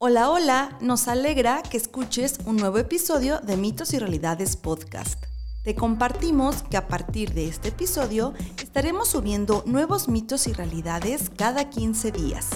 Hola, 0.00 0.30
hola, 0.30 0.78
nos 0.80 1.08
alegra 1.08 1.60
que 1.60 1.76
escuches 1.76 2.38
un 2.46 2.54
nuevo 2.54 2.78
episodio 2.78 3.40
de 3.40 3.56
Mitos 3.56 3.92
y 3.94 3.98
Realidades 3.98 4.56
Podcast. 4.56 5.20
Te 5.64 5.74
compartimos 5.74 6.62
que 6.62 6.76
a 6.76 6.86
partir 6.86 7.34
de 7.34 7.48
este 7.48 7.70
episodio 7.70 8.32
estaremos 8.62 9.08
subiendo 9.08 9.64
nuevos 9.66 10.06
mitos 10.06 10.46
y 10.46 10.52
realidades 10.52 11.32
cada 11.36 11.68
15 11.68 12.12
días. 12.12 12.46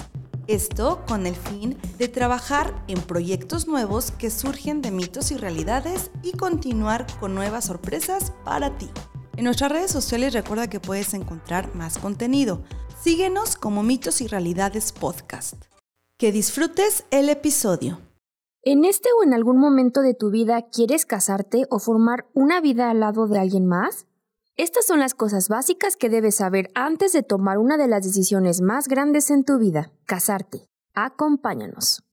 Esto 0.47 1.05
con 1.09 1.27
el 1.27 1.35
fin 1.35 1.77
de 1.99 2.07
trabajar 2.07 2.81
en 2.87 3.03
proyectos 3.03 3.67
nuevos 3.67 4.13
que 4.13 4.31
surgen 4.31 4.81
de 4.81 4.93
mitos 4.93 5.33
y 5.33 5.37
realidades 5.37 6.13
y 6.22 6.35
continuar 6.35 7.09
con 7.19 7.35
nuevas 7.35 7.65
sorpresas 7.65 8.33
para 8.45 8.79
ti. 8.79 8.88
En 9.37 9.47
nuestras 9.47 9.72
redes 9.72 9.90
sociales 9.90 10.33
recuerda 10.33 10.71
que 10.71 10.79
puedes 10.79 11.13
encontrar 11.13 11.74
más 11.74 11.99
contenido. 11.99 12.63
Síguenos 13.03 13.56
como 13.56 13.83
Mitos 13.83 14.21
y 14.21 14.29
Realidades 14.29 14.93
Podcast. 14.93 15.72
Que 16.23 16.30
disfrutes 16.30 17.05
el 17.11 17.29
episodio. 17.30 17.98
¿En 18.62 18.84
este 18.84 19.09
o 19.13 19.25
en 19.25 19.35
algún 19.35 19.59
momento 19.59 20.03
de 20.03 20.15
tu 20.15 20.30
vida 20.30 20.69
quieres 20.73 21.05
casarte 21.05 21.65
o 21.69 21.80
formar 21.80 22.27
una 22.33 22.61
vida 22.61 22.91
al 22.91 23.01
lado 23.01 23.27
de 23.27 23.41
alguien 23.41 23.67
más? 23.67 24.07
Estas 24.55 24.87
son 24.87 25.01
las 25.01 25.15
cosas 25.15 25.49
básicas 25.49 25.97
que 25.97 26.09
debes 26.09 26.37
saber 26.37 26.71
antes 26.77 27.13
de 27.13 27.25
tomar 27.25 27.59
una 27.59 27.77
de 27.77 27.89
las 27.89 28.05
decisiones 28.05 28.61
más 28.61 28.87
grandes 28.87 29.33
en 29.33 29.45
tu 29.45 29.59
vida, 29.59 29.91
casarte. 30.07 30.69
Acompáñanos. 30.95 32.05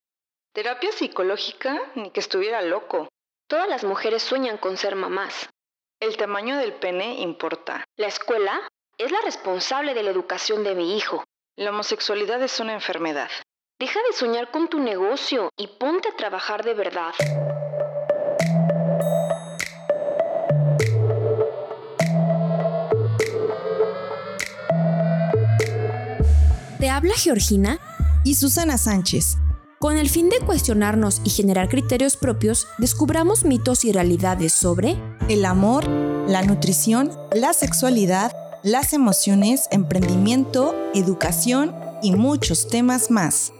Terapia 0.54 0.92
psicológica, 0.92 1.80
ni 1.94 2.10
que 2.10 2.22
estuviera 2.22 2.64
loco. 2.64 3.10
Todas 3.48 3.70
las 3.70 3.84
mujeres 3.84 4.24
sueñan 4.24 4.58
con 4.58 4.78
ser 4.78 4.96
mamás. 4.96 5.52
El 6.00 6.18
tamaño 6.18 6.58
del 6.58 6.74
pene 6.74 7.22
importa. 7.22 7.86
La 7.96 8.08
escuela 8.08 8.60
es 8.98 9.12
la 9.12 9.22
responsable 9.22 9.94
de 9.94 10.02
la 10.02 10.10
educación 10.10 10.64
de 10.64 10.74
mi 10.74 10.98
hijo. 10.98 11.24
La 11.56 11.70
homosexualidad 11.70 12.42
es 12.42 12.60
una 12.60 12.74
enfermedad. 12.74 13.30
Deja 13.80 13.98
de 14.12 14.18
soñar 14.18 14.52
con 14.52 14.68
tu 14.68 14.78
negocio 14.82 15.54
y 15.56 15.68
ponte 15.68 16.10
a 16.10 16.16
trabajar 16.18 16.66
de 16.66 16.74
verdad. 16.74 17.14
Te 26.78 26.90
habla 26.90 27.14
Georgina 27.16 27.80
y 28.26 28.36
Susana 28.36 28.78
Sánchez. 28.78 29.38
Con 29.80 29.96
el 29.96 30.10
fin 30.10 30.28
de 30.28 30.42
cuestionarnos 30.42 31.22
y 31.24 31.30
generar 31.30 31.70
criterios 31.70 32.18
propios, 32.18 32.68
descubramos 32.80 33.46
mitos 33.46 33.86
y 33.86 33.94
realidades 33.94 34.52
sobre 34.52 34.98
el 35.30 35.46
amor, 35.46 35.88
la 35.88 36.42
nutrición, 36.42 37.18
la 37.34 37.54
sexualidad, 37.54 38.34
las 38.62 38.92
emociones, 38.92 39.70
emprendimiento, 39.72 40.76
educación 40.94 41.74
y 42.02 42.16
muchos 42.16 42.68
temas 42.68 43.12
más. 43.12 43.54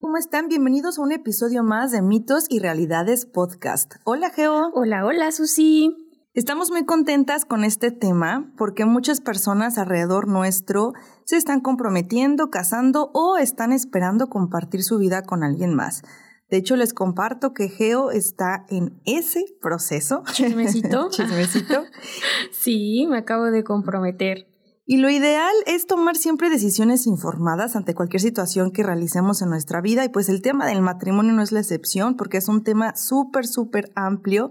¿Cómo 0.00 0.16
están? 0.16 0.48
Bienvenidos 0.48 0.98
a 0.98 1.02
un 1.02 1.12
episodio 1.12 1.62
más 1.62 1.90
de 1.90 2.02
Mitos 2.02 2.46
y 2.48 2.58
Realidades 2.58 3.26
Podcast. 3.26 3.94
Hola 4.04 4.30
Geo. 4.30 4.70
Hola, 4.74 5.04
hola 5.04 5.32
Susi. 5.32 5.96
Estamos 6.34 6.72
muy 6.72 6.84
contentas 6.84 7.44
con 7.44 7.62
este 7.62 7.92
tema 7.92 8.52
porque 8.56 8.84
muchas 8.84 9.20
personas 9.20 9.78
alrededor 9.78 10.26
nuestro 10.26 10.92
se 11.24 11.36
están 11.36 11.60
comprometiendo, 11.60 12.50
casando 12.50 13.10
o 13.14 13.36
están 13.36 13.72
esperando 13.72 14.28
compartir 14.28 14.82
su 14.82 14.98
vida 14.98 15.22
con 15.22 15.44
alguien 15.44 15.74
más. 15.74 16.02
De 16.50 16.58
hecho, 16.58 16.76
les 16.76 16.92
comparto 16.92 17.52
que 17.52 17.68
Geo 17.68 18.10
está 18.10 18.66
en 18.68 19.00
ese 19.06 19.44
proceso. 19.60 20.22
Chismecito. 20.32 21.08
Chismecito. 21.10 21.84
sí, 22.52 23.06
me 23.08 23.18
acabo 23.18 23.44
de 23.50 23.64
comprometer. 23.64 24.46
Y 24.86 24.98
lo 24.98 25.08
ideal 25.08 25.54
es 25.66 25.86
tomar 25.86 26.16
siempre 26.16 26.50
decisiones 26.50 27.06
informadas 27.06 27.74
ante 27.74 27.94
cualquier 27.94 28.20
situación 28.20 28.70
que 28.70 28.82
realicemos 28.82 29.40
en 29.40 29.48
nuestra 29.48 29.80
vida. 29.80 30.04
Y 30.04 30.10
pues 30.10 30.28
el 30.28 30.42
tema 30.42 30.66
del 30.66 30.82
matrimonio 30.82 31.32
no 31.32 31.42
es 31.42 31.52
la 31.52 31.60
excepción 31.60 32.16
porque 32.16 32.36
es 32.36 32.48
un 32.48 32.62
tema 32.62 32.94
súper, 32.94 33.46
súper 33.46 33.90
amplio 33.94 34.50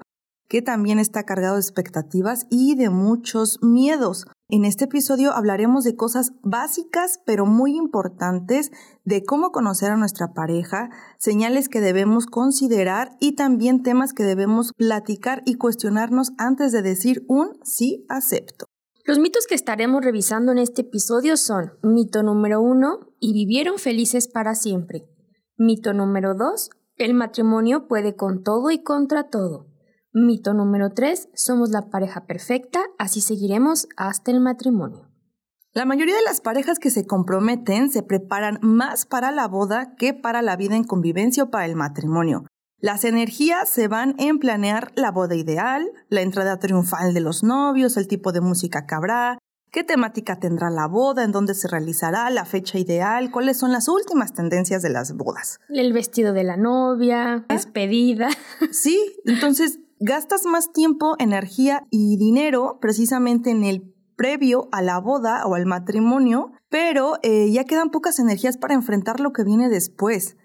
que 0.49 0.63
también 0.63 0.97
está 0.97 1.23
cargado 1.23 1.55
de 1.55 1.61
expectativas 1.61 2.47
y 2.49 2.75
de 2.75 2.89
muchos 2.89 3.61
miedos. 3.61 4.25
En 4.55 4.65
este 4.65 4.85
episodio 4.85 5.31
hablaremos 5.31 5.83
de 5.83 5.95
cosas 5.95 6.33
básicas 6.43 7.19
pero 7.25 7.47
muy 7.47 7.75
importantes 7.75 8.69
de 9.03 9.23
cómo 9.23 9.51
conocer 9.51 9.89
a 9.89 9.97
nuestra 9.97 10.35
pareja, 10.35 10.91
señales 11.17 11.69
que 11.69 11.81
debemos 11.81 12.27
considerar 12.27 13.17
y 13.19 13.31
también 13.31 13.81
temas 13.81 14.13
que 14.13 14.21
debemos 14.21 14.71
platicar 14.77 15.41
y 15.47 15.55
cuestionarnos 15.55 16.33
antes 16.37 16.71
de 16.71 16.83
decir 16.83 17.25
un 17.27 17.57
sí 17.63 18.05
acepto. 18.09 18.67
Los 19.05 19.17
mitos 19.17 19.47
que 19.47 19.55
estaremos 19.55 20.05
revisando 20.05 20.51
en 20.51 20.59
este 20.59 20.83
episodio 20.83 21.35
son 21.35 21.71
mito 21.81 22.21
número 22.21 22.61
uno, 22.61 22.99
y 23.19 23.33
vivieron 23.33 23.79
felices 23.79 24.27
para 24.27 24.53
siempre. 24.53 25.09
Mito 25.57 25.93
número 25.93 26.35
dos, 26.35 26.69
el 26.97 27.15
matrimonio 27.15 27.87
puede 27.87 28.15
con 28.15 28.43
todo 28.43 28.69
y 28.69 28.83
contra 28.83 29.31
todo. 29.31 29.72
Mito 30.15 30.53
número 30.53 30.91
3. 30.91 31.29
Somos 31.33 31.71
la 31.71 31.89
pareja 31.89 32.27
perfecta, 32.27 32.81
así 32.99 33.19
seguiremos 33.19 33.87
hasta 33.97 34.29
el 34.29 34.41
matrimonio. 34.41 35.09
La 35.73 35.85
mayoría 35.85 36.15
de 36.15 36.21
las 36.21 36.39
parejas 36.39 36.77
que 36.77 36.91
se 36.91 37.07
comprometen 37.07 37.89
se 37.89 38.03
preparan 38.03 38.59
más 38.61 39.07
para 39.07 39.31
la 39.31 39.47
boda 39.47 39.95
que 39.95 40.13
para 40.13 40.43
la 40.43 40.55
vida 40.55 40.75
en 40.75 40.83
convivencia 40.83 41.45
o 41.45 41.49
para 41.49 41.65
el 41.65 41.75
matrimonio. 41.75 42.45
Las 42.77 43.05
energías 43.05 43.69
se 43.69 43.87
van 43.87 44.13
en 44.19 44.37
planear 44.37 44.91
la 44.93 45.09
boda 45.09 45.33
ideal, 45.33 45.89
la 46.09 46.21
entrada 46.21 46.59
triunfal 46.59 47.15
de 47.15 47.21
los 47.21 47.41
novios, 47.41 47.97
el 47.97 48.07
tipo 48.07 48.31
de 48.31 48.41
música 48.41 48.85
que 48.85 48.93
habrá, 48.93 49.39
qué 49.71 49.83
temática 49.83 50.39
tendrá 50.39 50.69
la 50.69 50.85
boda, 50.85 51.23
en 51.23 51.31
dónde 51.31 51.55
se 51.55 51.67
realizará, 51.67 52.29
la 52.29 52.45
fecha 52.45 52.77
ideal, 52.77 53.31
cuáles 53.31 53.57
son 53.57 53.71
las 53.71 53.87
últimas 53.87 54.33
tendencias 54.33 54.83
de 54.83 54.91
las 54.91 55.15
bodas. 55.17 55.59
El 55.69 55.91
vestido 55.91 56.33
de 56.33 56.43
la 56.43 56.57
novia, 56.57 57.33
¿Ah? 57.33 57.45
despedida. 57.49 58.29
Sí, 58.71 58.99
entonces 59.25 59.79
gastas 60.03 60.45
más 60.45 60.73
tiempo, 60.73 61.15
energía 61.17 61.87
y 61.89 62.17
dinero 62.17 62.77
precisamente 62.81 63.51
en 63.51 63.63
el 63.63 63.93
previo 64.17 64.67
a 64.71 64.81
la 64.81 64.99
boda 64.99 65.45
o 65.45 65.55
al 65.55 65.65
matrimonio, 65.65 66.51
pero 66.69 67.13
eh, 67.23 67.49
ya 67.51 67.63
quedan 67.63 67.89
pocas 67.89 68.19
energías 68.19 68.57
para 68.57 68.73
enfrentar 68.73 69.21
lo 69.21 69.31
que 69.31 69.43
viene 69.43 69.69
después. 69.69 70.35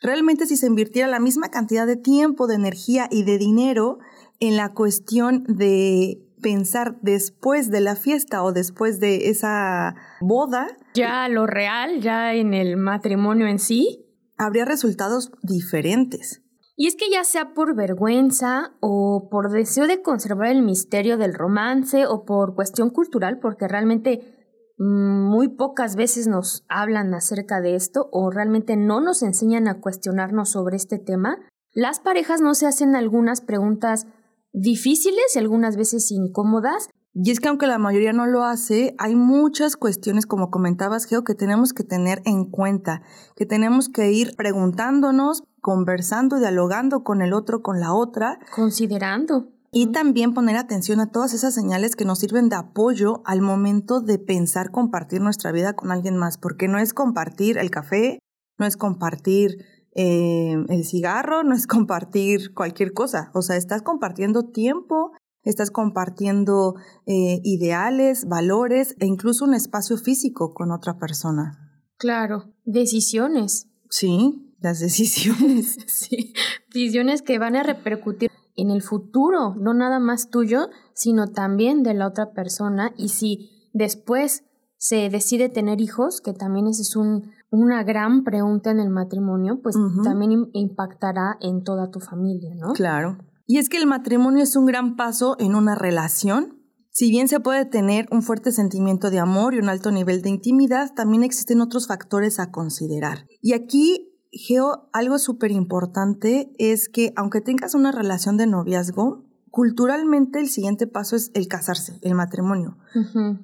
Realmente 0.00 0.46
si 0.46 0.56
se 0.56 0.66
invirtiera 0.66 1.08
la 1.08 1.20
misma 1.20 1.50
cantidad 1.50 1.86
de 1.86 1.96
tiempo, 1.96 2.46
de 2.46 2.54
energía 2.54 3.06
y 3.10 3.22
de 3.22 3.38
dinero 3.38 3.98
en 4.40 4.56
la 4.56 4.72
cuestión 4.72 5.44
de 5.46 6.26
pensar 6.40 6.98
después 7.02 7.70
de 7.70 7.80
la 7.80 7.94
fiesta 7.94 8.42
o 8.42 8.52
después 8.52 8.98
de 8.98 9.28
esa 9.28 9.94
boda. 10.20 10.66
Ya 10.94 11.28
lo 11.28 11.46
real, 11.46 12.00
ya 12.00 12.34
en 12.34 12.54
el 12.54 12.78
matrimonio 12.78 13.46
en 13.46 13.58
sí. 13.58 14.06
Habría 14.38 14.64
resultados 14.64 15.30
diferentes. 15.42 16.41
Y 16.76 16.86
es 16.86 16.96
que 16.96 17.10
ya 17.10 17.24
sea 17.24 17.52
por 17.54 17.76
vergüenza 17.76 18.74
o 18.80 19.28
por 19.30 19.50
deseo 19.50 19.86
de 19.86 20.02
conservar 20.02 20.48
el 20.48 20.62
misterio 20.62 21.18
del 21.18 21.34
romance 21.34 22.06
o 22.06 22.24
por 22.24 22.54
cuestión 22.54 22.90
cultural, 22.90 23.38
porque 23.40 23.68
realmente 23.68 24.42
muy 24.78 25.48
pocas 25.48 25.96
veces 25.96 26.26
nos 26.26 26.64
hablan 26.68 27.14
acerca 27.14 27.60
de 27.60 27.76
esto 27.76 28.08
o 28.10 28.30
realmente 28.30 28.76
no 28.76 29.00
nos 29.00 29.22
enseñan 29.22 29.68
a 29.68 29.80
cuestionarnos 29.80 30.50
sobre 30.50 30.76
este 30.76 30.98
tema, 30.98 31.38
las 31.72 32.00
parejas 32.00 32.40
no 32.40 32.54
se 32.54 32.66
hacen 32.66 32.96
algunas 32.96 33.40
preguntas 33.40 34.06
difíciles 34.52 35.34
y 35.34 35.38
algunas 35.38 35.76
veces 35.76 36.10
incómodas. 36.10 36.88
Y 37.14 37.30
es 37.30 37.40
que 37.40 37.48
aunque 37.48 37.66
la 37.66 37.78
mayoría 37.78 38.12
no 38.12 38.26
lo 38.26 38.44
hace, 38.44 38.94
hay 38.98 39.14
muchas 39.14 39.76
cuestiones, 39.76 40.26
como 40.26 40.50
comentabas, 40.50 41.04
Geo, 41.04 41.24
que 41.24 41.34
tenemos 41.34 41.72
que 41.72 41.84
tener 41.84 42.22
en 42.24 42.50
cuenta, 42.50 43.02
que 43.36 43.46
tenemos 43.46 43.88
que 43.88 44.12
ir 44.12 44.34
preguntándonos, 44.36 45.44
conversando, 45.62 46.38
dialogando 46.38 47.04
con 47.04 47.22
el 47.22 47.32
otro, 47.32 47.62
con 47.62 47.80
la 47.80 47.94
otra. 47.94 48.38
Considerando. 48.54 49.48
Y 49.70 49.86
también 49.92 50.34
poner 50.34 50.56
atención 50.56 51.00
a 51.00 51.10
todas 51.10 51.32
esas 51.32 51.54
señales 51.54 51.96
que 51.96 52.04
nos 52.04 52.18
sirven 52.18 52.50
de 52.50 52.56
apoyo 52.56 53.22
al 53.24 53.40
momento 53.40 54.02
de 54.02 54.18
pensar 54.18 54.70
compartir 54.70 55.22
nuestra 55.22 55.50
vida 55.50 55.72
con 55.72 55.90
alguien 55.90 56.18
más, 56.18 56.36
porque 56.36 56.68
no 56.68 56.78
es 56.78 56.92
compartir 56.92 57.56
el 57.56 57.70
café, 57.70 58.18
no 58.58 58.66
es 58.66 58.76
compartir 58.76 59.64
eh, 59.94 60.56
el 60.68 60.84
cigarro, 60.84 61.42
no 61.42 61.54
es 61.54 61.66
compartir 61.68 62.52
cualquier 62.52 62.92
cosa, 62.92 63.30
o 63.32 63.40
sea, 63.40 63.56
estás 63.56 63.80
compartiendo 63.80 64.50
tiempo, 64.50 65.12
estás 65.42 65.70
compartiendo 65.70 66.74
eh, 67.06 67.40
ideales, 67.44 68.26
valores 68.26 68.94
e 68.98 69.06
incluso 69.06 69.44
un 69.44 69.54
espacio 69.54 69.96
físico 69.96 70.52
con 70.52 70.70
otra 70.70 70.98
persona. 70.98 71.86
Claro, 71.96 72.52
decisiones. 72.64 73.68
Sí, 73.88 74.51
las 74.62 74.80
decisiones. 74.80 75.76
sí, 75.86 76.32
decisiones 76.72 77.22
que 77.22 77.38
van 77.38 77.56
a 77.56 77.62
repercutir 77.62 78.30
en 78.56 78.70
el 78.70 78.82
futuro, 78.82 79.54
no 79.56 79.74
nada 79.74 79.98
más 79.98 80.30
tuyo, 80.30 80.68
sino 80.94 81.28
también 81.28 81.82
de 81.82 81.94
la 81.94 82.06
otra 82.06 82.32
persona. 82.32 82.92
Y 82.96 83.08
si 83.08 83.70
después 83.72 84.44
se 84.76 85.08
decide 85.10 85.48
tener 85.48 85.80
hijos, 85.80 86.20
que 86.20 86.32
también 86.32 86.66
esa 86.66 86.82
es 86.82 86.96
un, 86.96 87.30
una 87.50 87.84
gran 87.84 88.24
pregunta 88.24 88.70
en 88.70 88.80
el 88.80 88.90
matrimonio, 88.90 89.60
pues 89.62 89.76
también 90.02 90.48
impactará 90.52 91.36
en 91.40 91.62
toda 91.62 91.90
tu 91.90 92.00
familia, 92.00 92.54
¿no? 92.56 92.72
Claro. 92.72 93.18
Y 93.46 93.58
es 93.58 93.68
que 93.68 93.76
el 93.76 93.86
matrimonio 93.86 94.42
es 94.42 94.56
un 94.56 94.66
gran 94.66 94.96
paso 94.96 95.36
en 95.38 95.54
una 95.54 95.74
relación 95.74 96.58
Si 96.90 97.10
bien 97.10 97.28
se 97.28 97.40
puede 97.40 97.64
tener 97.64 98.06
un 98.10 98.22
fuerte 98.22 98.52
sentimiento 98.52 99.10
de 99.10 99.18
amor 99.18 99.54
y 99.54 99.58
un 99.58 99.68
alto 99.68 99.90
nivel 99.90 100.20
de 100.20 100.28
intimidad, 100.28 100.92
también 100.94 101.22
existen 101.22 101.60
otros 101.60 101.86
factores 101.86 102.38
a 102.38 102.50
considerar. 102.50 103.26
Y 103.40 103.54
aquí, 103.54 104.11
Geo, 104.32 104.88
algo 104.92 105.18
súper 105.18 105.52
importante 105.52 106.52
es 106.58 106.88
que 106.88 107.12
aunque 107.16 107.42
tengas 107.42 107.74
una 107.74 107.92
relación 107.92 108.38
de 108.38 108.46
noviazgo, 108.46 109.24
culturalmente 109.50 110.40
el 110.40 110.48
siguiente 110.48 110.86
paso 110.86 111.16
es 111.16 111.30
el 111.34 111.46
casarse, 111.48 111.98
el 112.00 112.14
matrimonio. 112.14 112.78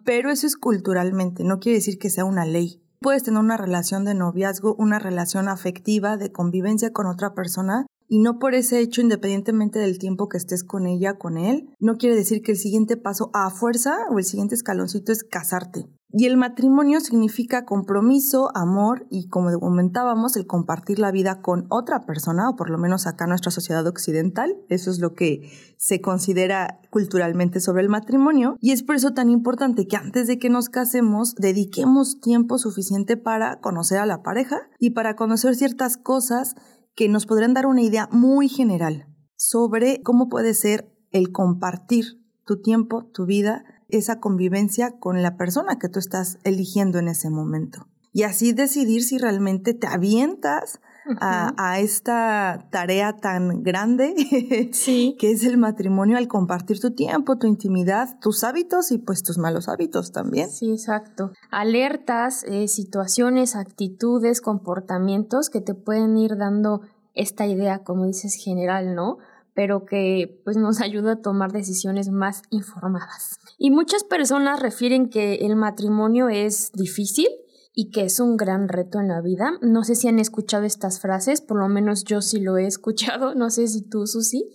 Pero 0.05 0.31
eso 0.31 0.47
es 0.47 0.57
culturalmente, 0.57 1.45
no 1.45 1.61
quiere 1.61 1.79
decir 1.79 1.99
que 1.99 2.09
sea 2.09 2.25
una 2.25 2.47
ley. 2.47 2.83
Puedes 3.01 3.23
tener 3.23 3.39
una 3.39 3.59
relación 3.59 4.05
de 4.05 4.15
noviazgo, 4.15 4.75
una 4.77 4.99
relación 4.99 5.49
afectiva, 5.49 6.17
de 6.17 6.33
convivencia 6.33 6.93
con 6.93 7.07
otra 7.07 7.35
persona, 7.35 7.87
y 8.09 8.21
no 8.21 8.39
por 8.39 8.55
ese 8.55 8.81
hecho, 8.81 9.03
independientemente 9.03 9.79
del 9.79 9.99
tiempo 9.99 10.31
que 10.31 10.39
estés 10.39 10.65
con 10.65 10.87
ella, 10.87 11.19
con 11.19 11.37
él, 11.37 11.69
no 11.79 11.97
quiere 11.97 12.17
decir 12.17 12.41
que 12.41 12.53
el 12.53 12.59
siguiente 12.59 12.97
paso 12.97 13.31
a 13.35 13.51
fuerza 13.51 14.07
o 14.11 14.19
el 14.19 14.25
siguiente 14.25 14.55
escaloncito 14.55 15.13
es 15.13 15.23
casarte. 15.23 15.87
Y 16.11 16.25
el 16.25 16.39
matrimonio 16.39 17.01
significa 17.01 17.67
compromiso, 17.67 18.51
amor 18.55 19.07
y, 19.11 19.29
como 19.29 19.51
comentábamos, 19.61 20.37
el 20.37 20.47
compartir 20.47 20.99
la 20.99 21.13
vida 21.13 21.43
con 21.43 21.67
otra 21.69 22.07
persona, 22.07 22.49
o 22.49 22.57
por 22.57 22.71
lo 22.71 22.79
menos 22.79 23.07
acá 23.07 23.25
en 23.25 23.31
nuestra 23.31 23.51
sociedad 23.51 23.87
occidental. 23.87 24.57
Eso 24.71 24.91
es 24.91 25.01
lo 25.01 25.13
que 25.13 25.51
se 25.77 26.01
considera 26.01 26.81
culturalmente 26.91 27.61
sobre 27.61 27.83
el 27.83 27.91
matrimonio. 27.91 28.57
Y 28.59 28.73
es 28.73 28.83
por 28.83 28.97
eso 28.97 29.13
tan 29.13 29.29
importante 29.29 29.87
que 29.87 29.97
antes 29.97 30.27
de 30.27 30.39
que 30.39 30.49
nos 30.49 30.71
casemos, 30.71 31.35
dediquemos 31.35 32.21
tiempo 32.21 32.57
suficiente 32.57 33.19
para 33.19 33.61
conocer 33.61 33.99
a 33.99 34.07
la 34.07 34.23
pareja 34.23 34.61
y 34.79 34.91
para 34.91 35.15
conocer 35.15 35.57
ciertas 35.57 35.99
cosas 35.99 36.55
que 36.95 37.11
nos 37.11 37.27
podrían 37.27 37.53
dar 37.53 37.67
una 37.67 37.83
idea 37.83 38.09
muy 38.11 38.49
general 38.49 39.07
sobre 39.37 40.03
cómo 40.03 40.31
puede 40.31 40.55
ser 40.55 40.91
el 41.11 41.33
compartir 41.33 42.25
tu 42.47 42.63
tiempo, 42.63 43.11
tu 43.13 43.27
vida, 43.27 43.65
esa 43.89 44.21
convivencia 44.21 44.99
con 44.99 45.23
la 45.23 45.37
persona 45.37 45.79
que 45.79 45.89
tú 45.89 45.99
estás 45.99 46.39
eligiendo 46.45 46.99
en 46.99 47.09
ese 47.09 47.31
momento. 47.31 47.87
Y 48.13 48.23
así 48.23 48.53
decidir 48.53 49.03
si 49.03 49.19
realmente 49.19 49.75
te 49.75 49.87
avientas 49.87 50.81
a, 51.21 51.79
esta 51.81 52.69
tarea 52.71 53.17
tan 53.17 53.63
grande 53.63 54.15
que 55.19 55.31
es 55.31 55.45
el 55.45 55.57
matrimonio 55.57 56.19
al 56.19 56.29
compartir 56.29 56.81
tu 56.81 56.91
tiempo, 56.91 57.39
tu 57.39 57.47
intimidad, 57.47 58.19
tus 58.21 58.45
hábitos 58.45 58.91
y 58.91 58.99
pues 58.99 59.23
tus 59.23 59.39
malos 59.39 59.69
hábitos 59.69 60.13
también. 60.13 60.51
Sí, 60.51 60.71
exacto. 60.71 61.33
Alertas, 61.51 62.45
eh, 62.45 62.69
situaciones, 62.69 63.57
actitudes, 63.57 64.41
comportamientos 64.41 65.51
que 65.51 65.61
te 65.61 65.75
pueden 65.75 66.17
ir 66.17 66.37
dando 66.37 66.83
esta 67.15 67.47
idea, 67.47 67.81
como 67.81 68.07
dices, 68.07 68.35
general, 68.35 68.95
¿no? 68.95 69.19
Pero 69.59 69.85
que 69.85 70.41
pues 70.45 70.57
nos 70.57 70.81
ayuda 70.81 71.15
a 71.15 71.21
tomar 71.21 71.51
decisiones 71.51 72.11
más 72.11 72.43
informadas. 72.51 73.41
Y 73.59 73.73
muchas 73.73 74.05
personas 74.05 74.61
refieren 74.61 75.11
que 75.11 75.35
el 75.47 75.57
matrimonio 75.57 76.29
es 76.29 76.71
difícil, 76.75 77.27
y 77.75 77.91
que 77.91 78.05
es 78.05 78.19
un 78.21 78.37
gran 78.37 78.69
reto 78.69 79.01
en 79.01 79.09
la 79.09 79.21
vida. 79.21 79.53
No 79.61 79.83
sé 79.83 79.97
si 79.97 80.07
han 80.07 80.19
escuchado 80.21 80.65
estas 80.65 81.01
frases, 81.01 81.41
por 81.41 81.59
lo 81.59 81.69
menos 81.69 82.05
yo 82.05 82.23
sí 82.23 82.41
lo 82.41 82.57
he 82.57 82.67
escuchado, 82.67 83.35
no 83.37 83.51
sé 83.51 83.67
si 83.67 83.83
tú, 83.83 84.07
Susi. 84.07 84.49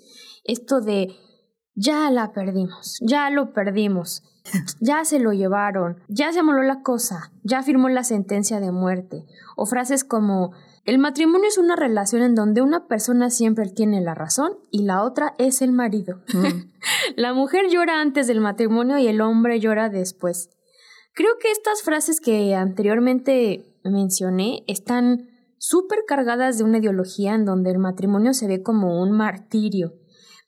Esto 0.45 0.79
de 0.79 1.13
ya 1.75 2.09
la 2.09 2.31
perdimos, 2.31 2.97
ya 3.01 3.29
lo 3.29 3.51
perdimos, 3.51 4.23
ya 4.79 5.03
se 5.03 5.19
lo 5.19 5.33
llevaron, 5.33 5.97
ya 6.07 6.31
se 6.31 6.39
amoló 6.39 6.63
la 6.63 6.81
cosa, 6.81 7.33
ya 7.43 7.61
firmó 7.61 7.89
la 7.89 8.05
sentencia 8.05 8.61
de 8.61 8.71
muerte. 8.71 9.25
O 9.57 9.65
frases 9.65 10.05
como 10.05 10.53
el 10.85 10.97
matrimonio 10.97 11.47
es 11.47 11.57
una 11.57 11.75
relación 11.77 12.23
en 12.23 12.35
donde 12.35 12.61
una 12.61 12.87
persona 12.87 13.29
siempre 13.29 13.69
tiene 13.69 14.01
la 14.01 14.13
razón 14.13 14.57
y 14.69 14.83
la 14.83 15.03
otra 15.03 15.33
es 15.37 15.61
el 15.61 15.71
marido. 15.71 16.17
Mm. 16.33 16.71
la 17.15 17.33
mujer 17.33 17.69
llora 17.69 18.01
antes 18.01 18.27
del 18.27 18.41
matrimonio 18.41 18.97
y 18.97 19.07
el 19.07 19.21
hombre 19.21 19.59
llora 19.59 19.89
después. 19.89 20.49
Creo 21.13 21.37
que 21.39 21.51
estas 21.51 21.83
frases 21.83 22.19
que 22.19 22.55
anteriormente 22.55 23.65
mencioné 23.83 24.63
están 24.67 25.29
súper 25.57 25.99
cargadas 26.05 26.57
de 26.57 26.65
una 26.65 26.79
ideología 26.79 27.33
en 27.33 27.45
donde 27.45 27.71
el 27.71 27.79
matrimonio 27.79 28.33
se 28.33 28.47
ve 28.47 28.61
como 28.61 29.01
un 29.01 29.11
martirio. 29.11 29.93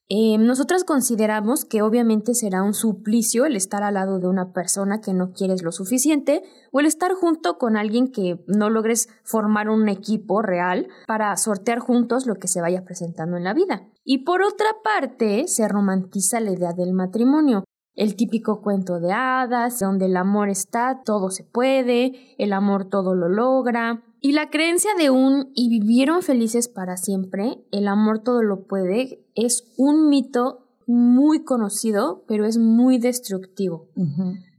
Eh, 0.08 0.38
nosotras 0.38 0.84
consideramos 0.84 1.66
que 1.66 1.82
obviamente 1.82 2.36
será 2.36 2.62
un 2.62 2.76
suplicio 2.76 3.46
el 3.46 3.56
estar 3.56 3.82
al 3.82 3.96
lado 3.96 4.20
de 4.20 4.28
una 4.28 4.54
persona 4.54 5.02
que 5.02 5.16
no 5.16 5.32
quieres 5.32 5.64
lo 5.64 5.72
suficiente 5.72 6.44
o 6.72 6.80
el 6.80 6.86
estar 6.86 7.14
junto 7.14 7.58
con 7.58 7.76
alguien 7.76 8.12
que 8.12 8.40
no 8.46 8.70
logres 8.70 9.10
formar 9.24 9.68
un 9.68 9.90
equipo 9.90 10.44
real 10.44 10.88
para 11.08 11.36
sortear 11.38 11.80
juntos 11.80 12.28
lo 12.28 12.36
que 12.36 12.48
se 12.48 12.62
vaya 12.62 12.86
presentando 12.86 13.36
en 13.36 13.44
la 13.44 13.56
vida. 13.56 13.88
Y 14.04 14.20
por 14.26 14.44
otra 14.44 14.68
parte, 14.84 15.48
se 15.48 15.68
romantiza 15.68 16.40
la 16.40 16.52
idea 16.52 16.74
del 16.74 16.94
matrimonio, 16.94 17.64
el 17.96 18.16
típico 18.16 18.62
cuento 18.62 19.00
de 19.00 19.12
hadas, 19.12 19.80
donde 19.80 20.06
el 20.06 20.18
amor 20.18 20.50
está, 20.50 21.02
todo 21.04 21.32
se 21.32 21.46
puede, 21.46 22.36
el 22.38 22.54
amor 22.54 22.90
todo 22.90 23.16
lo 23.16 23.28
logra. 23.28 24.04
Y 24.26 24.32
la 24.32 24.50
creencia 24.50 24.90
de 24.98 25.12
un 25.12 25.52
y 25.54 25.70
vivieron 25.70 26.24
felices 26.24 26.68
para 26.68 26.98
siempre, 26.98 27.64
el 27.72 27.88
amor 27.88 28.24
todo 28.24 28.42
lo 28.42 28.66
puede, 28.66 29.24
es 29.36 29.72
un 29.78 30.10
mito 30.10 30.68
muy 30.88 31.44
conocido, 31.44 32.24
pero 32.28 32.48
es 32.48 32.58
muy 32.58 32.98
destructivo. 32.98 33.88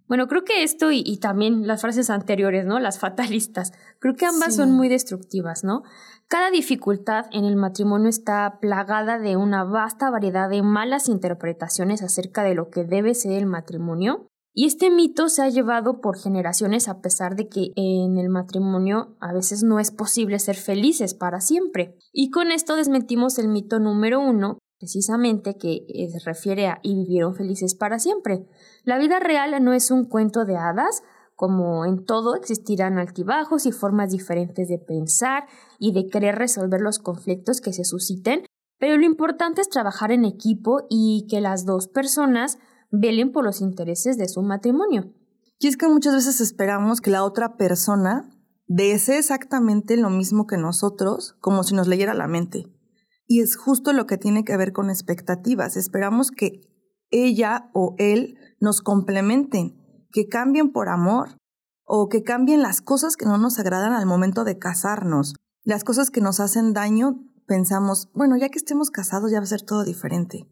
Bueno, 0.07 0.29
creo 0.29 0.45
que 0.45 0.63
esto 0.63 0.93
y, 0.93 1.03
y, 1.05 1.19
también 1.19 1.67
las 1.67 1.81
frases 1.81 2.11
anteriores, 2.11 2.65
¿no? 2.65 2.79
Las 2.79 3.01
fatalistas, 3.01 3.73
creo 3.99 4.15
que 4.15 4.27
ambas 4.27 4.55
son 4.55 4.71
muy 4.71 4.89
destructivas, 4.89 5.65
¿no? 5.65 5.83
Cada 6.29 6.53
dificultad 6.53 7.25
en 7.33 7.45
el 7.45 7.57
matrimonio 7.57 8.09
está 8.09 8.61
plagada 8.61 9.19
de 9.19 9.37
una 9.37 9.65
vasta 9.65 10.11
variedad 10.11 10.49
de 10.49 10.63
malas 10.63 11.09
interpretaciones 11.09 12.05
acerca 12.05 12.45
de 12.45 12.55
lo 12.55 12.71
que 12.71 12.85
debe 12.85 13.15
ser 13.15 13.33
el 13.33 13.47
matrimonio. 13.47 14.29
Y 14.59 14.65
este 14.65 14.91
mito 14.91 15.29
se 15.29 15.43
ha 15.43 15.51
llevado 15.51 16.01
por 16.01 16.19
generaciones 16.19 16.89
a 16.89 17.03
pesar 17.03 17.37
de 17.37 17.47
que 17.47 17.73
en 17.77 18.17
el 18.17 18.31
matrimonio 18.31 19.15
a 19.21 19.35
veces 19.35 19.63
no 19.63 19.79
es 19.79 19.91
posible 19.91 20.39
ser 20.39 20.57
felices 20.57 21.13
para 21.13 21.43
siempre. 21.43 21.99
Y 22.11 22.31
con 22.31 22.51
esto 22.51 22.75
desmentimos 22.75 23.39
el 23.39 23.49
mito 23.49 23.81
número 23.81 24.19
uno, 24.19 24.57
precisamente 24.79 25.59
que 25.59 25.85
eh, 25.89 26.09
se 26.11 26.21
refiere 26.25 26.69
a 26.69 26.79
y 26.83 26.95
vivieron 26.95 27.35
felices 27.35 27.75
para 27.75 27.99
siempre. 27.99 28.47
La 28.83 28.97
vida 28.97 29.21
real 29.21 29.63
no 29.63 29.75
es 29.75 29.91
un 29.91 30.07
cuento 30.07 30.47
de 30.47 30.57
hadas, 30.57 31.03
como 31.35 31.85
en 31.85 32.07
todo 32.07 32.35
existirán 32.35 32.97
altibajos 32.97 33.67
y 33.67 33.73
formas 33.73 34.11
diferentes 34.11 34.69
de 34.69 34.79
pensar 34.79 35.45
y 35.79 35.93
de 35.93 36.07
querer 36.07 36.37
resolver 36.37 36.81
los 36.81 36.99
conflictos 36.99 37.61
que 37.61 37.75
se 37.75 37.85
susciten, 37.85 38.47
pero 38.79 38.97
lo 38.97 39.05
importante 39.05 39.61
es 39.61 39.69
trabajar 39.69 40.13
en 40.13 40.25
equipo 40.25 40.87
y 40.89 41.27
que 41.29 41.43
las 41.43 41.67
dos 41.67 41.89
personas 41.89 42.59
velen 42.91 43.33
por 43.33 43.45
los 43.45 43.61
intereses 43.61 44.17
de 44.17 44.29
su 44.29 44.43
matrimonio. 44.43 45.13
Y 45.59 45.69
es 45.69 45.77
que 45.77 45.89
muchas 45.89 46.15
veces 46.15 46.41
esperamos 46.41 47.01
que 47.01 47.11
la 47.11 47.25
otra 47.25 47.57
persona 47.57 48.31
desee 48.67 49.19
exactamente 49.19 49.97
lo 49.97 50.11
mismo 50.11 50.47
que 50.47 50.57
nosotros, 50.57 51.37
como 51.41 51.63
si 51.63 51.75
nos 51.75 51.89
leyera 51.89 52.15
la 52.15 52.27
mente. 52.27 52.67
Y 53.27 53.41
es 53.41 53.57
justo 53.57 53.93
lo 53.93 54.07
que 54.07 54.19
tiene 54.19 54.45
que 54.45 54.57
ver 54.57 54.73
con 54.73 54.91
expectativas. 54.91 55.77
Esperamos 55.77 56.31
que 56.31 56.61
ella 57.11 57.71
o 57.73 57.95
él 57.99 58.37
nos 58.61 58.83
complementen, 58.83 59.77
que 60.13 60.29
cambien 60.29 60.73
por 60.73 60.89
amor 60.89 61.39
o 61.85 62.09
que 62.09 62.23
cambien 62.23 62.63
las 62.63 62.81
cosas 62.81 63.17
que 63.17 63.27
no 63.27 63.39
nos 63.39 63.59
agradan 63.59 63.93
al 63.93 64.07
momento 64.07 64.45
de 64.45 64.59
casarnos. 64.59 65.35
Las 65.65 65.85
cosas 65.85 66.11
que 66.11 66.21
nos 66.21 66.41
hacen 66.41 66.73
daño, 66.73 67.25
pensamos, 67.47 68.11
bueno, 68.13 68.37
ya 68.37 68.49
que 68.49 68.59
estemos 68.59 68.91
casados 68.91 69.31
ya 69.31 69.39
va 69.39 69.45
a 69.45 69.49
ser 69.49 69.63
todo 69.63 69.85
diferente. 69.85 70.49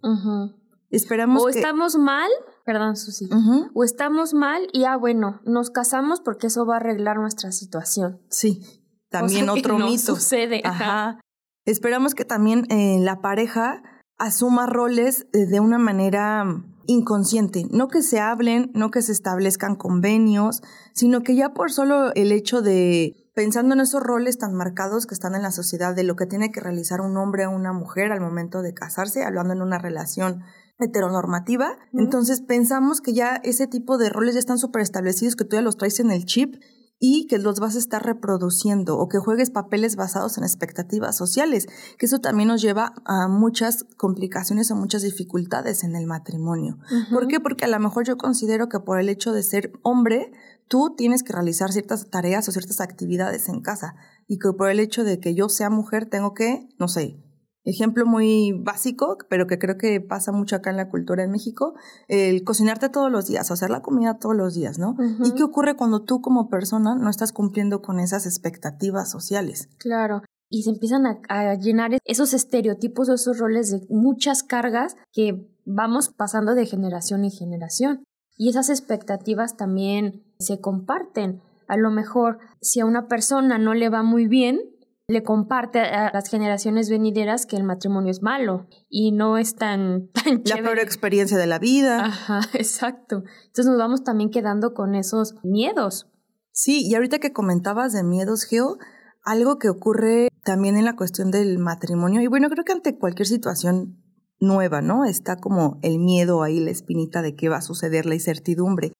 Esperamos 0.95 1.43
o 1.43 1.49
estamos 1.49 1.97
mal, 1.97 2.31
perdón, 2.65 2.97
Susi, 2.97 3.29
o 3.75 3.85
estamos 3.85 4.33
mal 4.35 4.69
y 4.73 4.85
ah, 4.85 4.97
bueno, 4.97 5.41
nos 5.45 5.71
casamos 5.71 6.21
porque 6.21 6.47
eso 6.47 6.65
va 6.67 6.75
a 6.75 6.77
arreglar 6.79 7.19
nuestra 7.19 7.53
situación. 7.53 8.21
Sí, 8.31 8.63
también 9.11 9.49
otro 9.51 9.79
mito. 9.79 10.15
Sucede. 10.15 10.63
Ajá. 10.65 11.21
Esperamos 11.65 12.15
que 12.15 12.25
también 12.25 12.67
eh, 12.71 12.99
la 13.01 13.21
pareja 13.21 13.83
asuma 14.19 14.67
roles 14.67 15.27
eh, 15.33 15.47
de 15.47 15.61
una 15.61 15.79
manera 15.79 16.45
inconsciente, 16.87 17.67
no 17.71 17.89
que 17.89 18.03
se 18.03 18.21
hablen, 18.21 18.71
no 18.75 18.91
que 18.91 19.03
se 19.03 19.13
establezcan 19.13 19.75
convenios, 19.75 20.63
sino 20.93 21.23
que 21.23 21.35
ya 21.35 21.55
por 21.55 21.73
solo 21.73 22.13
el 22.15 22.31
hecho 22.31 22.63
de 22.63 23.17
pensando 23.35 23.75
en 23.75 23.81
esos 23.81 24.03
roles 24.03 24.39
tan 24.39 24.55
marcados 24.55 25.07
que 25.07 25.15
están 25.15 25.35
en 25.35 25.43
la 25.43 25.51
sociedad 25.51 25.95
de 25.95 26.05
lo 26.05 26.15
que 26.15 26.27
tiene 26.27 26.53
que 26.53 26.61
realizar 26.61 27.01
un 27.01 27.17
hombre 27.17 27.47
o 27.47 27.51
una 27.51 27.73
mujer 27.73 28.13
al 28.13 28.21
momento 28.21 28.63
de 28.63 28.75
casarse, 28.75 29.25
hablando 29.25 29.55
en 29.55 29.63
una 29.63 29.79
relación 29.79 30.45
heteronormativa, 30.85 31.77
entonces 31.93 32.41
pensamos 32.41 33.01
que 33.01 33.13
ya 33.13 33.37
ese 33.43 33.67
tipo 33.67 33.99
de 33.99 34.11
roles 34.11 34.35
ya 34.35 34.41
están 34.41 34.59
súper 34.59 34.83
establecidos, 34.83 35.37
que 35.37 35.45
tú 35.45 35.57
ya 35.57 35.63
los 35.63 35.77
traes 35.77 36.01
en 36.01 36.11
el 36.11 36.25
chip 36.25 36.57
y 36.99 37.27
que 37.27 37.39
los 37.39 37.61
vas 37.61 37.75
a 37.75 37.79
estar 37.79 38.03
reproduciendo 38.03 38.97
o 38.97 39.09
que 39.09 39.19
juegues 39.19 39.51
papeles 39.51 39.97
basados 39.97 40.39
en 40.39 40.45
expectativas 40.45 41.17
sociales, 41.17 41.67
que 41.99 42.07
eso 42.07 42.21
también 42.21 42.49
nos 42.49 42.63
lleva 42.63 42.95
a 43.05 43.29
muchas 43.29 43.85
complicaciones 43.97 44.71
o 44.71 44.77
muchas 44.77 45.03
dificultades 45.03 45.85
en 45.85 45.97
el 45.97 46.07
matrimonio. 46.07 46.79
¿Por 47.11 47.27
qué? 47.27 47.41
Porque 47.41 47.65
a 47.65 47.69
lo 47.69 47.79
mejor 47.79 48.07
yo 48.07 48.17
considero 48.17 48.69
que 48.69 48.81
por 48.81 48.99
el 48.99 49.09
hecho 49.09 49.33
de 49.33 49.43
ser 49.43 49.73
hombre, 49.83 50.33
tú 50.69 50.95
tienes 50.97 51.23
que 51.23 51.33
realizar 51.33 51.73
ciertas 51.73 52.09
tareas 52.11 52.49
o 52.49 52.53
ciertas 52.53 52.81
actividades 52.81 53.49
en 53.49 53.61
casa 53.61 53.97
y 54.27 54.39
que 54.39 54.53
por 54.57 54.71
el 54.71 54.81
hecho 54.81 55.05
de 55.05 55.21
que 55.21 55.35
yo 55.35 55.49
sea 55.49 55.71
mujer 55.71 56.09
tengo 56.09 56.33
que, 56.33 56.69
no 56.79 56.89
sé, 56.89 57.23
Ejemplo 57.65 58.05
muy 58.05 58.53
básico, 58.53 59.17
pero 59.29 59.47
que 59.47 59.59
creo 59.59 59.79
que 59.79 60.01
pasa 60.01 60.33
mucho 60.33 60.57
acá 60.57 60.71
en 60.71 60.77
la 60.77 60.91
cultura 60.91 61.25
en 61.25 61.31
México, 61.31 61.75
el 62.09 62.45
cocinarte 62.45 62.91
todos 62.91 63.11
los 63.11 63.27
días, 63.27 63.51
hacer 63.51 63.71
la 63.71 63.81
comida 63.81 64.19
todos 64.19 64.37
los 64.37 64.55
días, 64.55 64.79
¿no? 64.79 64.97
¿Y 65.25 65.33
qué 65.33 65.43
ocurre 65.43 65.75
cuando 65.75 66.03
tú 66.03 66.21
como 66.21 66.49
persona 66.49 66.95
no 66.95 67.09
estás 67.09 67.33
cumpliendo 67.33 67.81
con 67.81 68.01
esas 68.01 68.27
expectativas 68.27 69.11
sociales? 69.11 69.69
Claro. 69.79 70.23
Y 70.51 70.65
se 70.65 70.71
empiezan 70.71 71.07
a, 71.07 71.21
a 71.29 71.55
llenar 71.55 71.99
esos 72.05 72.35
estereotipos, 72.35 73.09
esos 73.09 73.39
roles 73.39 73.71
de 73.71 73.87
muchas 73.89 74.43
cargas 74.43 74.97
que 75.13 75.49
vamos 75.65 76.11
pasando 76.11 76.55
de 76.55 76.67
generación 76.67 77.25
en 77.25 77.31
generación. 77.31 78.05
Y 78.37 78.49
esas 78.49 78.69
expectativas 78.69 79.57
también 79.57 80.23
se 80.39 80.61
comparten. 80.61 81.41
A 81.67 81.77
lo 81.77 81.91
mejor, 81.91 82.39
si 82.61 82.81
a 82.81 82.87
una 82.87 83.09
persona 83.09 83.59
no 83.59 83.75
le 83.75 83.89
va 83.89 84.03
muy 84.03 84.27
bien, 84.27 84.61
le 85.07 85.23
comparte 85.23 85.81
a 85.81 86.11
las 86.13 86.29
generaciones 86.29 86.89
venideras 86.89 87.45
que 87.45 87.57
el 87.57 87.65
matrimonio 87.65 88.11
es 88.11 88.23
malo 88.23 88.67
y 88.89 89.13
no 89.13 89.37
es 89.37 89.55
tan, 89.55 90.09
tan 90.13 90.43
La 90.45 90.57
peor 90.57 90.79
experiencia 90.79 91.37
de 91.37 91.47
la 91.47 91.59
vida. 91.59 92.07
Ajá, 92.07 92.41
exacto. 92.55 93.25
Entonces 93.47 93.67
nos 93.67 93.79
vamos 93.79 94.05
también 94.05 94.31
quedando 94.31 94.73
con 94.75 94.95
esos 94.95 95.35
miedos. 95.43 96.09
Sí, 96.53 96.87
y 96.87 96.95
ahorita 96.95 97.19
que 97.19 97.33
comentabas 97.33 97.93
de 97.93 98.05
miedos, 98.05 98.45
Geo, 98.45 98.79
algo 99.25 99.59
que 99.59 99.69
ocurre 99.69 100.29
también 100.45 100.77
en 100.77 100.85
la 100.85 100.97
cuestión 100.97 101.31
del 101.31 101.59
matrimonio, 101.59 102.21
y 102.21 102.27
bueno, 102.29 102.49
creo 102.49 102.65
que 102.65 102.73
ante 102.73 102.99
cualquier 102.99 103.27
situación 103.27 104.01
nueva, 104.39 104.81
¿no? 104.81 105.05
Está 105.05 105.37
como 105.37 105.79
el 105.83 105.99
miedo 105.99 106.43
ahí, 106.43 106.61
la 106.61 106.71
espinita 106.71 107.23
de 107.23 107.35
qué 107.35 107.49
va 107.49 107.57
a 107.57 107.63
suceder, 107.63 108.07
la 108.07 108.15
incertidumbre. 108.15 108.93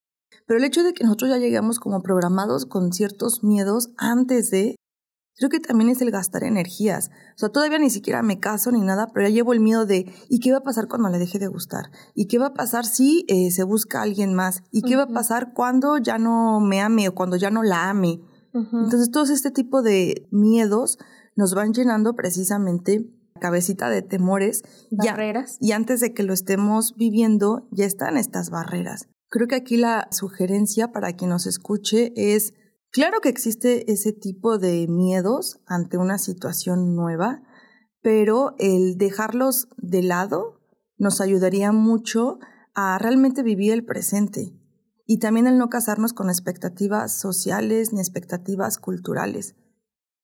Pero 0.47 0.59
el 0.59 0.65
hecho 0.65 0.83
de 0.83 0.95
que 0.95 1.05
nosotros 1.05 1.31
ya 1.31 1.39
llegamos 1.39 1.79
como 1.79 2.03
programados 2.03 2.67
con 2.67 2.93
ciertos 2.93 3.45
miedos 3.45 3.91
antes 3.99 4.51
de 4.51 4.77
Creo 5.37 5.51
que 5.51 5.59
también 5.59 5.91
es 5.91 6.01
el 6.01 6.13
gastar 6.13 6.45
energías. 6.45 7.11
O 7.35 7.39
sea, 7.39 7.49
todavía 7.49 7.79
ni 7.79 7.91
siquiera 7.91 8.23
me 8.23 8.39
caso 8.39 8.71
ni 8.71 8.81
nada, 8.81 9.09
pero 9.13 9.29
ya 9.29 9.35
llevo 9.35 9.53
el 9.53 9.61
miedo 9.61 9.85
de 9.85 10.13
¿y 10.29 10.39
qué 10.39 10.53
va 10.53 10.59
a 10.59 10.63
pasar 10.63 10.87
cuando 10.87 11.09
le 11.09 11.19
deje 11.19 11.39
de 11.39 11.49
gustar? 11.49 11.91
¿Y 12.15 12.27
qué 12.27 12.39
va 12.39 12.49
a 12.49 12.55
pasar 12.55 12.85
si 12.85 13.25
eh, 13.29 13.51
se 13.51 13.65
busca 13.65 13.99
a 13.99 14.03
alguien 14.03 14.35
más? 14.35 14.63
¿Y 14.71 14.83
qué 14.83 14.97
va 14.97 15.05
a 15.05 15.09
pasar 15.09 15.53
cuando 15.53 15.99
ya 15.99 16.19
no 16.19 16.61
me 16.61 16.81
ame 16.81 17.09
o 17.09 17.15
cuando 17.15 17.37
ya 17.37 17.51
no 17.51 17.63
la 17.63 17.91
ame? 17.91 18.21
Entonces, 18.55 19.11
todo 19.11 19.25
este 19.25 19.51
tipo 19.51 19.83
de 19.83 20.29
miedos 20.31 20.99
nos 21.35 21.55
van 21.55 21.73
llenando 21.73 22.15
precisamente 22.15 23.11
la 23.35 23.41
cabecita 23.41 23.91
de 23.91 24.03
temores. 24.03 24.63
Barreras. 24.93 25.57
y 25.61 25.73
antes 25.73 25.99
de 25.99 26.15
que 26.15 26.23
lo 26.23 26.33
estemos 26.33 26.95
viviendo, 26.97 27.67
ya 27.73 27.85
están 27.85 28.17
estas 28.17 28.51
barreras. 28.51 29.09
Creo 29.29 29.49
que 29.49 29.57
aquí 29.57 29.77
la 29.77 30.07
sugerencia 30.13 30.93
para 30.93 31.15
quien 31.15 31.31
nos 31.31 31.47
escuche 31.47 32.13
es 32.15 32.55
Claro 32.95 33.21
que 33.21 33.29
existe 33.29 33.91
ese 33.91 34.13
tipo 34.13 34.57
de 34.57 34.87
miedos 34.87 35.59
ante 35.67 35.99
una 35.99 36.17
situación 36.17 36.95
nueva, 36.95 37.43
pero 38.03 38.55
el 38.61 38.97
dejarlos 38.99 39.67
de 39.79 40.01
lado 40.05 40.61
nos 40.97 41.21
ayudaría 41.21 41.73
mucho 41.73 42.39
a 42.73 42.97
realmente 42.99 43.43
vivir 43.43 43.73
el 43.73 43.85
presente 43.85 44.57
y 45.07 45.19
también 45.19 45.49
el 45.49 45.59
no 45.59 45.71
casarnos 45.71 46.13
con 46.13 46.29
expectativas 46.29 47.13
sociales 47.19 47.93
ni 47.93 47.99
expectativas 47.99 48.79
culturales. 48.79 49.57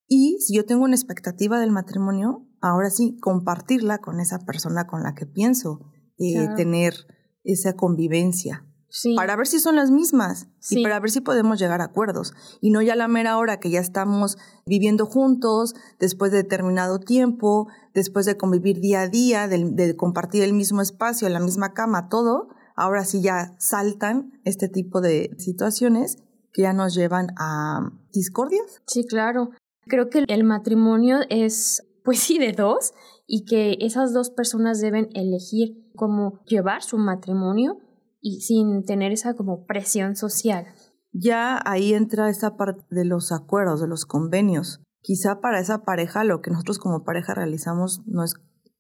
Y 0.07 0.39
si 0.39 0.55
yo 0.55 0.65
tengo 0.65 0.85
una 0.85 0.95
expectativa 0.95 1.59
del 1.59 1.73
matrimonio, 1.73 2.47
ahora 2.61 2.91
sí, 2.91 3.19
compartirla 3.21 3.99
con 3.99 4.21
esa 4.21 4.39
persona 4.39 4.87
con 4.87 5.03
la 5.03 5.17
que 5.17 5.27
pienso 5.27 5.91
eh, 6.19 6.47
tener 6.55 6.95
esa 7.43 7.73
convivencia 7.73 8.70
para 9.17 9.37
ver 9.37 9.47
si 9.47 9.61
son 9.61 9.77
las 9.77 9.91
mismas 9.91 10.49
y 10.69 10.83
para 10.83 10.99
ver 11.01 11.11
si 11.11 11.21
podemos 11.21 11.59
llegar 11.59 11.81
a 11.81 11.85
acuerdos. 11.85 12.35
Y 12.61 12.71
no 12.71 12.83
ya 12.83 12.97
la 12.97 13.09
mera 13.09 13.39
hora 13.39 13.61
que 13.61 13.71
ya 13.71 13.81
estamos 13.81 14.37
viviendo 14.67 15.07
juntos, 15.07 15.75
después 15.99 16.33
de 16.33 16.39
determinado 16.39 16.99
tiempo, 16.99 17.69
después 17.95 18.27
de 18.27 18.37
convivir 18.37 18.81
día 18.81 19.03
a 19.03 19.09
día, 19.09 19.49
de, 19.49 19.97
compartir 19.97 20.43
el 20.43 20.53
mismo 20.53 20.83
espacio, 20.83 21.29
la 21.29 21.41
misma 21.41 21.73
cama, 21.73 22.09
todo, 22.09 22.49
ahora 22.77 23.05
sí 23.05 23.23
ya 23.23 23.55
saltan 23.59 24.41
este 24.45 24.69
tipo 24.69 25.01
de 25.01 25.31
situaciones 25.39 26.19
que 26.53 26.63
ya 26.63 26.73
nos 26.73 26.95
llevan 26.95 27.29
a 27.37 27.93
discordias. 28.13 28.83
Sí, 28.87 29.07
claro. 29.07 29.51
Creo 29.87 30.09
que 30.09 30.25
el 30.27 30.45
matrimonio 30.45 31.19
es, 31.29 31.87
pues 32.05 32.21
sí, 32.21 32.39
de 32.39 32.53
dos 32.53 32.93
y 33.27 33.45
que 33.45 33.77
esas 33.81 34.13
dos 34.13 34.31
personas 34.31 34.81
deben 34.81 35.09
elegir 35.15 35.85
cómo 35.95 36.41
llevar 36.47 36.83
su 36.83 36.99
matrimonio 36.99 37.79
y 38.21 38.41
sin 38.43 38.85
tener 38.85 39.13
esa 39.13 39.35
como 39.35 39.65
presión 39.65 40.17
social. 40.17 40.67
Ya 41.13 41.61
ahí 41.65 41.95
entra 41.95 42.31
esa 42.31 42.57
parte 42.57 42.85
de 42.91 43.05
los 43.05 43.33
acuerdos, 43.33 43.81
de 43.81 43.89
los 43.89 44.07
convenios. 44.07 44.81
Quizá 45.03 45.41
para 45.41 45.61
esa 45.61 45.83
pareja 45.83 46.25
lo 46.25 46.41
que 46.41 46.51
nosotros 46.51 46.79
como 46.79 47.05
pareja 47.05 47.35
realizamos 47.35 48.03
no 48.07 48.23
es 48.23 48.35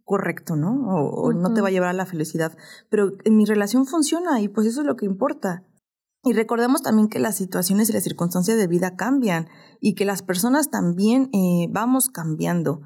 correcto, 0.04 0.56
¿no? 0.56 0.72
O, 0.88 1.32
no 1.32 1.54
te 1.54 1.60
va 1.60 1.68
a 1.68 1.70
llevar 1.70 1.90
a 1.90 1.94
la 1.94 2.06
felicidad. 2.06 2.56
Pero 2.88 3.12
en 3.24 3.36
mi 3.36 3.44
relación 3.44 3.86
funciona 3.86 4.40
y 4.40 4.48
pues 4.48 4.66
eso 4.66 4.80
es 4.82 4.86
lo 4.86 4.96
que 4.96 5.06
importa. 5.06 5.64
Y 6.22 6.32
recordemos 6.32 6.82
también 6.82 7.08
que 7.08 7.18
las 7.18 7.36
situaciones 7.36 7.88
y 7.88 7.94
las 7.94 8.04
circunstancias 8.04 8.58
de 8.58 8.66
vida 8.66 8.96
cambian 8.96 9.48
y 9.80 9.94
que 9.94 10.04
las 10.04 10.22
personas 10.22 10.70
también 10.70 11.30
eh, 11.32 11.68
vamos 11.70 12.10
cambiando. 12.10 12.82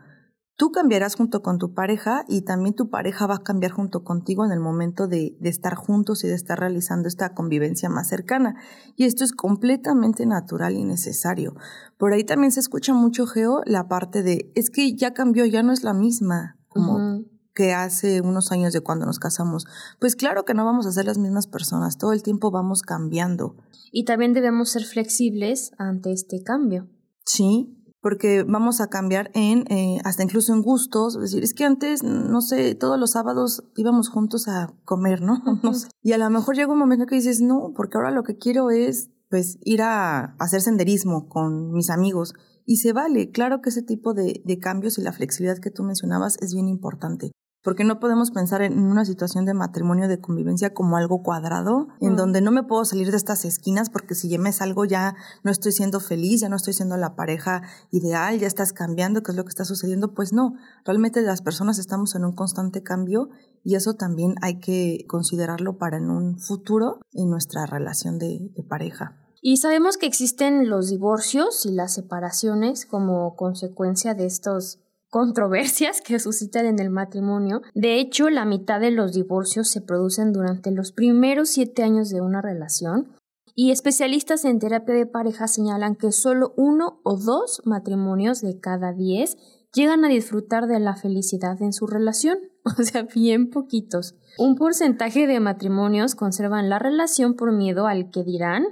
Tú 0.56 0.70
cambiarás 0.70 1.16
junto 1.16 1.42
con 1.42 1.58
tu 1.58 1.74
pareja 1.74 2.24
y 2.28 2.42
también 2.42 2.76
tu 2.76 2.88
pareja 2.88 3.26
va 3.26 3.36
a 3.36 3.42
cambiar 3.42 3.72
junto 3.72 4.04
contigo 4.04 4.44
en 4.44 4.52
el 4.52 4.60
momento 4.60 5.08
de, 5.08 5.36
estar 5.42 5.74
juntos 5.74 6.22
y 6.22 6.28
de 6.28 6.34
estar 6.34 6.60
realizando 6.60 7.08
esta 7.08 7.34
convivencia 7.34 7.88
más 7.88 8.08
cercana. 8.08 8.54
Y 8.94 9.04
esto 9.04 9.24
es 9.24 9.32
completamente 9.32 10.26
natural 10.26 10.74
y 10.76 10.84
necesario. 10.84 11.54
Por 11.98 12.12
ahí 12.12 12.22
también 12.22 12.52
se 12.52 12.60
escucha 12.60 12.94
mucho, 12.94 13.26
Geo, 13.26 13.62
la 13.66 13.88
parte 13.88 14.22
de, 14.22 14.52
es 14.54 14.70
que 14.70 14.94
ya 14.94 15.12
cambió, 15.12 15.44
ya 15.44 15.64
no 15.64 15.72
es 15.72 15.82
la 15.82 15.92
misma 15.92 16.56
como 16.68 17.24
que 17.54 17.72
hace 17.72 18.20
unos 18.20 18.52
años 18.52 18.72
de 18.72 18.80
cuando 18.80 19.06
nos 19.06 19.18
casamos. 19.18 19.66
Pues 19.98 20.14
claro 20.16 20.44
que 20.44 20.54
no 20.54 20.64
vamos 20.64 20.86
a 20.86 20.92
ser 20.92 21.06
las 21.06 21.18
mismas 21.18 21.46
personas, 21.46 21.98
todo 21.98 22.12
el 22.12 22.22
tiempo 22.22 22.50
vamos 22.50 22.82
cambiando. 22.82 23.56
Y 23.90 24.04
también 24.04 24.32
debemos 24.32 24.70
ser 24.70 24.84
flexibles 24.84 25.72
ante 25.78 26.12
este 26.12 26.42
cambio. 26.42 26.88
Sí, 27.24 27.83
porque 28.04 28.42
vamos 28.42 28.82
a 28.82 28.88
cambiar 28.88 29.30
en, 29.32 29.64
eh, 29.72 29.98
hasta 30.04 30.22
incluso 30.22 30.52
en 30.52 30.60
gustos, 30.60 31.14
es 31.14 31.22
decir, 31.22 31.42
es 31.42 31.54
que 31.54 31.64
antes, 31.64 32.02
no 32.02 32.42
sé, 32.42 32.74
todos 32.74 33.00
los 33.00 33.12
sábados 33.12 33.64
íbamos 33.76 34.10
juntos 34.10 34.46
a 34.46 34.74
comer, 34.84 35.22
¿no? 35.22 35.42
no 35.62 35.72
sé. 35.72 35.88
Y 36.02 36.12
a 36.12 36.18
lo 36.18 36.28
mejor 36.28 36.54
llega 36.54 36.70
un 36.70 36.78
momento 36.78 37.06
que 37.06 37.14
dices, 37.14 37.40
no, 37.40 37.72
porque 37.74 37.96
ahora 37.96 38.10
lo 38.10 38.22
que 38.22 38.36
quiero 38.36 38.70
es, 38.70 39.08
pues, 39.30 39.56
ir 39.62 39.80
a 39.80 40.36
hacer 40.38 40.60
senderismo 40.60 41.30
con 41.30 41.72
mis 41.72 41.88
amigos. 41.88 42.34
Y 42.66 42.76
se 42.76 42.92
vale, 42.92 43.30
claro 43.30 43.62
que 43.62 43.70
ese 43.70 43.80
tipo 43.80 44.12
de, 44.12 44.42
de 44.44 44.58
cambios 44.58 44.98
y 44.98 45.00
la 45.00 45.12
flexibilidad 45.14 45.56
que 45.56 45.70
tú 45.70 45.82
mencionabas 45.82 46.36
es 46.42 46.52
bien 46.52 46.68
importante 46.68 47.32
porque 47.64 47.82
no 47.82 47.98
podemos 47.98 48.30
pensar 48.30 48.60
en 48.60 48.78
una 48.78 49.06
situación 49.06 49.46
de 49.46 49.54
matrimonio, 49.54 50.06
de 50.06 50.20
convivencia 50.20 50.74
como 50.74 50.98
algo 50.98 51.22
cuadrado, 51.22 51.88
en 52.00 52.12
mm. 52.12 52.16
donde 52.16 52.40
no 52.42 52.52
me 52.52 52.62
puedo 52.62 52.84
salir 52.84 53.10
de 53.10 53.16
estas 53.16 53.46
esquinas 53.46 53.88
porque 53.88 54.14
si 54.14 54.28
ya 54.28 54.38
me 54.38 54.52
salgo 54.52 54.84
ya 54.84 55.16
no 55.42 55.50
estoy 55.50 55.72
siendo 55.72 55.98
feliz, 55.98 56.42
ya 56.42 56.50
no 56.50 56.56
estoy 56.56 56.74
siendo 56.74 56.98
la 56.98 57.16
pareja 57.16 57.62
ideal, 57.90 58.38
ya 58.38 58.46
estás 58.46 58.74
cambiando, 58.74 59.22
¿qué 59.22 59.32
es 59.32 59.36
lo 59.36 59.44
que 59.44 59.48
está 59.48 59.64
sucediendo? 59.64 60.12
Pues 60.12 60.34
no, 60.34 60.54
realmente 60.84 61.22
las 61.22 61.40
personas 61.40 61.78
estamos 61.78 62.14
en 62.14 62.26
un 62.26 62.34
constante 62.34 62.82
cambio 62.82 63.30
y 63.64 63.76
eso 63.76 63.94
también 63.94 64.34
hay 64.42 64.60
que 64.60 65.06
considerarlo 65.08 65.78
para 65.78 65.96
en 65.96 66.10
un 66.10 66.38
futuro 66.38 67.00
en 67.14 67.30
nuestra 67.30 67.64
relación 67.64 68.18
de, 68.18 68.50
de 68.54 68.62
pareja. 68.62 69.18
Y 69.40 69.56
sabemos 69.56 69.96
que 69.96 70.06
existen 70.06 70.68
los 70.68 70.90
divorcios 70.90 71.64
y 71.64 71.72
las 71.72 71.94
separaciones 71.94 72.84
como 72.84 73.36
consecuencia 73.36 74.14
de 74.14 74.26
estos 74.26 74.83
controversias 75.14 76.00
que 76.00 76.18
suscitan 76.18 76.66
en 76.66 76.80
el 76.80 76.90
matrimonio. 76.90 77.62
De 77.72 78.00
hecho, 78.00 78.30
la 78.30 78.44
mitad 78.44 78.80
de 78.80 78.90
los 78.90 79.12
divorcios 79.12 79.68
se 79.68 79.80
producen 79.80 80.32
durante 80.32 80.72
los 80.72 80.90
primeros 80.90 81.50
siete 81.50 81.84
años 81.84 82.10
de 82.10 82.20
una 82.20 82.42
relación 82.42 83.14
y 83.54 83.70
especialistas 83.70 84.44
en 84.44 84.58
terapia 84.58 84.96
de 84.96 85.06
pareja 85.06 85.46
señalan 85.46 85.94
que 85.94 86.10
solo 86.10 86.52
uno 86.56 86.98
o 87.04 87.16
dos 87.16 87.62
matrimonios 87.64 88.40
de 88.40 88.58
cada 88.58 88.92
diez 88.92 89.36
llegan 89.72 90.04
a 90.04 90.08
disfrutar 90.08 90.66
de 90.66 90.80
la 90.80 90.96
felicidad 90.96 91.62
en 91.62 91.72
su 91.72 91.86
relación, 91.86 92.38
o 92.64 92.82
sea, 92.82 93.04
bien 93.04 93.50
poquitos. 93.50 94.16
Un 94.36 94.56
porcentaje 94.56 95.28
de 95.28 95.38
matrimonios 95.38 96.16
conservan 96.16 96.68
la 96.68 96.80
relación 96.80 97.34
por 97.34 97.52
miedo 97.52 97.86
al 97.86 98.10
que 98.10 98.24
dirán, 98.24 98.64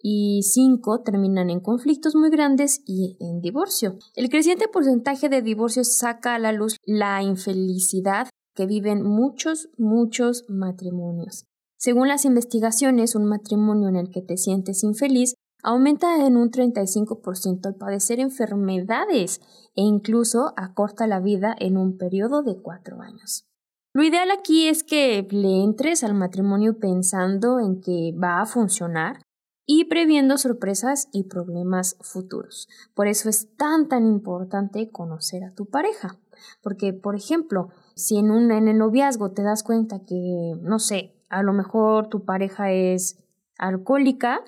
y 0.00 0.42
cinco 0.42 1.02
terminan 1.02 1.50
en 1.50 1.60
conflictos 1.60 2.14
muy 2.14 2.30
grandes 2.30 2.82
y 2.86 3.16
en 3.20 3.40
divorcio. 3.40 3.98
El 4.14 4.28
creciente 4.28 4.68
porcentaje 4.68 5.28
de 5.28 5.42
divorcios 5.42 5.96
saca 5.96 6.34
a 6.34 6.38
la 6.38 6.52
luz 6.52 6.76
la 6.84 7.22
infelicidad 7.22 8.28
que 8.54 8.66
viven 8.66 9.02
muchos, 9.02 9.68
muchos 9.76 10.44
matrimonios. 10.48 11.44
Según 11.76 12.08
las 12.08 12.24
investigaciones, 12.24 13.14
un 13.14 13.24
matrimonio 13.26 13.88
en 13.88 13.96
el 13.96 14.10
que 14.10 14.22
te 14.22 14.36
sientes 14.36 14.82
infeliz 14.82 15.34
aumenta 15.62 16.26
en 16.26 16.36
un 16.36 16.50
35% 16.50 17.66
al 17.66 17.74
padecer 17.76 18.20
enfermedades 18.20 19.40
e 19.74 19.82
incluso 19.82 20.52
acorta 20.56 21.06
la 21.06 21.20
vida 21.20 21.54
en 21.58 21.76
un 21.76 21.96
periodo 21.96 22.42
de 22.42 22.60
cuatro 22.60 23.00
años. 23.00 23.44
Lo 23.94 24.02
ideal 24.02 24.30
aquí 24.30 24.68
es 24.68 24.84
que 24.84 25.26
le 25.30 25.62
entres 25.62 26.04
al 26.04 26.14
matrimonio 26.14 26.78
pensando 26.78 27.58
en 27.58 27.80
que 27.80 28.12
va 28.12 28.40
a 28.40 28.46
funcionar, 28.46 29.22
y 29.70 29.84
previendo 29.84 30.38
sorpresas 30.38 31.08
y 31.12 31.24
problemas 31.24 31.98
futuros. 32.00 32.68
Por 32.94 33.06
eso 33.06 33.28
es 33.28 33.54
tan 33.56 33.86
tan 33.86 34.06
importante 34.06 34.90
conocer 34.90 35.44
a 35.44 35.52
tu 35.52 35.66
pareja. 35.66 36.18
Porque, 36.62 36.94
por 36.94 37.14
ejemplo, 37.14 37.68
si 37.94 38.16
en, 38.16 38.30
un, 38.30 38.50
en 38.50 38.66
el 38.66 38.78
noviazgo 38.78 39.32
te 39.32 39.42
das 39.42 39.62
cuenta 39.62 40.00
que, 40.06 40.54
no 40.62 40.78
sé, 40.78 41.22
a 41.28 41.42
lo 41.42 41.52
mejor 41.52 42.08
tu 42.08 42.24
pareja 42.24 42.72
es 42.72 43.22
alcohólica, 43.58 44.42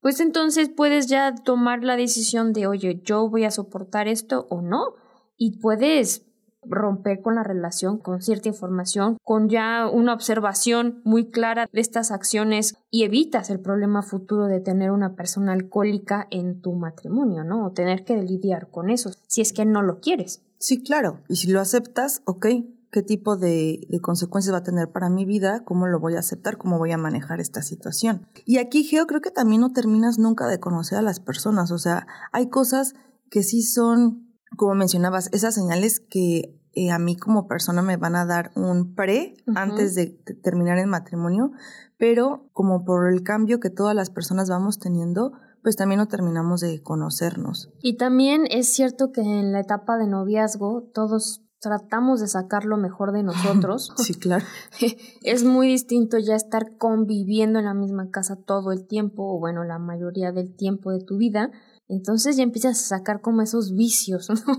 pues 0.00 0.20
entonces 0.20 0.68
puedes 0.68 1.08
ya 1.08 1.34
tomar 1.34 1.82
la 1.82 1.96
decisión 1.96 2.52
de, 2.52 2.68
oye, 2.68 3.02
yo 3.02 3.28
voy 3.28 3.44
a 3.44 3.50
soportar 3.50 4.06
esto 4.06 4.46
o 4.50 4.62
no. 4.62 4.94
Y 5.36 5.58
puedes 5.58 6.29
romper 6.62 7.20
con 7.22 7.34
la 7.34 7.42
relación 7.42 7.98
con 7.98 8.22
cierta 8.22 8.48
información, 8.48 9.16
con 9.22 9.48
ya 9.48 9.88
una 9.90 10.14
observación 10.14 11.00
muy 11.04 11.30
clara 11.30 11.68
de 11.72 11.80
estas 11.80 12.10
acciones 12.10 12.76
y 12.90 13.04
evitas 13.04 13.50
el 13.50 13.60
problema 13.60 14.02
futuro 14.02 14.46
de 14.46 14.60
tener 14.60 14.90
una 14.90 15.14
persona 15.14 15.52
alcohólica 15.52 16.26
en 16.30 16.60
tu 16.60 16.72
matrimonio, 16.72 17.44
¿no? 17.44 17.66
O 17.66 17.72
tener 17.72 18.04
que 18.04 18.22
lidiar 18.22 18.68
con 18.70 18.90
eso, 18.90 19.10
si 19.26 19.40
es 19.40 19.52
que 19.52 19.64
no 19.64 19.82
lo 19.82 20.00
quieres. 20.00 20.42
Sí, 20.58 20.82
claro. 20.82 21.20
Y 21.28 21.36
si 21.36 21.50
lo 21.50 21.60
aceptas, 21.60 22.22
ok, 22.26 22.46
¿qué 22.90 23.02
tipo 23.02 23.36
de, 23.36 23.86
de 23.88 24.00
consecuencias 24.00 24.54
va 24.54 24.58
a 24.58 24.62
tener 24.62 24.90
para 24.90 25.08
mi 25.08 25.24
vida? 25.24 25.64
¿Cómo 25.64 25.86
lo 25.86 26.00
voy 26.00 26.16
a 26.16 26.20
aceptar? 26.20 26.58
¿Cómo 26.58 26.78
voy 26.78 26.92
a 26.92 26.98
manejar 26.98 27.40
esta 27.40 27.62
situación? 27.62 28.26
Y 28.44 28.58
aquí, 28.58 28.84
Geo, 28.84 29.06
creo 29.06 29.20
que 29.20 29.30
también 29.30 29.62
no 29.62 29.72
terminas 29.72 30.18
nunca 30.18 30.46
de 30.46 30.60
conocer 30.60 30.98
a 30.98 31.02
las 31.02 31.20
personas. 31.20 31.70
O 31.70 31.78
sea, 31.78 32.06
hay 32.32 32.48
cosas 32.48 32.94
que 33.30 33.42
sí 33.42 33.62
son 33.62 34.29
como 34.56 34.74
mencionabas, 34.74 35.30
esas 35.32 35.54
señales 35.54 36.00
que 36.00 36.56
eh, 36.72 36.90
a 36.90 36.98
mí 36.98 37.16
como 37.16 37.48
persona 37.48 37.82
me 37.82 37.96
van 37.96 38.14
a 38.14 38.26
dar 38.26 38.52
un 38.54 38.94
pre 38.94 39.34
antes 39.54 39.94
de 39.94 40.06
terminar 40.42 40.78
el 40.78 40.86
matrimonio, 40.86 41.52
pero 41.98 42.48
como 42.52 42.84
por 42.84 43.12
el 43.12 43.22
cambio 43.22 43.60
que 43.60 43.70
todas 43.70 43.94
las 43.94 44.10
personas 44.10 44.48
vamos 44.48 44.78
teniendo, 44.78 45.32
pues 45.62 45.76
también 45.76 45.98
no 45.98 46.06
terminamos 46.06 46.60
de 46.60 46.82
conocernos. 46.82 47.70
Y 47.82 47.96
también 47.96 48.44
es 48.50 48.68
cierto 48.68 49.12
que 49.12 49.20
en 49.20 49.52
la 49.52 49.60
etapa 49.60 49.98
de 49.98 50.06
noviazgo 50.06 50.90
todos 50.94 51.42
tratamos 51.60 52.20
de 52.20 52.28
sacar 52.28 52.64
lo 52.64 52.76
mejor 52.76 53.12
de 53.12 53.22
nosotros. 53.22 53.92
sí, 53.96 54.14
claro. 54.14 54.44
es 55.22 55.44
muy 55.44 55.68
distinto 55.68 56.18
ya 56.18 56.34
estar 56.34 56.76
conviviendo 56.78 57.58
en 57.58 57.66
la 57.66 57.74
misma 57.74 58.10
casa 58.10 58.36
todo 58.36 58.72
el 58.72 58.86
tiempo, 58.86 59.34
o 59.34 59.38
bueno, 59.38 59.64
la 59.64 59.78
mayoría 59.78 60.32
del 60.32 60.54
tiempo 60.54 60.90
de 60.90 61.04
tu 61.04 61.18
vida. 61.18 61.50
Entonces 61.90 62.36
ya 62.36 62.44
empiezas 62.44 62.80
a 62.80 62.98
sacar 62.98 63.20
como 63.20 63.42
esos 63.42 63.74
vicios, 63.74 64.30
¿no? 64.46 64.54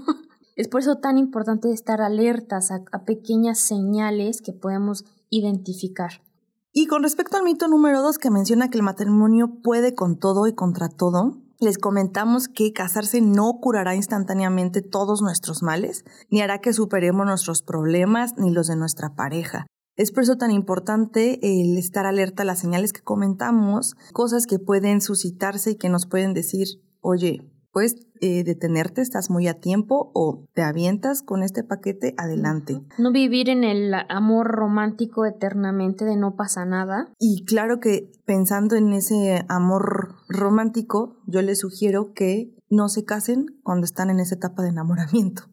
Es 0.58 0.68
por 0.68 0.82
eso 0.82 0.98
tan 0.98 1.18
importante 1.18 1.72
estar 1.72 2.02
alertas 2.02 2.72
a, 2.72 2.84
pequeñas 3.06 3.60
señales 3.60 4.42
que 4.42 4.52
podemos 4.52 5.06
identificar. 5.30 6.22
Y 6.74 6.88
con 6.88 7.04
respecto 7.04 7.38
al 7.38 7.44
mito 7.44 7.68
número 7.68 8.02
dos 8.02 8.18
que 8.18 8.30
menciona 8.30 8.70
que 8.70 8.78
el 8.78 8.84
matrimonio 8.84 9.62
puede 9.64 9.96
con 9.96 10.20
todo 10.20 10.48
y 10.48 10.54
contra 10.54 10.90
todo, 10.90 11.38
les 11.60 11.78
comentamos 11.78 12.48
que 12.48 12.74
casarse 12.74 13.22
no 13.22 13.60
curará 13.62 13.96
instantáneamente 13.96 14.82
todos 14.82 15.22
nuestros 15.22 15.64
males, 15.64 16.04
ni 16.30 16.42
hará 16.42 16.60
que 16.60 16.74
superemos 16.74 17.26
nuestros 17.26 17.62
problemas 17.62 18.34
ni 18.38 18.52
los 18.52 18.68
de 18.68 18.76
nuestra 18.76 19.16
pareja. 19.16 19.68
Es 19.96 20.12
por 20.12 20.24
eso 20.24 20.38
tan 20.38 20.52
importante 20.52 21.40
el 21.42 21.78
estar 21.78 22.06
alerta 22.06 22.44
a 22.44 22.46
las 22.46 22.60
señales 22.60 22.94
que 22.94 23.02
comentamos, 23.02 23.96
cosas 24.12 24.48
que 24.48 24.60
pueden 24.60 25.02
suscitarse 25.02 25.72
y 25.72 25.76
que 25.76 25.90
nos 25.90 26.06
pueden 26.06 26.34
decir, 26.34 26.82
oye, 27.02 27.52
puedes 27.72 27.96
eh, 28.22 28.44
detenerte, 28.44 29.02
estás 29.02 29.30
muy 29.30 29.48
a 29.48 29.60
tiempo 29.60 30.12
o 30.14 30.46
te 30.54 30.62
avientas 30.62 31.24
con 31.24 31.44
este 31.44 31.64
paquete 31.64 32.14
adelante. 32.18 32.82
No 32.98 33.12
vivir 33.12 33.50
en 33.50 33.64
el 33.64 33.94
amor 34.10 34.48
romántico 34.48 35.26
eternamente 35.26 36.06
de 36.06 36.18
no 36.18 36.36
pasa 36.36 36.66
nada. 36.66 37.12
Y 37.20 37.46
claro 37.46 37.80
que 37.80 38.12
pensando 38.26 38.76
en 38.76 38.94
ese 38.94 39.44
amor 39.48 40.16
romántico, 40.30 41.18
yo 41.26 41.42
les 41.42 41.60
sugiero 41.60 42.14
que 42.14 42.56
no 42.70 42.90
se 42.90 43.04
casen 43.04 43.48
cuando 43.64 43.86
están 43.86 44.10
en 44.10 44.20
esa 44.20 44.36
etapa 44.36 44.64
de 44.64 44.70
enamoramiento. 44.70 45.44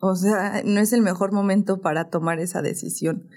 O 0.00 0.14
sea, 0.14 0.62
no 0.64 0.80
es 0.80 0.92
el 0.92 1.02
mejor 1.02 1.32
momento 1.32 1.80
para 1.80 2.08
tomar 2.08 2.40
esa 2.40 2.62
decisión, 2.62 3.28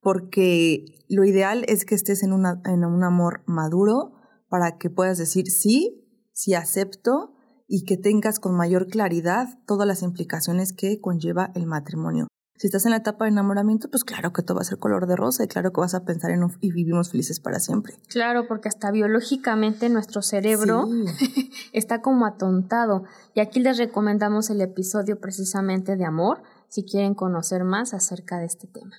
porque 0.00 0.84
lo 1.08 1.24
ideal 1.24 1.64
es 1.68 1.84
que 1.84 1.94
estés 1.94 2.22
en, 2.22 2.32
una, 2.32 2.60
en 2.66 2.84
un 2.84 3.02
amor 3.02 3.42
maduro 3.46 4.12
para 4.48 4.76
que 4.78 4.90
puedas 4.90 5.16
decir 5.16 5.46
sí, 5.46 6.00
sí 6.32 6.54
acepto, 6.54 7.34
y 7.72 7.84
que 7.84 7.96
tengas 7.96 8.40
con 8.40 8.56
mayor 8.56 8.88
claridad 8.88 9.60
todas 9.64 9.86
las 9.86 10.02
implicaciones 10.02 10.72
que 10.72 11.00
conlleva 11.00 11.52
el 11.54 11.66
matrimonio. 11.66 12.26
Si 12.60 12.66
estás 12.66 12.84
en 12.84 12.90
la 12.90 12.98
etapa 12.98 13.24
de 13.24 13.30
enamoramiento, 13.30 13.88
pues 13.88 14.04
claro 14.04 14.32
que 14.32 14.42
todo 14.42 14.56
va 14.56 14.62
a 14.62 14.64
ser 14.64 14.78
color 14.78 15.06
de 15.06 15.16
rosa 15.16 15.44
y 15.44 15.46
claro 15.46 15.72
que 15.72 15.80
vas 15.80 15.94
a 15.94 16.04
pensar 16.04 16.32
en 16.32 16.42
y 16.60 16.72
vivimos 16.72 17.10
felices 17.10 17.40
para 17.40 17.58
siempre. 17.58 17.94
Claro, 18.08 18.46
porque 18.48 18.68
hasta 18.68 18.90
biológicamente 18.90 19.88
nuestro 19.88 20.20
cerebro 20.20 20.86
está 21.72 22.02
como 22.02 22.26
atontado. 22.26 23.04
Y 23.34 23.40
aquí 23.40 23.60
les 23.60 23.78
recomendamos 23.78 24.50
el 24.50 24.60
episodio 24.60 25.20
precisamente 25.20 25.96
de 25.96 26.04
amor, 26.04 26.42
si 26.68 26.84
quieren 26.84 27.14
conocer 27.14 27.64
más 27.64 27.94
acerca 27.94 28.38
de 28.38 28.46
este 28.46 28.66
tema. 28.66 28.96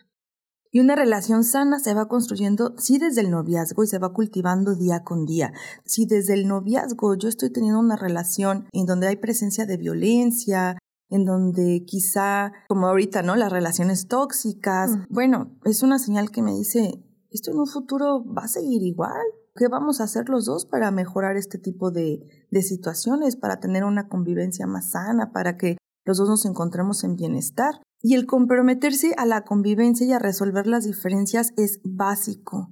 Y 0.73 0.79
una 0.79 0.95
relación 0.95 1.43
sana 1.43 1.79
se 1.79 1.93
va 1.93 2.07
construyendo, 2.07 2.73
sí, 2.77 2.97
desde 2.97 3.21
el 3.21 3.29
noviazgo 3.29 3.83
y 3.83 3.87
se 3.87 3.99
va 3.99 4.13
cultivando 4.13 4.73
día 4.73 5.03
con 5.03 5.25
día. 5.25 5.51
Si 5.83 6.05
desde 6.05 6.33
el 6.33 6.47
noviazgo 6.47 7.15
yo 7.15 7.27
estoy 7.27 7.51
teniendo 7.51 7.79
una 7.79 7.97
relación 7.97 8.67
en 8.71 8.85
donde 8.85 9.07
hay 9.07 9.17
presencia 9.17 9.65
de 9.65 9.75
violencia, 9.75 10.77
en 11.09 11.25
donde 11.25 11.83
quizá, 11.85 12.53
como 12.69 12.87
ahorita, 12.87 13.21
¿no? 13.21 13.35
Las 13.35 13.51
relaciones 13.51 14.07
tóxicas, 14.07 14.91
mm. 14.91 15.05
bueno, 15.09 15.59
es 15.65 15.83
una 15.83 15.99
señal 15.99 16.31
que 16.31 16.41
me 16.41 16.53
dice, 16.53 17.03
esto 17.29 17.51
en 17.51 17.59
un 17.59 17.67
futuro 17.67 18.23
va 18.23 18.43
a 18.43 18.47
seguir 18.47 18.81
igual. 18.81 19.21
¿Qué 19.53 19.67
vamos 19.67 19.99
a 19.99 20.05
hacer 20.05 20.29
los 20.29 20.45
dos 20.45 20.65
para 20.65 20.89
mejorar 20.91 21.35
este 21.35 21.57
tipo 21.57 21.91
de, 21.91 22.47
de 22.49 22.61
situaciones, 22.61 23.35
para 23.35 23.59
tener 23.59 23.83
una 23.83 24.07
convivencia 24.07 24.67
más 24.67 24.91
sana, 24.91 25.33
para 25.33 25.57
que 25.57 25.75
los 26.05 26.17
dos 26.17 26.29
nos 26.29 26.45
encontremos 26.45 27.03
en 27.03 27.17
bienestar? 27.17 27.81
Y 28.01 28.15
el 28.15 28.25
comprometerse 28.25 29.13
a 29.17 29.25
la 29.25 29.43
convivencia 29.43 30.07
y 30.07 30.11
a 30.11 30.19
resolver 30.19 30.67
las 30.67 30.85
diferencias 30.85 31.53
es 31.57 31.79
básico. 31.83 32.69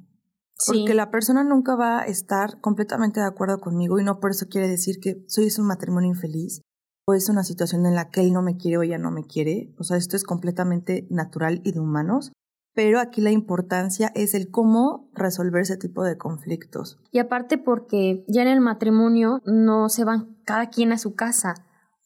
Porque 0.67 0.93
la 0.93 1.09
persona 1.09 1.43
nunca 1.43 1.75
va 1.75 2.01
a 2.01 2.05
estar 2.05 2.59
completamente 2.59 3.21
de 3.21 3.27
acuerdo 3.27 3.59
conmigo 3.59 3.99
y 3.99 4.03
no 4.03 4.19
por 4.19 4.31
eso 4.31 4.47
quiere 4.49 4.67
decir 4.67 4.99
que 4.99 5.23
soy 5.27 5.45
es 5.45 5.57
un 5.57 5.67
matrimonio 5.67 6.09
infeliz 6.09 6.61
o 7.05 7.13
es 7.13 7.29
una 7.29 7.43
situación 7.43 7.85
en 7.85 7.95
la 7.95 8.09
que 8.09 8.21
él 8.21 8.33
no 8.33 8.41
me 8.41 8.57
quiere 8.57 8.77
o 8.77 8.83
ella 8.83 8.97
no 8.97 9.09
me 9.09 9.23
quiere. 9.23 9.73
O 9.77 9.83
sea, 9.83 9.97
esto 9.97 10.15
es 10.17 10.23
completamente 10.23 11.07
natural 11.09 11.61
y 11.63 11.71
de 11.71 11.79
humanos. 11.79 12.33
Pero 12.75 12.99
aquí 12.99 13.21
la 13.21 13.31
importancia 13.31 14.11
es 14.15 14.33
el 14.33 14.51
cómo 14.51 15.09
resolver 15.13 15.61
ese 15.61 15.77
tipo 15.77 16.03
de 16.03 16.17
conflictos. 16.17 16.99
Y 17.11 17.19
aparte 17.19 17.57
porque 17.57 18.23
ya 18.27 18.41
en 18.41 18.47
el 18.47 18.61
matrimonio 18.61 19.41
no 19.45 19.89
se 19.89 20.03
van 20.03 20.37
cada 20.45 20.69
quien 20.69 20.91
a 20.91 20.97
su 20.97 21.15
casa 21.15 21.55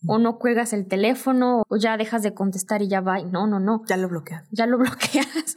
o 0.07 0.19
no 0.19 0.37
cuelgas 0.37 0.73
el 0.73 0.87
teléfono 0.87 1.63
o 1.67 1.77
ya 1.77 1.97
dejas 1.97 2.23
de 2.23 2.33
contestar 2.33 2.81
y 2.81 2.87
ya 2.87 3.01
va. 3.01 3.21
No, 3.23 3.47
no, 3.47 3.59
no. 3.59 3.83
Ya 3.87 3.97
lo 3.97 4.09
bloqueas. 4.09 4.47
Ya 4.51 4.67
lo 4.67 4.77
bloqueas. 4.79 5.55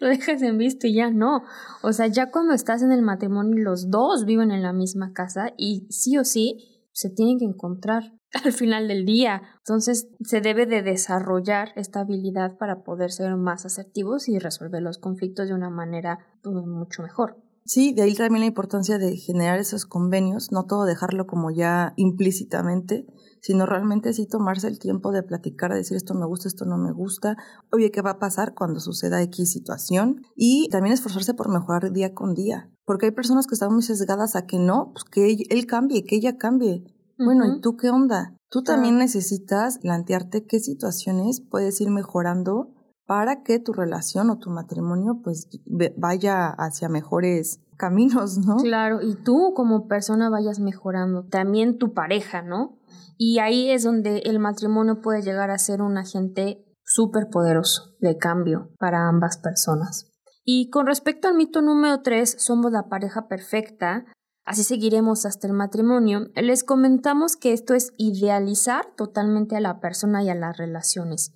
lo 0.00 0.08
dejas 0.08 0.42
en 0.42 0.58
visto 0.58 0.86
y 0.86 0.94
ya 0.94 1.10
no. 1.10 1.42
O 1.82 1.92
sea, 1.92 2.06
ya 2.06 2.30
cuando 2.30 2.54
estás 2.54 2.82
en 2.82 2.92
el 2.92 3.02
matrimonio 3.02 3.62
los 3.62 3.90
dos 3.90 4.24
viven 4.24 4.50
en 4.50 4.62
la 4.62 4.72
misma 4.72 5.12
casa 5.12 5.52
y 5.56 5.86
sí 5.90 6.18
o 6.18 6.24
sí 6.24 6.78
se 6.92 7.10
tienen 7.10 7.38
que 7.38 7.44
encontrar 7.44 8.12
al 8.44 8.52
final 8.52 8.88
del 8.88 9.04
día. 9.04 9.42
Entonces 9.58 10.08
se 10.20 10.40
debe 10.40 10.66
de 10.66 10.82
desarrollar 10.82 11.70
esta 11.76 12.00
habilidad 12.00 12.56
para 12.58 12.82
poder 12.82 13.10
ser 13.10 13.36
más 13.36 13.64
asertivos 13.64 14.28
y 14.28 14.38
resolver 14.38 14.82
los 14.82 14.98
conflictos 14.98 15.48
de 15.48 15.54
una 15.54 15.70
manera 15.70 16.18
pues, 16.42 16.54
mucho 16.66 17.02
mejor. 17.02 17.36
Sí, 17.64 17.92
de 17.92 18.02
ahí 18.02 18.14
también 18.14 18.40
la 18.40 18.46
importancia 18.46 18.96
de 18.96 19.14
generar 19.16 19.58
esos 19.58 19.84
convenios, 19.84 20.52
no 20.52 20.64
todo 20.64 20.86
dejarlo 20.86 21.26
como 21.26 21.50
ya 21.50 21.92
implícitamente, 21.96 23.04
sino 23.40 23.66
realmente 23.66 24.12
sí 24.12 24.26
tomarse 24.26 24.68
el 24.68 24.78
tiempo 24.78 25.12
de 25.12 25.22
platicar, 25.22 25.70
de 25.70 25.78
decir 25.78 25.96
esto 25.96 26.14
me 26.14 26.26
gusta, 26.26 26.48
esto 26.48 26.64
no 26.64 26.78
me 26.78 26.92
gusta, 26.92 27.36
oye, 27.72 27.90
¿qué 27.90 28.02
va 28.02 28.10
a 28.10 28.18
pasar 28.18 28.54
cuando 28.54 28.80
suceda 28.80 29.22
X 29.22 29.52
situación? 29.52 30.22
Y 30.34 30.68
también 30.70 30.92
esforzarse 30.92 31.34
por 31.34 31.48
mejorar 31.48 31.92
día 31.92 32.14
con 32.14 32.34
día, 32.34 32.70
porque 32.84 33.06
hay 33.06 33.12
personas 33.12 33.46
que 33.46 33.54
están 33.54 33.72
muy 33.72 33.82
sesgadas 33.82 34.36
a 34.36 34.46
que 34.46 34.58
no, 34.58 34.92
pues 34.92 35.04
que 35.04 35.44
él 35.50 35.66
cambie, 35.66 36.04
que 36.04 36.16
ella 36.16 36.36
cambie. 36.36 36.84
Bueno, 37.18 37.46
¿y 37.46 37.60
tú 37.60 37.76
qué 37.76 37.90
onda? 37.90 38.36
Tú 38.48 38.62
también 38.62 38.96
necesitas 38.96 39.78
plantearte 39.78 40.46
qué 40.46 40.60
situaciones 40.60 41.40
puedes 41.40 41.80
ir 41.80 41.90
mejorando 41.90 42.72
para 43.06 43.42
que 43.42 43.58
tu 43.58 43.72
relación 43.72 44.30
o 44.30 44.38
tu 44.38 44.50
matrimonio 44.50 45.20
pues 45.24 45.48
vaya 45.96 46.48
hacia 46.50 46.88
mejores 46.88 47.60
caminos, 47.76 48.38
¿no? 48.38 48.56
Claro, 48.56 49.00
y 49.02 49.14
tú 49.14 49.52
como 49.54 49.88
persona 49.88 50.28
vayas 50.28 50.60
mejorando, 50.60 51.24
también 51.24 51.78
tu 51.78 51.94
pareja, 51.94 52.42
¿no? 52.42 52.77
Y 53.16 53.38
ahí 53.38 53.70
es 53.70 53.82
donde 53.82 54.18
el 54.18 54.38
matrimonio 54.38 55.00
puede 55.00 55.22
llegar 55.22 55.50
a 55.50 55.58
ser 55.58 55.82
un 55.82 55.98
agente 55.98 56.64
súper 56.84 57.28
poderoso 57.30 57.96
de 58.00 58.16
cambio 58.16 58.70
para 58.78 59.08
ambas 59.08 59.38
personas. 59.38 60.10
Y 60.44 60.70
con 60.70 60.86
respecto 60.86 61.28
al 61.28 61.34
mito 61.34 61.60
número 61.60 62.00
3, 62.00 62.36
somos 62.38 62.72
la 62.72 62.88
pareja 62.88 63.28
perfecta, 63.28 64.06
así 64.46 64.64
seguiremos 64.64 65.26
hasta 65.26 65.46
el 65.46 65.52
matrimonio, 65.52 66.28
les 66.34 66.64
comentamos 66.64 67.36
que 67.36 67.52
esto 67.52 67.74
es 67.74 67.92
idealizar 67.98 68.86
totalmente 68.96 69.56
a 69.56 69.60
la 69.60 69.78
persona 69.78 70.22
y 70.22 70.30
a 70.30 70.34
las 70.34 70.56
relaciones. 70.56 71.34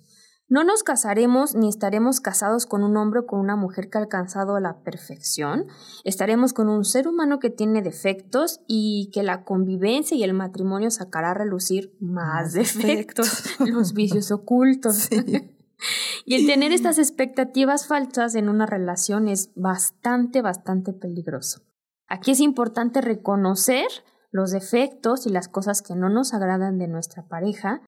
No 0.49 0.63
nos 0.63 0.83
casaremos 0.83 1.55
ni 1.55 1.69
estaremos 1.69 2.19
casados 2.19 2.65
con 2.65 2.83
un 2.83 2.97
hombre 2.97 3.21
o 3.21 3.25
con 3.25 3.39
una 3.39 3.55
mujer 3.55 3.89
que 3.89 3.97
ha 3.97 4.01
alcanzado 4.01 4.59
la 4.59 4.83
perfección. 4.83 5.67
Estaremos 6.03 6.53
con 6.53 6.69
un 6.69 6.83
ser 6.83 7.07
humano 7.07 7.39
que 7.39 7.49
tiene 7.49 7.81
defectos 7.81 8.61
y 8.67 9.09
que 9.13 9.23
la 9.23 9.45
convivencia 9.45 10.15
y 10.17 10.23
el 10.23 10.33
matrimonio 10.33 10.91
sacará 10.91 11.31
a 11.31 11.33
relucir 11.33 11.95
más, 11.99 12.53
defectos, 12.53 13.57
los 13.59 13.93
vicios 13.93 14.31
ocultos. 14.31 15.09
y 16.25 16.35
el 16.35 16.45
tener 16.45 16.71
estas 16.71 16.97
expectativas 16.97 17.87
falsas 17.87 18.35
en 18.35 18.49
una 18.49 18.65
relación 18.65 19.27
es 19.27 19.51
bastante, 19.55 20.41
bastante 20.41 20.93
peligroso. 20.93 21.61
Aquí 22.07 22.31
es 22.31 22.39
importante 22.39 23.01
reconocer 23.01 23.87
los 24.31 24.51
defectos 24.51 25.25
y 25.25 25.29
las 25.29 25.47
cosas 25.47 25.81
que 25.81 25.95
no 25.95 26.09
nos 26.09 26.33
agradan 26.33 26.77
de 26.77 26.87
nuestra 26.87 27.27
pareja 27.27 27.81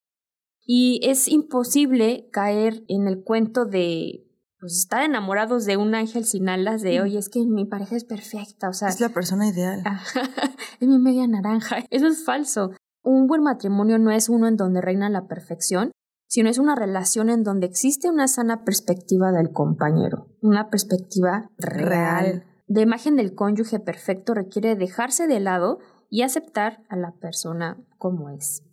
y 0.66 1.00
es 1.04 1.28
imposible 1.28 2.28
caer 2.32 2.84
en 2.88 3.08
el 3.08 3.24
cuento 3.24 3.66
de 3.66 4.26
pues 4.60 4.78
estar 4.78 5.04
enamorados 5.04 5.66
de 5.66 5.78
un 5.78 5.94
ángel 5.94 6.26
sin 6.26 6.50
alas, 6.50 6.82
de 6.82 7.02
oye, 7.02 7.20
es 7.20 7.30
que 7.30 7.46
mi 7.46 7.66
pareja 7.66 7.96
es 7.96 8.04
perfecta, 8.04 8.70
o 8.70 8.74
sea. 8.74 8.88
Es 8.88 9.00
la 9.00 9.10
persona 9.10 9.48
ideal. 9.48 9.84
es 10.80 10.88
mi 10.88 10.98
media 10.98 11.28
naranja. 11.28 11.84
Eso 11.92 12.08
es 12.08 12.24
falso. 12.26 12.72
Un 13.04 13.28
buen 13.28 13.44
matrimonio 13.44 14.00
no 14.00 14.10
es 14.10 14.28
uno 14.28 14.48
en 14.48 14.56
donde 14.56 14.82
reina 14.82 15.10
la 15.10 15.28
perfección, 15.28 15.92
sino 16.28 16.50
es 16.50 16.58
una 16.58 16.76
relación 16.76 17.30
en 17.30 17.44
donde 17.44 17.68
existe 17.68 18.10
una 18.10 18.28
sana 18.28 18.64
perspectiva 18.64 19.32
del 19.32 19.52
compañero, 19.52 20.30
una 20.42 20.70
perspectiva 20.70 21.52
real. 21.60 21.88
real. 21.88 22.44
De 22.68 22.82
imagen 22.82 23.16
del 23.16 23.36
cónyuge 23.36 23.80
perfecto 23.80 24.34
requiere 24.34 24.76
dejarse 24.76 25.28
de 25.28 25.40
lado 25.40 25.78
y 26.10 26.24
aceptar 26.24 26.84
a 26.90 26.96
la 26.96 27.12
persona 27.12 27.78
como 28.00 28.32
es. 28.32 28.64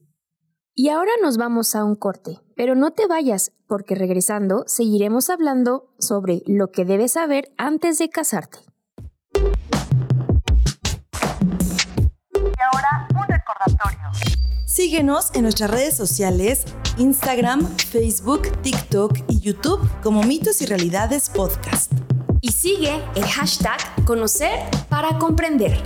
Y 0.75 0.89
ahora 0.89 1.11
nos 1.21 1.37
vamos 1.37 1.75
a 1.75 1.85
un 1.85 1.97
corte, 1.97 2.41
pero 2.57 2.75
no 2.75 2.93
te 2.93 3.07
vayas, 3.07 3.53
porque 3.67 3.95
regresando 3.95 4.65
seguiremos 4.67 5.29
hablando 5.29 5.93
sobre 5.99 6.41
lo 6.47 6.71
que 6.71 6.87
debes 6.87 7.13
saber 7.13 7.53
antes 7.59 7.99
de 7.99 8.09
casarte. 8.09 8.59
Y 12.33 12.55
ahora 12.73 13.07
un 13.11 13.29
recordatorio. 13.29 14.09
Síguenos 14.67 15.35
en 15.35 15.43
nuestras 15.43 15.71
redes 15.71 15.95
sociales, 15.95 16.65
Instagram, 16.97 17.67
Facebook, 17.77 18.51
TikTok 18.63 19.19
y 19.29 19.41
YouTube 19.41 19.87
como 20.03 20.23
Mitos 20.23 20.63
y 20.63 20.67
Realidades 20.67 21.29
Podcast. 21.29 21.93
Y 22.41 22.53
sigue 22.53 22.95
el 23.15 23.25
hashtag 23.25 23.79
Conocer 24.07 24.59
para 24.89 25.19
Comprender. 25.19 25.83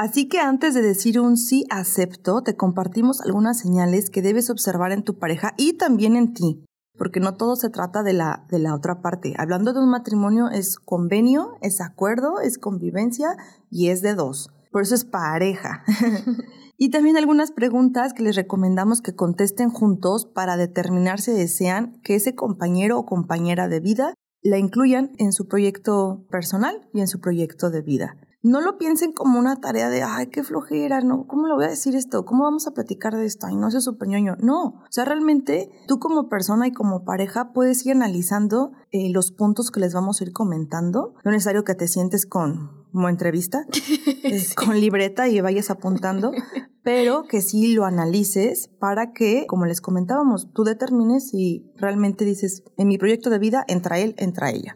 Así 0.00 0.28
que 0.28 0.38
antes 0.38 0.72
de 0.72 0.80
decir 0.80 1.20
un 1.20 1.36
sí 1.36 1.66
acepto, 1.68 2.40
te 2.40 2.56
compartimos 2.56 3.20
algunas 3.20 3.58
señales 3.58 4.08
que 4.08 4.22
debes 4.22 4.48
observar 4.48 4.92
en 4.92 5.02
tu 5.02 5.18
pareja 5.18 5.52
y 5.58 5.74
también 5.74 6.16
en 6.16 6.32
ti, 6.32 6.64
porque 6.96 7.20
no 7.20 7.36
todo 7.36 7.54
se 7.54 7.68
trata 7.68 8.02
de 8.02 8.14
la, 8.14 8.46
de 8.48 8.60
la 8.60 8.74
otra 8.74 9.02
parte. 9.02 9.34
Hablando 9.36 9.74
de 9.74 9.80
un 9.80 9.90
matrimonio 9.90 10.48
es 10.48 10.78
convenio, 10.78 11.58
es 11.60 11.82
acuerdo, 11.82 12.40
es 12.40 12.56
convivencia 12.56 13.36
y 13.70 13.90
es 13.90 14.00
de 14.00 14.14
dos. 14.14 14.48
Por 14.72 14.80
eso 14.80 14.94
es 14.94 15.04
pareja. 15.04 15.84
y 16.78 16.88
también 16.88 17.18
algunas 17.18 17.50
preguntas 17.50 18.14
que 18.14 18.22
les 18.22 18.36
recomendamos 18.36 19.02
que 19.02 19.14
contesten 19.14 19.68
juntos 19.68 20.24
para 20.24 20.56
determinar 20.56 21.20
si 21.20 21.32
desean 21.32 22.00
que 22.02 22.14
ese 22.14 22.34
compañero 22.34 22.98
o 22.98 23.04
compañera 23.04 23.68
de 23.68 23.80
vida 23.80 24.14
la 24.42 24.56
incluyan 24.56 25.12
en 25.18 25.32
su 25.32 25.46
proyecto 25.46 26.24
personal 26.30 26.88
y 26.94 27.00
en 27.00 27.06
su 27.06 27.20
proyecto 27.20 27.68
de 27.68 27.82
vida 27.82 28.16
no 28.42 28.60
lo 28.60 28.78
piensen 28.78 29.12
como 29.12 29.38
una 29.38 29.56
tarea 29.56 29.90
de, 29.90 30.02
ay, 30.02 30.28
qué 30.28 30.42
flojera, 30.42 31.00
no, 31.00 31.26
¿cómo 31.26 31.46
le 31.46 31.54
voy 31.54 31.64
a 31.64 31.68
decir 31.68 31.94
esto? 31.94 32.24
¿Cómo 32.24 32.44
vamos 32.44 32.66
a 32.66 32.72
platicar 32.72 33.14
de 33.14 33.26
esto? 33.26 33.46
Ay, 33.46 33.56
no 33.56 33.70
sé 33.70 33.80
súper 33.80 34.08
ñoño. 34.08 34.36
No, 34.40 34.64
o 34.64 34.86
sea, 34.90 35.04
realmente 35.04 35.70
tú 35.86 35.98
como 35.98 36.28
persona 36.28 36.66
y 36.66 36.72
como 36.72 37.04
pareja 37.04 37.52
puedes 37.52 37.84
ir 37.84 37.92
analizando 37.92 38.72
eh, 38.92 39.10
los 39.10 39.30
puntos 39.30 39.70
que 39.70 39.80
les 39.80 39.92
vamos 39.92 40.20
a 40.20 40.24
ir 40.24 40.32
comentando. 40.32 41.14
No 41.24 41.30
es 41.30 41.36
necesario 41.36 41.64
que 41.64 41.74
te 41.74 41.88
sientes 41.88 42.26
con, 42.26 42.79
como 42.92 43.08
entrevista, 43.08 43.64
con 44.56 44.80
libreta 44.80 45.28
y 45.28 45.40
vayas 45.40 45.70
apuntando, 45.70 46.32
pero 46.82 47.24
que 47.24 47.40
sí 47.40 47.74
lo 47.74 47.84
analices 47.84 48.68
para 48.78 49.12
que, 49.12 49.46
como 49.46 49.66
les 49.66 49.80
comentábamos, 49.80 50.52
tú 50.52 50.64
determines 50.64 51.30
si 51.30 51.70
realmente 51.76 52.24
dices, 52.24 52.62
en 52.76 52.88
mi 52.88 52.98
proyecto 52.98 53.30
de 53.30 53.38
vida 53.38 53.64
entra 53.68 53.98
él, 53.98 54.14
entra 54.18 54.50
ella. 54.50 54.74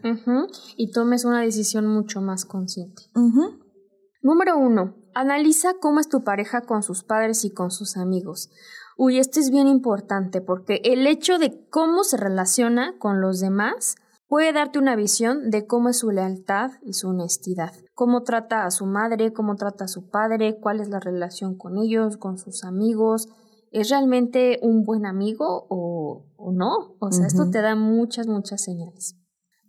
Y 0.77 0.91
tomes 0.91 1.25
una 1.25 1.41
decisión 1.41 1.87
mucho 1.87 2.21
más 2.21 2.45
consciente. 2.45 3.03
Número 4.21 4.57
uno, 4.57 4.95
analiza 5.13 5.75
cómo 5.79 5.99
es 5.99 6.09
tu 6.09 6.23
pareja 6.23 6.61
con 6.61 6.83
sus 6.83 7.03
padres 7.03 7.45
y 7.45 7.51
con 7.51 7.71
sus 7.71 7.97
amigos. 7.97 8.49
Uy, 8.97 9.19
esto 9.19 9.39
es 9.39 9.51
bien 9.51 9.67
importante 9.67 10.41
porque 10.41 10.81
el 10.83 11.05
hecho 11.05 11.37
de 11.37 11.67
cómo 11.69 12.03
se 12.03 12.17
relaciona 12.17 12.97
con 12.97 13.19
los 13.19 13.39
demás 13.41 13.95
puede 14.35 14.51
darte 14.51 14.79
una 14.79 14.97
visión 14.97 15.49
de 15.49 15.65
cómo 15.65 15.87
es 15.87 15.99
su 15.99 16.11
lealtad 16.11 16.71
y 16.83 16.91
su 16.91 17.07
honestidad, 17.07 17.71
cómo 17.93 18.23
trata 18.23 18.65
a 18.65 18.69
su 18.69 18.85
madre, 18.85 19.31
cómo 19.31 19.55
trata 19.55 19.85
a 19.85 19.87
su 19.87 20.09
padre, 20.09 20.59
cuál 20.59 20.81
es 20.81 20.89
la 20.89 20.99
relación 20.99 21.55
con 21.57 21.77
ellos, 21.77 22.17
con 22.17 22.37
sus 22.37 22.65
amigos, 22.65 23.29
¿es 23.71 23.89
realmente 23.89 24.59
un 24.61 24.83
buen 24.83 25.05
amigo 25.05 25.67
o, 25.69 26.25
no? 26.51 26.97
O 26.99 27.13
sea, 27.13 27.27
esto 27.27 27.49
te 27.49 27.61
da 27.61 27.77
muchas, 27.77 28.27
muchas 28.27 28.61
señales. 28.61 29.15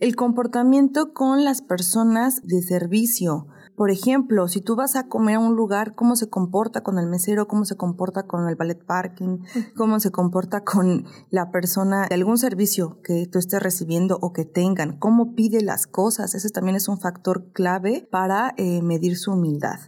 El 0.01 0.17
comportamiento 0.17 1.13
con 1.15 1.45
las 1.45 1.63
personas 1.63 2.43
de 2.43 2.61
servicio. 2.61 3.47
Por 3.77 3.91
ejemplo, 3.91 4.49
si 4.49 4.63
tú 4.63 4.75
vas 4.75 4.97
a 4.97 5.07
comer 5.07 5.37
a 5.37 5.39
un 5.41 5.55
lugar, 5.55 5.95
cómo 5.95 6.17
se 6.17 6.31
comporta 6.31 6.83
con 6.83 6.99
el 6.99 7.07
mesero, 7.07 7.47
cómo 7.47 7.67
se 7.67 7.77
comporta 7.77 8.27
con 8.27 8.49
el 8.49 8.57
ballet 8.57 8.83
parking, 8.83 9.41
cómo 9.77 10.01
se 10.01 10.11
comporta 10.11 10.65
con 10.65 11.05
la 11.29 11.51
persona 11.51 12.07
de 12.09 12.15
algún 12.15 12.39
servicio 12.39 13.03
que 13.03 13.27
tú 13.27 13.39
estés 13.39 13.63
recibiendo 13.63 14.19
o 14.23 14.33
que 14.33 14.47
tengan, 14.47 14.99
cómo 14.99 15.35
pide 15.35 15.61
las 15.61 15.87
cosas. 15.87 16.35
Ese 16.35 16.49
también 16.49 16.77
es 16.77 16.89
un 16.89 16.99
factor 16.99 17.53
clave 17.53 18.09
para 18.11 18.55
eh, 18.57 18.81
medir 18.81 19.19
su 19.19 19.33
humildad. 19.33 19.79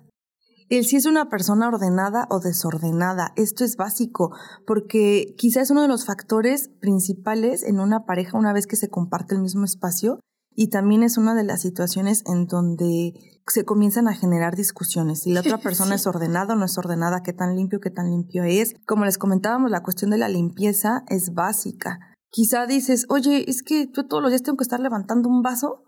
El 0.69 0.85
si 0.85 0.97
es 0.97 1.07
una 1.07 1.31
persona 1.31 1.67
ordenada 1.67 2.27
o 2.29 2.41
desordenada, 2.41 3.33
esto 3.37 3.65
es 3.65 3.77
básico, 3.77 4.33
porque 4.67 5.35
quizás 5.39 5.63
es 5.63 5.71
uno 5.71 5.81
de 5.81 5.89
los 5.89 6.05
factores 6.05 6.69
principales 6.81 7.63
en 7.63 7.81
una 7.81 8.05
pareja 8.05 8.37
una 8.37 8.53
vez 8.53 8.67
que 8.67 8.77
se 8.77 8.91
comparte 8.91 9.35
el 9.35 9.41
mismo 9.41 9.65
espacio 9.65 10.21
y 10.55 10.69
también 10.69 11.03
es 11.03 11.17
una 11.17 11.35
de 11.35 11.45
las 11.45 11.63
situaciones 11.63 12.23
en 12.27 12.47
donde 12.47 13.15
se 13.53 13.65
comienzan 13.65 14.09
a 14.09 14.15
generar 14.15 14.57
discusiones. 14.57 15.21
Si 15.21 15.33
la 15.33 15.41
otra 15.41 15.59
persona 15.63 15.95
es 15.95 16.07
ordenada 16.07 16.55
o 16.55 16.57
no 16.57 16.65
es 16.65 16.79
ordenada, 16.79 17.23
qué 17.23 17.33
tan 17.33 17.57
limpio, 17.57 17.81
qué 17.81 17.91
tan 17.91 18.11
limpio 18.11 18.45
es. 18.45 18.75
Como 18.87 19.05
les 19.05 19.19
comentábamos, 19.19 19.71
la 19.71 19.83
cuestión 19.83 20.11
de 20.11 20.19
la 20.19 20.29
limpieza 20.29 21.05
es 21.09 21.35
básica. 21.35 22.01
Quizá 22.31 22.67
dices, 22.67 23.07
oye, 23.09 23.49
es 23.49 23.63
que 23.63 23.91
yo 23.95 24.07
todos 24.07 24.23
los 24.23 24.31
días 24.31 24.43
tengo 24.43 24.57
que 24.57 24.65
estar 24.65 24.81
levantando 24.81 25.29
un 25.29 25.43
vaso 25.43 25.85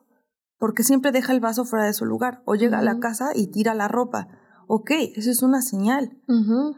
porque 0.58 0.84
siempre 0.84 1.10
deja 1.10 1.32
el 1.32 1.40
vaso 1.40 1.64
fuera 1.64 1.86
de 1.86 1.94
su 1.94 2.04
lugar 2.04 2.42
o 2.44 2.54
llega 2.54 2.78
a 2.78 2.82
la 2.82 2.98
casa 2.98 3.32
y 3.34 3.50
tira 3.50 3.74
la 3.74 3.88
ropa. 3.88 4.28
Ok, 4.68 4.92
eso 5.16 5.30
es 5.30 5.42
una 5.42 5.62
señal. 5.62 6.18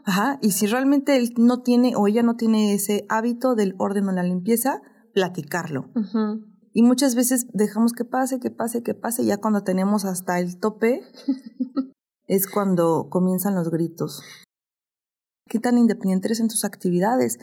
Ajá. 0.05 0.39
Y 0.41 0.51
si 0.51 0.65
realmente 0.65 1.15
él 1.15 1.33
no 1.37 1.61
tiene 1.61 1.95
o 1.95 2.07
ella 2.07 2.23
no 2.23 2.35
tiene 2.35 2.73
ese 2.73 3.05
hábito 3.07 3.55
del 3.55 3.75
orden 3.77 4.07
o 4.07 4.11
la 4.11 4.23
limpieza, 4.23 4.81
platicarlo. 5.13 5.91
Y 6.73 6.81
muchas 6.81 7.13
veces 7.15 7.45
dejamos 7.53 7.93
que 7.93 8.03
pase, 8.03 8.39
que 8.39 8.49
pase, 8.49 8.81
que 8.81 8.95
pase, 8.95 9.23
y 9.23 9.27
ya 9.27 9.37
cuando 9.37 9.63
tenemos 9.63 10.05
hasta 10.05 10.39
el 10.39 10.59
tope 10.59 11.03
es 12.27 12.47
cuando 12.47 13.07
comienzan 13.09 13.55
los 13.55 13.69
gritos. 13.69 14.23
¿Qué 15.47 15.59
tan 15.59 15.77
independiente 15.77 16.27
eres 16.27 16.39
en 16.39 16.47
tus 16.47 16.65
actividades? 16.65 17.37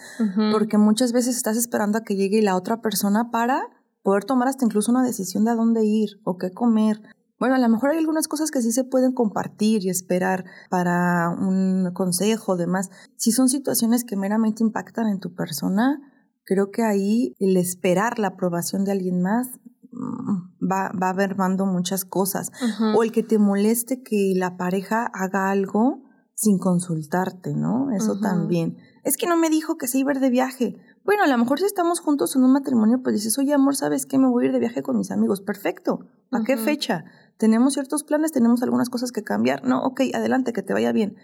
Porque 0.52 0.78
muchas 0.78 1.12
veces 1.12 1.36
estás 1.36 1.56
esperando 1.56 1.98
a 1.98 2.02
que 2.02 2.16
llegue 2.16 2.42
la 2.42 2.56
otra 2.56 2.80
persona 2.80 3.30
para 3.30 3.68
poder 4.02 4.24
tomar 4.24 4.48
hasta 4.48 4.64
incluso 4.64 4.90
una 4.90 5.04
decisión 5.04 5.44
de 5.44 5.52
a 5.52 5.54
dónde 5.54 5.84
ir 5.84 6.20
o 6.24 6.36
qué 6.36 6.50
comer. 6.50 7.00
Bueno, 7.38 7.54
a 7.54 7.58
lo 7.58 7.68
mejor 7.68 7.90
hay 7.90 7.98
algunas 7.98 8.26
cosas 8.26 8.50
que 8.50 8.62
sí 8.62 8.72
se 8.72 8.84
pueden 8.84 9.12
compartir 9.12 9.84
y 9.84 9.90
esperar 9.90 10.44
para 10.70 11.30
un 11.30 11.90
consejo, 11.94 12.56
demás. 12.56 12.90
Si 13.16 13.32
son 13.32 13.48
situaciones 13.48 14.04
que 14.04 14.16
meramente 14.16 14.64
impactan 14.64 15.06
en 15.06 15.20
tu 15.20 15.34
persona, 15.34 16.00
creo 16.44 16.70
que 16.70 16.82
ahí 16.82 17.36
el 17.38 17.56
esperar 17.56 18.18
la 18.18 18.28
aprobación 18.28 18.84
de 18.84 18.92
alguien 18.92 19.22
más 19.22 19.48
mm, 19.92 20.66
va, 20.70 20.92
va 21.00 21.12
verbando 21.12 21.66
muchas 21.66 22.04
cosas. 22.04 22.50
O 22.94 23.02
el 23.02 23.12
que 23.12 23.22
te 23.22 23.38
moleste 23.38 24.02
que 24.02 24.32
la 24.36 24.56
pareja 24.56 25.10
haga 25.12 25.50
algo 25.50 26.02
sin 26.34 26.58
consultarte, 26.58 27.54
¿no? 27.54 27.90
Eso 27.90 28.18
también. 28.18 28.78
Es 29.04 29.18
que 29.18 29.26
no 29.26 29.36
me 29.36 29.50
dijo 29.50 29.76
que 29.76 29.86
se 29.86 29.98
iba 29.98 30.10
a 30.10 30.14
ir 30.14 30.20
de 30.20 30.30
viaje. 30.30 30.76
Bueno, 31.04 31.24
a 31.24 31.26
lo 31.26 31.36
mejor 31.36 31.58
si 31.58 31.66
estamos 31.66 32.00
juntos 32.00 32.34
en 32.34 32.44
un 32.44 32.52
matrimonio, 32.52 33.02
pues 33.02 33.14
dices, 33.14 33.36
oye, 33.38 33.52
amor, 33.52 33.76
¿sabes 33.76 34.06
qué? 34.06 34.18
Me 34.18 34.26
voy 34.26 34.44
a 34.44 34.46
ir 34.46 34.52
de 34.52 34.58
viaje 34.58 34.82
con 34.82 34.96
mis 34.96 35.10
amigos. 35.10 35.42
Perfecto. 35.42 36.00
¿A 36.30 36.42
qué 36.44 36.56
fecha? 36.56 37.04
¿Tenemos 37.36 37.74
ciertos 37.74 38.04
planes? 38.04 38.32
¿Tenemos 38.32 38.62
algunas 38.62 38.88
cosas 38.88 39.12
que 39.12 39.22
cambiar? 39.22 39.64
No, 39.64 39.82
ok, 39.82 40.00
adelante, 40.14 40.52
que 40.52 40.62
te 40.62 40.72
vaya 40.72 40.92
bien. 40.92 41.16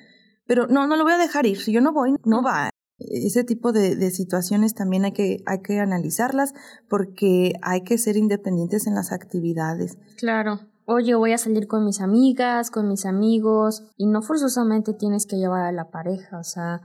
Pero 0.46 0.66
no, 0.66 0.86
no 0.86 0.96
lo 0.96 1.04
voy 1.04 1.14
a 1.14 1.18
dejar 1.18 1.46
ir. 1.46 1.58
Si 1.58 1.72
yo 1.72 1.80
no 1.80 1.92
voy, 1.92 2.14
no 2.24 2.42
va 2.42 2.70
ese 2.98 3.44
tipo 3.44 3.72
de, 3.72 4.10
situaciones 4.10 4.74
también 4.74 5.04
hay 5.04 5.12
que, 5.12 5.42
hay 5.46 5.60
que 5.60 5.80
analizarlas 5.80 6.54
porque 6.88 7.52
hay 7.62 7.82
que 7.82 7.98
ser 7.98 8.16
independientes 8.16 8.86
en 8.86 8.94
las 8.94 9.12
actividades. 9.12 9.98
Claro. 10.16 10.60
oye, 10.86 11.14
voy 11.14 11.32
a 11.32 11.38
salir 11.38 11.66
con 11.66 11.84
mis 11.84 12.00
amigas, 12.00 12.70
con 12.70 12.88
mis 12.88 13.04
amigos, 13.04 13.82
y 13.96 14.06
no 14.06 14.22
forzosamente 14.22 14.94
tienes 14.94 15.26
que 15.26 15.36
llevar 15.36 15.64
a 15.64 15.72
la 15.72 15.90
pareja, 15.90 16.38
o 16.38 16.44
sea, 16.44 16.80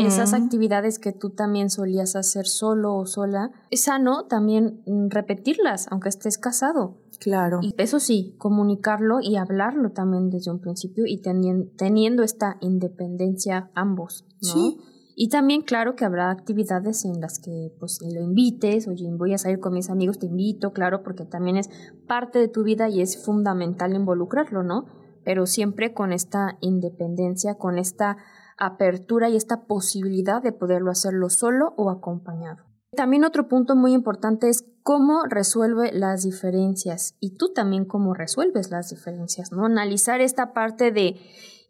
esas 0.00 0.34
actividades 0.34 0.98
que 0.98 1.12
tú 1.12 1.30
también 1.30 1.70
solías 1.70 2.16
hacer 2.16 2.46
solo 2.46 2.96
o 2.96 3.06
sola, 3.06 3.52
es 3.70 3.84
sano 3.84 4.26
también 4.26 4.82
mm, 4.86 5.08
repetirlas, 5.08 5.86
aunque 5.90 6.08
estés 6.08 6.36
casado. 6.36 6.98
Claro. 7.20 7.60
Y 7.62 7.74
eso 7.78 8.00
sí, 8.00 8.34
comunicarlo 8.38 9.20
y 9.22 9.36
hablarlo 9.36 9.92
también 9.92 10.30
desde 10.30 10.50
un 10.50 10.60
principio 10.60 11.04
y 11.06 11.22
teniendo 11.22 12.22
esta 12.24 12.56
independencia 12.60 13.70
ambos, 13.74 14.26
¿no? 14.42 14.52
Sí. 14.52 14.78
Y 15.16 15.28
también, 15.28 15.62
claro, 15.62 15.94
que 15.94 16.04
habrá 16.04 16.30
actividades 16.30 17.04
en 17.04 17.20
las 17.20 17.38
que 17.38 17.72
pues 17.78 18.00
lo 18.02 18.20
invites, 18.20 18.88
oye, 18.88 19.08
voy 19.12 19.32
a 19.32 19.38
salir 19.38 19.60
con 19.60 19.74
mis 19.74 19.90
amigos, 19.90 20.18
te 20.18 20.26
invito, 20.26 20.72
claro, 20.72 21.02
porque 21.02 21.24
también 21.24 21.56
es 21.56 21.70
parte 22.08 22.40
de 22.40 22.48
tu 22.48 22.64
vida 22.64 22.88
y 22.88 23.00
es 23.00 23.24
fundamental 23.24 23.94
involucrarlo, 23.94 24.64
¿no? 24.64 24.86
Pero 25.24 25.46
siempre 25.46 25.94
con 25.94 26.12
esta 26.12 26.58
independencia, 26.60 27.54
con 27.54 27.78
esta 27.78 28.16
apertura 28.58 29.28
y 29.28 29.36
esta 29.36 29.66
posibilidad 29.66 30.42
de 30.42 30.52
poderlo 30.52 30.90
hacerlo 30.90 31.30
solo 31.30 31.74
o 31.76 31.90
acompañado. 31.90 32.64
También 32.96 33.24
otro 33.24 33.48
punto 33.48 33.74
muy 33.74 33.92
importante 33.92 34.48
es 34.48 34.64
cómo 34.82 35.24
resuelve 35.28 35.92
las 35.92 36.22
diferencias 36.22 37.16
y 37.20 37.36
tú 37.36 37.52
también 37.52 37.84
cómo 37.84 38.14
resuelves 38.14 38.70
las 38.70 38.90
diferencias, 38.90 39.50
¿no? 39.50 39.64
Analizar 39.64 40.20
esta 40.20 40.52
parte 40.52 40.92
de 40.92 41.16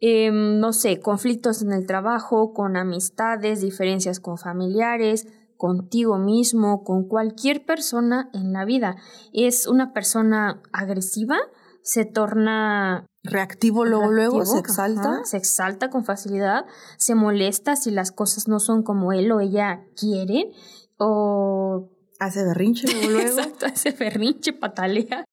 Em, 0.01 0.59
no 0.59 0.73
sé, 0.73 0.99
conflictos 0.99 1.61
en 1.61 1.71
el 1.71 1.85
trabajo, 1.85 2.53
con 2.53 2.75
amistades, 2.77 3.61
diferencias 3.61 4.19
con 4.19 4.37
familiares, 4.37 5.27
contigo 5.57 6.17
mismo, 6.17 6.83
con 6.83 7.07
cualquier 7.07 7.65
persona 7.65 8.29
en 8.33 8.53
la 8.53 8.65
vida. 8.65 8.97
Es 9.33 9.67
una 9.67 9.93
persona 9.93 10.61
agresiva, 10.73 11.37
se 11.81 12.05
torna 12.05 13.05
reactivo 13.23 13.85
luego, 13.85 14.11
luego, 14.11 14.45
se 14.45 14.59
exalta. 14.59 15.23
se 15.23 15.37
exalta 15.37 15.89
con 15.89 16.03
facilidad, 16.03 16.65
se 16.97 17.15
molesta 17.15 17.75
si 17.75 17.91
las 17.91 18.11
cosas 18.11 18.47
no 18.47 18.59
son 18.59 18.83
como 18.83 19.13
él 19.13 19.31
o 19.31 19.39
ella 19.39 19.85
quiere, 19.95 20.51
o... 20.97 21.89
Hace 22.19 22.43
berrinche 22.45 22.87
luego, 22.91 23.09
luego. 23.09 23.39
Exacto, 23.39 23.65
hace 23.65 23.91
berrinche, 23.91 24.53
patalea. 24.53 25.25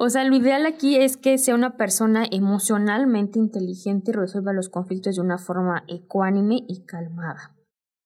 O 0.00 0.10
sea, 0.10 0.22
lo 0.22 0.36
ideal 0.36 0.64
aquí 0.64 0.96
es 0.96 1.16
que 1.16 1.38
sea 1.38 1.56
una 1.56 1.76
persona 1.76 2.24
emocionalmente 2.30 3.40
inteligente 3.40 4.12
y 4.12 4.14
resuelva 4.14 4.52
los 4.52 4.68
conflictos 4.68 5.16
de 5.16 5.22
una 5.22 5.38
forma 5.38 5.82
ecuánime 5.88 6.60
y 6.68 6.84
calmada. 6.84 7.56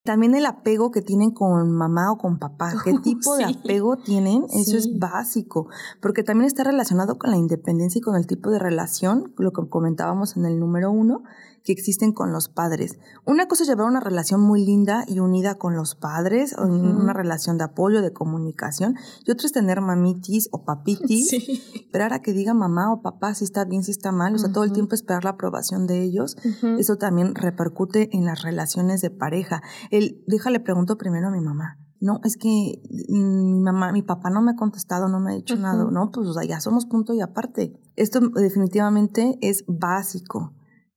También 0.03 0.35
el 0.35 0.47
apego 0.47 0.91
que 0.91 1.03
tienen 1.03 1.33
con 1.33 1.71
mamá 1.71 2.11
o 2.11 2.17
con 2.17 2.39
papá, 2.39 2.73
qué 2.85 2.95
tipo 3.03 3.37
de 3.37 3.45
apego 3.45 3.99
tienen, 3.99 4.45
eso 4.55 4.79
es 4.79 4.99
básico, 4.99 5.69
porque 6.01 6.25
también 6.25 6.47
está 6.47 6.65
relacionado 6.65 7.19
con 7.19 7.31
la 7.31 7.37
independencia 7.37 7.99
y 7.99 8.03
con 8.03 8.17
el 8.17 8.27
tipo 8.27 8.51
de 8.51 8.59
relación, 8.59 9.35
lo 9.37 9.53
que 9.53 9.69
comentábamos 9.69 10.37
en 10.39 10.47
el 10.47 10.59
número 10.59 10.91
uno, 10.91 11.23
que 11.65 11.73
existen 11.73 12.13
con 12.13 12.33
los 12.33 12.49
padres. 12.49 12.99
Una 13.25 13.47
cosa 13.47 13.63
es 13.63 13.69
llevar 13.69 13.87
una 13.87 14.01
relación 14.01 14.41
muy 14.41 14.65
linda 14.65 15.05
y 15.07 15.21
unida 15.21 15.57
con 15.57 15.77
los 15.77 15.95
padres, 15.95 16.55
una 16.59 17.13
relación 17.13 17.59
de 17.59 17.65
apoyo, 17.65 18.03
de 18.03 18.13
comunicación, 18.13 18.97
y 19.25 19.31
otra 19.31 19.47
es 19.47 19.53
tener 19.53 19.81
mamitis 19.81 20.49
o 20.53 20.65
papitis, 20.65 21.33
esperar 21.75 22.13
a 22.13 22.23
que 22.23 22.33
diga 22.33 22.55
mamá 22.55 22.93
o 22.93 23.03
papá 23.03 23.35
si 23.35 23.45
está 23.45 23.65
bien, 23.65 23.85
si 23.85 23.91
está 23.91 24.13
mal, 24.13 24.35
o 24.35 24.39
sea, 24.39 24.53
todo 24.53 24.65
el 24.65 24.73
tiempo 24.73 24.95
esperar 24.95 25.25
la 25.25 25.31
aprobación 25.31 25.87
de 25.87 26.03
ellos. 26.03 26.37
Eso 26.79 26.97
también 26.97 27.35
repercute 27.35 28.11
en 28.17 28.25
las 28.25 28.43
relaciones 28.43 29.01
de 29.01 29.11
pareja. 29.11 29.63
El, 29.91 30.23
déjale, 30.27 30.61
pregunto 30.61 30.99
primero 30.99 31.29
a 31.29 31.31
mi 31.31 31.41
mamá. 31.41 31.79
No, 32.01 32.19
es 32.25 32.37
que 32.37 32.83
mm, 33.09 33.53
mi 33.53 33.61
mamá, 33.61 33.93
mi 33.93 34.03
papá 34.03 34.29
no 34.29 34.43
me 34.43 34.51
ha 34.51 34.57
contestado, 34.57 35.09
no 35.09 35.21
me 35.21 35.33
ha 35.33 35.37
dicho 35.37 35.55
nada, 35.55 35.85
¿no? 35.85 36.11
Pues 36.11 36.27
o 36.27 36.33
sea, 36.33 36.43
ya 36.43 36.61
somos 36.61 36.87
punto 36.87 37.15
y 37.15 37.21
aparte. 37.21 37.79
Esto 37.95 38.19
definitivamente 38.19 39.39
es 39.41 39.65
básico 39.69 40.53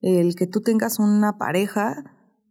el 0.05 0.35
que 0.35 0.45
tú 0.45 0.61
tengas 0.61 0.99
una 0.99 1.37
pareja 1.37 2.03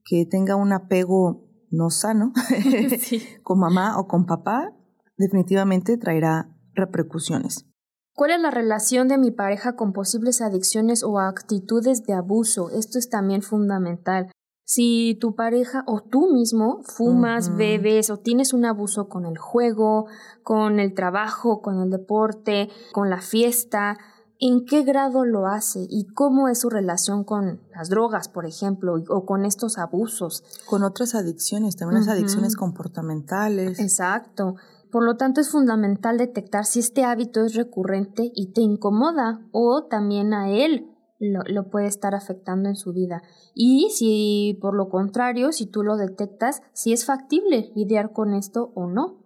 que 0.04 0.26
tenga 0.26 0.56
un 0.56 0.72
apego 0.72 1.48
no 1.70 1.90
sano 1.90 2.32
con 3.42 3.58
mamá 3.60 3.98
o 3.98 4.06
con 4.06 4.26
papá, 4.26 4.72
definitivamente 5.16 5.96
traerá 5.96 6.50
repercusiones. 6.74 7.66
¿Cuál 8.12 8.32
es 8.32 8.40
la 8.40 8.50
relación 8.50 9.08
de 9.08 9.18
mi 9.18 9.30
pareja 9.30 9.74
con 9.74 9.92
posibles 9.92 10.40
adicciones 10.40 11.02
o 11.02 11.18
actitudes 11.18 12.04
de 12.04 12.14
abuso? 12.14 12.70
Esto 12.70 12.98
es 12.98 13.08
también 13.08 13.42
fundamental. 13.42 14.30
Si 14.64 15.18
tu 15.20 15.34
pareja 15.34 15.84
o 15.86 16.00
tú 16.00 16.32
mismo 16.32 16.82
fumas, 16.84 17.56
bebes 17.56 18.10
o 18.10 18.18
tienes 18.18 18.52
un 18.52 18.64
abuso 18.64 19.08
con 19.08 19.26
el 19.26 19.36
juego, 19.36 20.06
con 20.42 20.80
el 20.80 20.94
trabajo, 20.94 21.60
con 21.60 21.82
el 21.82 21.90
deporte, 21.90 22.70
con 22.92 23.10
la 23.10 23.20
fiesta, 23.20 23.98
en 24.40 24.64
qué 24.64 24.82
grado 24.82 25.24
lo 25.24 25.46
hace 25.46 25.86
y 25.88 26.06
cómo 26.06 26.48
es 26.48 26.60
su 26.60 26.70
relación 26.70 27.24
con 27.24 27.60
las 27.74 27.88
drogas, 27.88 28.28
por 28.28 28.46
ejemplo, 28.46 28.94
o 29.08 29.24
con 29.24 29.44
estos 29.44 29.78
abusos. 29.78 30.42
Con 30.66 30.82
otras 30.82 31.14
adicciones, 31.14 31.76
también 31.76 32.00
las 32.00 32.08
adicciones 32.08 32.56
comportamentales. 32.56 33.78
Exacto. 33.78 34.56
Por 34.90 35.04
lo 35.04 35.16
tanto, 35.16 35.40
es 35.40 35.50
fundamental 35.50 36.18
detectar 36.18 36.66
si 36.66 36.80
este 36.80 37.04
hábito 37.04 37.44
es 37.44 37.54
recurrente 37.54 38.30
y 38.34 38.52
te 38.52 38.60
incomoda 38.60 39.40
o 39.50 39.84
también 39.84 40.34
a 40.34 40.50
él 40.50 40.90
lo, 41.18 41.40
lo, 41.46 41.70
puede 41.70 41.86
estar 41.86 42.14
afectando 42.14 42.68
en 42.68 42.76
su 42.76 42.92
vida. 42.92 43.22
Y 43.54 43.90
si 43.90 44.58
por 44.60 44.74
lo 44.74 44.88
contrario, 44.88 45.52
si 45.52 45.66
tú 45.66 45.82
lo 45.82 45.96
detectas, 45.96 46.62
si 46.72 46.92
es 46.92 47.04
factible 47.04 47.72
lidiar 47.74 48.12
con 48.12 48.34
esto 48.34 48.72
o 48.74 48.86
no. 48.86 49.23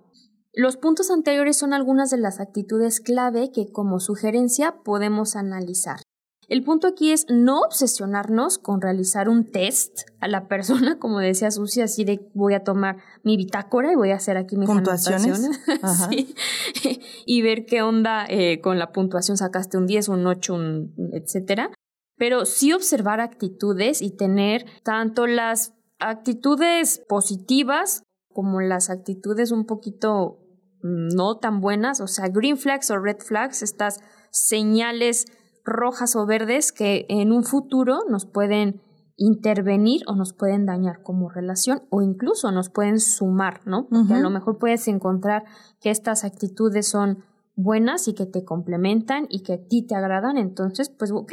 Los 0.58 0.76
puntos 0.76 1.12
anteriores 1.12 1.56
son 1.56 1.72
algunas 1.72 2.10
de 2.10 2.16
las 2.16 2.40
actitudes 2.40 3.00
clave 3.00 3.52
que 3.54 3.70
como 3.70 4.00
sugerencia 4.00 4.82
podemos 4.82 5.36
analizar. 5.36 6.00
El 6.48 6.64
punto 6.64 6.88
aquí 6.88 7.12
es 7.12 7.26
no 7.30 7.60
obsesionarnos 7.60 8.58
con 8.58 8.80
realizar 8.80 9.28
un 9.28 9.52
test 9.52 10.00
a 10.18 10.26
la 10.26 10.48
persona, 10.48 10.98
como 10.98 11.20
decía 11.20 11.52
Susi, 11.52 11.80
así 11.80 12.02
de 12.04 12.28
voy 12.34 12.54
a 12.54 12.64
tomar 12.64 12.96
mi 13.22 13.36
bitácora 13.36 13.92
y 13.92 13.94
voy 13.94 14.10
a 14.10 14.16
hacer 14.16 14.36
aquí 14.36 14.56
mis 14.56 14.68
puntuaciones 14.68 15.48
y 17.24 17.42
ver 17.42 17.64
qué 17.64 17.82
onda 17.82 18.26
eh, 18.28 18.60
con 18.60 18.80
la 18.80 18.90
puntuación, 18.90 19.36
sacaste 19.36 19.78
un 19.78 19.86
10, 19.86 20.08
un 20.08 20.26
8, 20.26 20.54
un 20.54 20.92
etcétera. 21.12 21.70
Pero 22.16 22.46
sí 22.46 22.72
observar 22.72 23.20
actitudes 23.20 24.02
y 24.02 24.10
tener 24.10 24.66
tanto 24.82 25.28
las 25.28 25.74
actitudes 26.00 27.00
positivas 27.08 28.02
como 28.32 28.60
las 28.60 28.90
actitudes 28.90 29.52
un 29.52 29.64
poquito 29.64 30.40
no 30.82 31.38
tan 31.38 31.60
buenas, 31.60 32.00
o 32.00 32.06
sea, 32.06 32.28
green 32.28 32.56
flags 32.56 32.90
o 32.90 32.98
red 32.98 33.18
flags, 33.18 33.62
estas 33.62 34.00
señales 34.30 35.26
rojas 35.64 36.16
o 36.16 36.26
verdes 36.26 36.72
que 36.72 37.06
en 37.08 37.32
un 37.32 37.44
futuro 37.44 38.00
nos 38.08 38.26
pueden 38.26 38.80
intervenir 39.16 40.02
o 40.06 40.14
nos 40.14 40.32
pueden 40.32 40.64
dañar 40.64 41.02
como 41.02 41.28
relación 41.28 41.82
o 41.90 42.02
incluso 42.02 42.52
nos 42.52 42.70
pueden 42.70 43.00
sumar, 43.00 43.60
¿no? 43.66 43.88
Porque 43.88 44.14
a 44.14 44.20
lo 44.20 44.30
mejor 44.30 44.58
puedes 44.58 44.86
encontrar 44.86 45.44
que 45.80 45.90
estas 45.90 46.24
actitudes 46.24 46.88
son 46.88 47.24
buenas 47.56 48.06
y 48.06 48.14
que 48.14 48.26
te 48.26 48.44
complementan 48.44 49.26
y 49.28 49.42
que 49.42 49.54
a 49.54 49.58
ti 49.58 49.84
te 49.84 49.96
agradan, 49.96 50.38
entonces, 50.38 50.88
pues, 50.88 51.10
ok, 51.10 51.32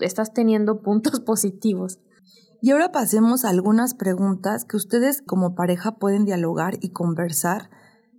estás 0.00 0.32
teniendo 0.32 0.80
puntos 0.80 1.20
positivos. 1.26 1.98
Y 2.62 2.70
ahora 2.70 2.90
pasemos 2.90 3.44
a 3.44 3.50
algunas 3.50 3.94
preguntas 3.94 4.64
que 4.64 4.78
ustedes 4.78 5.20
como 5.20 5.54
pareja 5.54 5.98
pueden 5.98 6.24
dialogar 6.24 6.78
y 6.80 6.90
conversar 6.90 7.68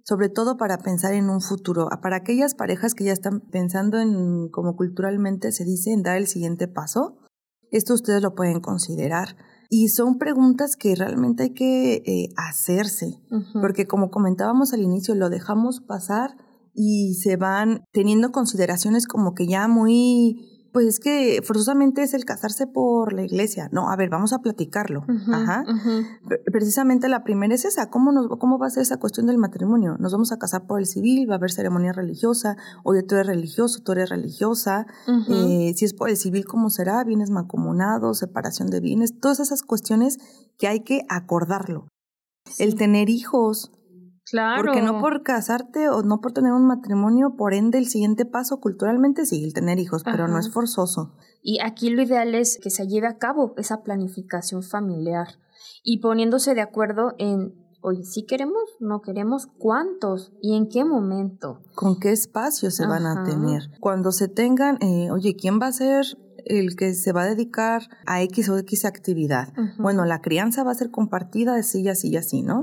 sobre 0.08 0.30
todo 0.30 0.56
para 0.56 0.78
pensar 0.78 1.14
en 1.14 1.30
un 1.30 1.42
futuro, 1.42 1.90
para 2.02 2.16
aquellas 2.16 2.56
parejas 2.56 2.94
que 2.94 3.04
ya 3.04 3.12
están 3.12 3.42
pensando 3.42 4.00
en, 4.00 4.48
como 4.50 4.78
culturalmente 4.78 5.52
se 5.52 5.66
dice, 5.66 5.92
en 5.92 6.02
dar 6.02 6.16
el 6.16 6.28
siguiente 6.28 6.70
paso. 6.70 7.18
Esto 7.72 7.94
ustedes 7.94 8.22
lo 8.22 8.34
pueden 8.34 8.62
considerar. 8.62 9.36
Y 9.70 9.90
son 9.90 10.18
preguntas 10.18 10.78
que 10.78 10.96
realmente 10.96 11.44
hay 11.44 11.54
que 11.54 11.96
eh, 11.96 12.30
hacerse, 12.38 13.22
porque 13.62 13.86
como 13.86 14.10
comentábamos 14.10 14.72
al 14.72 14.82
inicio, 14.82 15.14
lo 15.14 15.30
dejamos 15.30 15.82
pasar 15.82 16.38
y 16.74 17.16
se 17.16 17.36
van 17.36 17.84
teniendo 17.92 18.32
consideraciones 18.32 19.08
como 19.08 19.34
que 19.34 19.46
ya 19.46 19.68
muy 19.68 20.57
pues 20.72 20.88
es 20.88 21.00
que 21.00 21.42
forzosamente 21.44 22.04
es 22.04 22.14
el 22.14 22.26
casarse 22.26 22.68
por 22.68 23.14
la 23.14 23.24
iglesia. 23.24 23.70
No, 23.72 23.90
a 23.90 23.96
ver, 23.96 24.10
vamos 24.10 24.34
a 24.34 24.40
platicarlo. 24.40 25.06
Ajá. 25.32 25.66
Precisamente 26.52 27.10
la 27.10 27.24
primera 27.24 27.54
es 27.54 27.66
esa. 27.66 27.90
¿Cómo, 27.90 28.12
nos, 28.12 28.28
¿Cómo 28.40 28.58
va 28.58 28.68
a 28.68 28.70
ser 28.70 28.84
esa 28.84 28.98
cuestión 28.98 29.28
del 29.28 29.38
matrimonio? 29.38 29.98
Nos 30.00 30.12
vamos 30.12 30.32
a 30.32 30.38
casar 30.38 30.68
por 30.68 30.80
el 30.80 30.86
civil, 30.86 31.30
va 31.30 31.36
a 31.36 31.38
haber 31.38 31.52
ceremonia 31.52 31.94
religiosa, 31.94 32.58
oye, 32.84 33.04
tú 33.04 33.16
eres 33.16 33.28
religioso, 33.28 33.82
tú 33.84 33.92
eres 33.94 34.10
religiosa. 34.10 34.86
Eh, 35.30 35.74
si 35.76 35.86
es 35.86 35.94
por 35.94 36.10
el 36.10 36.18
civil, 36.18 36.46
¿cómo 36.46 36.70
será? 36.70 37.04
Bienes 37.04 37.30
mancomunados, 37.30 38.20
separación 38.20 38.70
de 38.70 38.80
bienes, 38.80 39.20
todas 39.20 39.40
esas 39.40 39.64
cuestiones 39.64 40.18
que 40.58 40.68
hay 40.68 40.82
que 40.82 41.06
acordarlo. 41.10 41.88
El 42.60 42.76
tener 42.76 43.10
hijos, 43.10 43.72
Claro. 44.30 44.64
Porque 44.64 44.82
no 44.82 45.00
por 45.00 45.24
casarte 45.24 45.90
o 45.90 46.04
no 46.04 46.20
por 46.20 46.34
tener 46.34 46.52
un 46.52 46.66
matrimonio, 46.66 47.36
por 47.38 47.54
ende 47.54 47.78
el 47.78 47.88
siguiente 47.88 48.26
paso 48.26 48.60
culturalmente 48.60 49.26
sí, 49.26 49.44
el 49.44 49.54
tener 49.54 49.80
hijos, 49.80 50.04
pero 50.04 50.28
no 50.28 50.38
es 50.40 50.52
forzoso. 50.52 51.14
Y 51.42 51.60
aquí 51.62 51.90
lo 51.90 52.02
ideal 52.02 52.36
es 52.36 52.60
que 52.62 52.70
se 52.70 52.88
lleve 52.88 53.08
a 53.08 53.18
cabo 53.18 53.54
esa 53.58 53.84
planificación 53.84 54.64
familiar 54.64 55.28
y 55.84 56.00
poniéndose 56.00 56.56
de 56.56 56.62
acuerdo 56.62 57.14
en 57.18 57.68
Oye, 57.80 58.04
¿sí 58.04 58.26
queremos? 58.26 58.64
¿No 58.80 59.02
queremos? 59.02 59.48
¿Cuántos? 59.60 60.34
¿Y 60.42 60.58
en 60.58 60.68
qué 60.68 60.84
momento? 60.84 61.62
¿Con 61.76 62.00
qué 62.00 62.12
espacio 62.12 62.72
se 62.72 62.88
van 62.88 63.06
a 63.06 63.24
tener? 63.24 63.70
Cuando 63.80 64.12
se 64.12 64.28
tengan, 64.28 64.78
eh, 64.82 65.12
oye, 65.12 65.36
¿quién 65.36 65.60
va 65.62 65.68
a 65.68 65.72
ser 65.72 66.06
el 66.50 66.76
que 66.76 66.94
se 66.94 67.12
va 67.12 67.24
a 67.24 67.26
dedicar 67.26 67.84
a 68.06 68.22
X 68.24 68.50
o 68.50 68.58
X 68.58 68.86
actividad. 68.86 69.54
Bueno, 69.78 70.06
la 70.06 70.22
crianza 70.22 70.64
va 70.64 70.72
a 70.72 70.76
ser 70.76 70.92
compartida 70.92 71.56
así, 71.56 71.88
así 71.88 72.10
y 72.10 72.18
así, 72.18 72.42
¿no? 72.42 72.62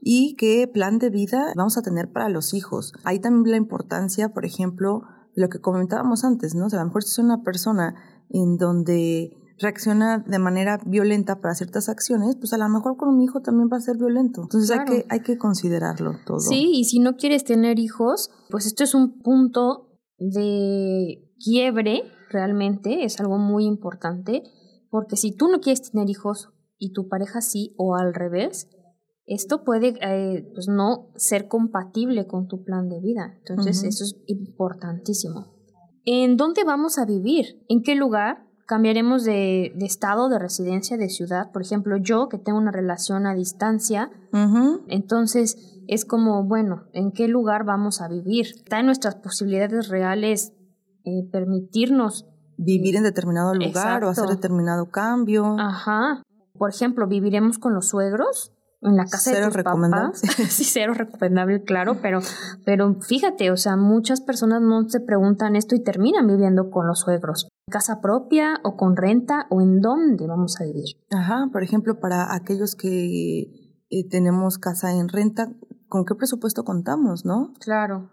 Y 0.00 0.36
qué 0.36 0.68
plan 0.68 0.98
de 0.98 1.10
vida 1.10 1.52
vamos 1.56 1.78
a 1.78 1.82
tener 1.82 2.10
para 2.10 2.28
los 2.28 2.54
hijos. 2.54 2.92
Hay 3.04 3.20
también 3.20 3.50
la 3.50 3.56
importancia, 3.56 4.30
por 4.30 4.44
ejemplo, 4.44 5.02
lo 5.34 5.48
que 5.48 5.60
comentábamos 5.60 6.24
antes, 6.24 6.54
¿no? 6.54 6.66
O 6.66 6.70
sea, 6.70 6.80
a 6.80 6.82
lo 6.82 6.88
mejor 6.88 7.02
si 7.02 7.10
es 7.10 7.18
una 7.18 7.42
persona 7.42 7.94
en 8.30 8.56
donde 8.56 9.30
reacciona 9.60 10.18
de 10.18 10.38
manera 10.38 10.78
violenta 10.86 11.40
para 11.40 11.54
ciertas 11.54 11.88
acciones, 11.88 12.36
pues 12.36 12.52
a 12.52 12.58
lo 12.58 12.68
mejor 12.68 12.96
con 12.96 13.08
un 13.08 13.20
hijo 13.20 13.40
también 13.40 13.68
va 13.72 13.78
a 13.78 13.80
ser 13.80 13.96
violento. 13.96 14.42
Entonces 14.42 14.70
hay, 14.70 14.84
que, 14.84 15.06
hay 15.08 15.20
que 15.20 15.36
considerarlo 15.36 16.16
todo. 16.24 16.40
Sí, 16.40 16.70
y 16.74 16.84
si 16.84 17.00
no 17.00 17.16
quieres 17.16 17.44
tener 17.44 17.78
hijos, 17.78 18.30
pues 18.50 18.66
esto 18.66 18.84
es 18.84 18.94
un 18.94 19.20
punto 19.20 19.98
de 20.18 21.24
quiebre 21.38 22.02
realmente, 22.30 23.04
es 23.04 23.20
algo 23.20 23.38
muy 23.38 23.64
importante, 23.64 24.42
porque 24.90 25.16
si 25.16 25.34
tú 25.34 25.48
no 25.48 25.60
quieres 25.60 25.90
tener 25.90 26.08
hijos 26.08 26.50
y 26.78 26.92
tu 26.92 27.08
pareja 27.08 27.40
sí, 27.40 27.74
o 27.76 27.96
al 27.96 28.14
revés, 28.14 28.68
esto 29.26 29.62
puede 29.62 29.94
eh, 30.00 30.50
pues 30.54 30.68
no 30.68 31.10
ser 31.16 31.48
compatible 31.48 32.26
con 32.26 32.48
tu 32.48 32.64
plan 32.64 32.88
de 32.88 33.00
vida. 33.00 33.34
Entonces, 33.38 33.84
eso 33.84 34.04
es 34.04 34.16
importantísimo. 34.26 35.54
¿En 36.04 36.38
dónde 36.38 36.64
vamos 36.64 36.98
a 36.98 37.04
vivir? 37.04 37.62
¿En 37.68 37.82
qué 37.82 37.94
lugar? 37.94 38.48
cambiaremos 38.68 39.24
de, 39.24 39.72
de, 39.76 39.86
estado, 39.86 40.28
de 40.28 40.38
residencia, 40.38 40.98
de 40.98 41.08
ciudad. 41.08 41.50
Por 41.52 41.62
ejemplo, 41.62 41.96
yo 41.96 42.28
que 42.28 42.36
tengo 42.36 42.58
una 42.58 42.70
relación 42.70 43.26
a 43.26 43.34
distancia, 43.34 44.10
entonces 44.88 45.56
es 45.88 46.04
como, 46.04 46.44
bueno, 46.44 46.84
¿en 46.92 47.10
qué 47.10 47.28
lugar 47.28 47.64
vamos 47.64 48.02
a 48.02 48.08
vivir? 48.08 48.44
Está 48.44 48.80
en 48.80 48.86
nuestras 48.86 49.14
posibilidades 49.16 49.88
reales 49.88 50.52
eh, 51.08 51.28
permitirnos 51.30 52.26
vivir 52.58 52.96
en 52.96 53.04
determinado 53.04 53.54
lugar 53.54 54.04
o 54.04 54.08
hacer 54.08 54.28
determinado 54.28 54.90
cambio. 54.90 55.56
Ajá. 55.58 56.22
Por 56.58 56.70
ejemplo, 56.70 57.06
viviremos 57.06 57.58
con 57.58 57.72
los 57.72 57.88
suegros 57.88 58.52
en 58.82 58.96
la 58.96 59.04
casa 59.04 59.32
de 59.32 59.44
tus 59.44 59.54
recomendable. 59.54 60.12
papás. 60.12 60.20
sí, 60.50 60.64
cero 60.64 60.94
recomendable, 60.94 61.62
claro, 61.62 61.98
pero, 62.02 62.20
pero 62.64 63.00
fíjate, 63.00 63.50
o 63.50 63.56
sea, 63.56 63.76
muchas 63.76 64.20
personas 64.20 64.60
no 64.62 64.88
se 64.88 65.00
preguntan 65.00 65.56
esto 65.56 65.74
y 65.74 65.82
terminan 65.82 66.26
viviendo 66.26 66.70
con 66.70 66.86
los 66.86 67.00
suegros. 67.00 67.48
¿Casa 67.70 68.00
propia 68.00 68.60
o 68.64 68.76
con 68.76 68.96
renta 68.96 69.46
o 69.50 69.60
en 69.60 69.80
dónde 69.80 70.26
vamos 70.26 70.60
a 70.60 70.64
vivir? 70.64 70.96
Ajá, 71.10 71.48
por 71.52 71.62
ejemplo, 71.62 72.00
para 72.00 72.34
aquellos 72.34 72.74
que 72.74 73.74
eh, 73.90 74.08
tenemos 74.08 74.58
casa 74.58 74.92
en 74.92 75.08
renta, 75.08 75.52
¿con 75.88 76.04
qué 76.04 76.14
presupuesto 76.14 76.64
contamos, 76.64 77.24
no? 77.24 77.52
Claro. 77.60 78.10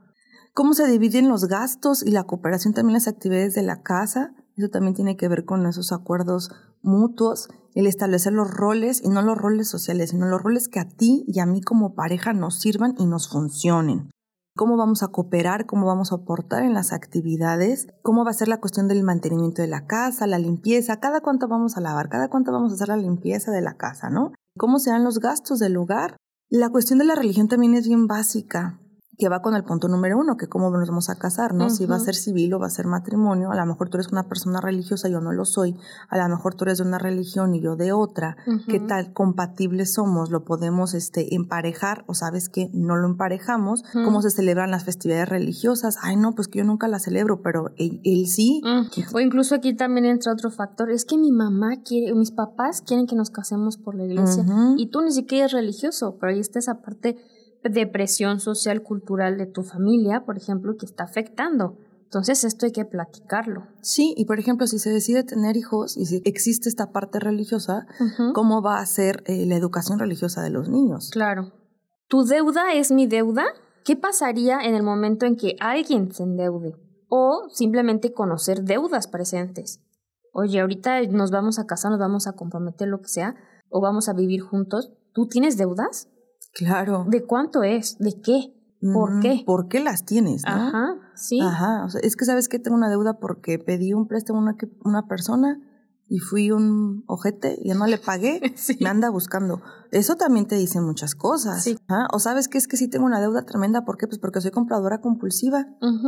¿Cómo 0.56 0.74
se 0.74 0.88
dividen 0.88 1.28
los 1.28 1.50
gastos 1.50 2.02
y 2.02 2.12
la 2.12 2.24
cooperación 2.24 2.74
también 2.74 2.94
las 2.94 3.10
actividades 3.10 3.56
de 3.56 3.62
la 3.62 3.84
casa? 3.84 4.34
Eso 4.56 4.70
también 4.70 4.96
tiene 4.96 5.18
que 5.18 5.28
ver 5.28 5.44
con 5.44 5.66
esos 5.66 5.92
acuerdos 5.92 6.50
mutuos, 6.82 7.50
el 7.74 7.88
establecer 7.88 8.32
los 8.32 8.50
roles 8.50 9.04
y 9.04 9.10
no 9.10 9.22
los 9.22 9.38
roles 9.38 9.68
sociales, 9.68 10.12
sino 10.12 10.28
los 10.28 10.42
roles 10.42 10.70
que 10.70 10.80
a 10.80 10.88
ti 10.88 11.26
y 11.28 11.42
a 11.42 11.46
mí 11.46 11.62
como 11.62 11.94
pareja 11.94 12.32
nos 12.32 12.62
sirvan 12.62 12.96
y 12.98 13.06
nos 13.06 13.28
funcionen. 13.28 14.12
Cómo 14.56 14.78
vamos 14.78 15.04
a 15.04 15.10
cooperar, 15.10 15.66
cómo 15.66 15.88
vamos 15.88 16.14
a 16.14 16.16
aportar 16.16 16.64
en 16.64 16.74
las 16.74 16.94
actividades, 16.94 17.88
cómo 18.02 18.24
va 18.24 18.32
a 18.32 18.36
ser 18.36 18.48
la 18.48 18.62
cuestión 18.62 18.88
del 18.88 19.04
mantenimiento 19.04 19.62
de 19.62 19.68
la 19.68 19.86
casa, 19.88 20.26
la 20.26 20.40
limpieza, 20.40 21.02
cada 21.02 21.20
cuánto 21.20 21.50
vamos 21.50 21.76
a 21.76 21.82
lavar, 21.82 22.08
cada 22.08 22.30
cuánto 22.30 22.54
vamos 22.54 22.72
a 22.72 22.76
hacer 22.76 22.88
la 22.88 22.96
limpieza 22.96 23.52
de 23.52 23.62
la 23.62 23.76
casa, 23.76 24.10
¿no? 24.10 24.32
Cómo 24.58 24.80
serán 24.80 25.04
los 25.04 25.20
gastos 25.20 25.60
del 25.60 25.74
lugar. 25.74 26.16
La 26.50 26.70
cuestión 26.70 26.98
de 27.00 27.04
la 27.04 27.16
religión 27.16 27.50
también 27.50 27.74
es 27.74 27.90
bien 27.90 28.08
básica 28.08 28.80
que 29.18 29.30
va 29.30 29.42
con 29.42 29.56
el 29.56 29.64
punto 29.64 29.88
número 29.88 30.18
uno, 30.18 30.38
que 30.38 30.48
cómo 30.48 30.70
nos 30.70 30.90
vamos 30.90 31.10
a 31.10 31.16
casar, 31.16 31.54
¿no? 31.54 31.70
Si 31.70 31.86
va 31.86 31.96
a 31.96 32.00
ser 32.00 32.16
civil 32.16 32.54
o 32.54 32.60
va 32.60 32.68
a 32.68 32.70
ser 32.70 32.86
matrimonio, 32.86 33.52
a 33.52 33.56
lo 33.56 33.66
mejor 33.66 33.90
tú 33.90 33.98
eres 33.98 34.12
una 34.12 34.24
persona 34.24 34.62
religiosa, 34.62 35.10
yo 35.10 35.22
no 35.22 35.32
lo 35.32 35.46
soy, 35.46 35.76
a 36.10 36.18
lo 36.18 36.28
mejor 36.30 36.56
tú 36.56 36.66
eres 36.66 36.80
de 36.80 36.84
una 36.84 36.98
religión 36.98 37.54
y 37.56 37.62
yo 37.62 37.76
de 37.76 37.92
otra, 37.92 38.38
¿qué 38.68 38.80
tal 38.80 39.14
compatibles 39.14 39.94
somos? 39.94 40.32
¿Lo 40.32 40.44
podemos 40.44 40.94
este, 40.94 41.36
emparejar 41.36 42.04
o 42.08 42.14
sabes 42.14 42.50
que 42.50 42.70
no 42.74 42.96
lo 42.98 43.08
emparejamos? 43.08 43.84
¿Cómo 43.94 44.22
se 44.22 44.32
celebran 44.32 44.72
las 44.72 44.84
festividades 44.84 45.30
religiosas? 45.30 45.98
Ay, 46.02 46.18
no, 46.18 46.34
pues 46.36 46.48
que 46.48 46.60
yo 46.60 46.66
nunca 46.66 46.88
las 46.88 47.04
celebro, 47.04 47.42
pero 47.42 47.72
él, 47.78 48.28
sí. 48.28 48.62
O 49.14 49.20
incluso 49.20 49.56
aquí 49.56 49.76
también 49.76 50.06
entra 50.06 50.34
otro 50.34 50.52
factor, 50.52 50.92
es 50.92 51.06
que 51.06 51.18
mi 51.18 51.32
mamá 51.32 51.82
quiere, 51.84 52.14
mis 52.14 52.32
papás 52.32 52.82
quieren 52.82 53.08
que 53.08 53.16
nos 53.16 53.30
casemos 53.30 53.78
por 53.78 53.96
la 53.96 54.06
iglesia 54.06 54.46
y 54.78 54.88
tú 54.88 55.02
ni 55.02 55.12
siquiera 55.12 55.46
eres 55.46 55.54
religioso, 55.54 56.18
pero 56.20 56.34
ahí 56.34 56.40
está 56.40 56.60
esa 56.60 56.82
parte 56.82 57.18
de 57.70 57.88
presión 57.88 58.40
social 58.40 58.82
cultural 58.84 59.38
de 59.38 59.46
tu 59.46 59.64
familia, 59.64 60.24
por 60.26 60.38
ejemplo, 60.38 60.76
que 60.78 60.86
está 60.86 61.04
afectando. 61.04 61.78
Entonces 62.04 62.44
esto 62.44 62.66
hay 62.66 62.72
que 62.72 62.86
platicarlo. 62.86 63.68
Sí, 63.82 64.14
y 64.16 64.26
por 64.26 64.40
ejemplo, 64.40 64.68
si 64.68 64.80
se 64.80 64.90
decide 64.90 65.24
tener 65.24 65.58
hijos 65.58 65.98
y 65.98 66.06
si 66.06 66.22
existe 66.24 66.70
esta 66.70 66.92
parte 66.92 67.20
religiosa, 67.20 67.88
¿cómo 68.34 68.62
va 68.62 68.80
a 68.80 68.86
ser 68.86 69.24
eh, 69.26 69.46
la 69.46 69.56
educación 69.56 70.00
religiosa 70.00 70.42
de 70.42 70.52
los 70.52 70.70
niños? 70.70 71.10
Claro. 71.12 71.52
¿Tu 72.08 72.24
deuda 72.24 72.74
es 72.74 72.92
mi 72.92 73.08
deuda? 73.08 73.46
¿Qué 73.84 73.96
pasaría 73.96 74.60
en 74.62 74.76
el 74.76 74.84
momento 74.84 75.26
en 75.26 75.36
que 75.36 75.56
alguien 75.60 76.12
se 76.14 76.24
endeude? 76.24 76.76
O 77.10 77.50
simplemente 77.52 78.14
conocer 78.14 78.64
deudas 78.64 79.08
presentes. 79.08 79.82
Oye, 80.32 80.60
ahorita 80.60 81.02
nos 81.08 81.32
vamos 81.32 81.60
a 81.60 81.66
casar, 81.66 81.92
nos 81.92 82.00
vamos 82.00 82.28
a 82.28 82.34
comprometer, 82.34 82.88
lo 82.88 83.02
que 83.02 83.08
sea, 83.08 83.36
o 83.70 83.82
vamos 83.82 84.10
a 84.10 84.14
vivir 84.14 84.42
juntos. 84.42 84.94
¿Tú 85.14 85.28
tienes 85.28 85.58
deudas? 85.58 86.10
Claro. 86.56 87.06
¿De 87.08 87.26
cuánto 87.26 87.64
es? 87.64 87.98
¿De 88.00 88.20
qué? 88.22 88.54
¿Por 88.94 89.20
qué? 89.20 89.44
¿Por 89.46 89.68
qué 89.68 89.80
las 89.80 90.06
tienes? 90.06 90.44
¿no? 90.44 90.52
Ajá, 90.52 90.96
sí. 91.16 91.40
Ajá, 91.42 91.86
o 91.86 91.90
sea, 91.90 92.02
es 92.02 92.16
que 92.16 92.26
sabes 92.26 92.48
que 92.48 92.60
tengo 92.60 92.78
una 92.78 92.90
deuda 92.90 93.20
porque 93.20 93.60
pedí 93.60 93.94
un 93.94 94.08
préstamo 94.08 94.40
a 94.40 94.42
una, 94.44 94.56
una 94.84 95.08
persona 95.08 95.60
y 96.08 96.20
fui 96.20 96.52
un 96.52 97.04
ojete, 97.08 97.58
y 97.64 97.72
no 97.72 97.88
le 97.88 97.98
pagué, 97.98 98.40
me 98.80 98.90
anda 98.90 99.10
buscando. 99.10 99.62
Eso 99.92 100.16
también 100.16 100.46
te 100.46 100.56
dice 100.56 100.80
muchas 100.82 101.16
cosas. 101.16 101.64
Sí. 101.64 101.78
O 102.14 102.20
sabes 102.20 102.48
que 102.48 102.58
es 102.58 102.68
que 102.68 102.78
sí 102.78 102.88
tengo 102.88 103.06
una 103.06 103.20
deuda 103.20 103.44
tremenda, 103.44 103.86
¿por 103.86 103.98
qué? 103.98 104.08
Pues 104.08 104.20
porque 104.20 104.40
soy 104.40 104.52
compradora 104.52 105.02
compulsiva, 105.02 105.66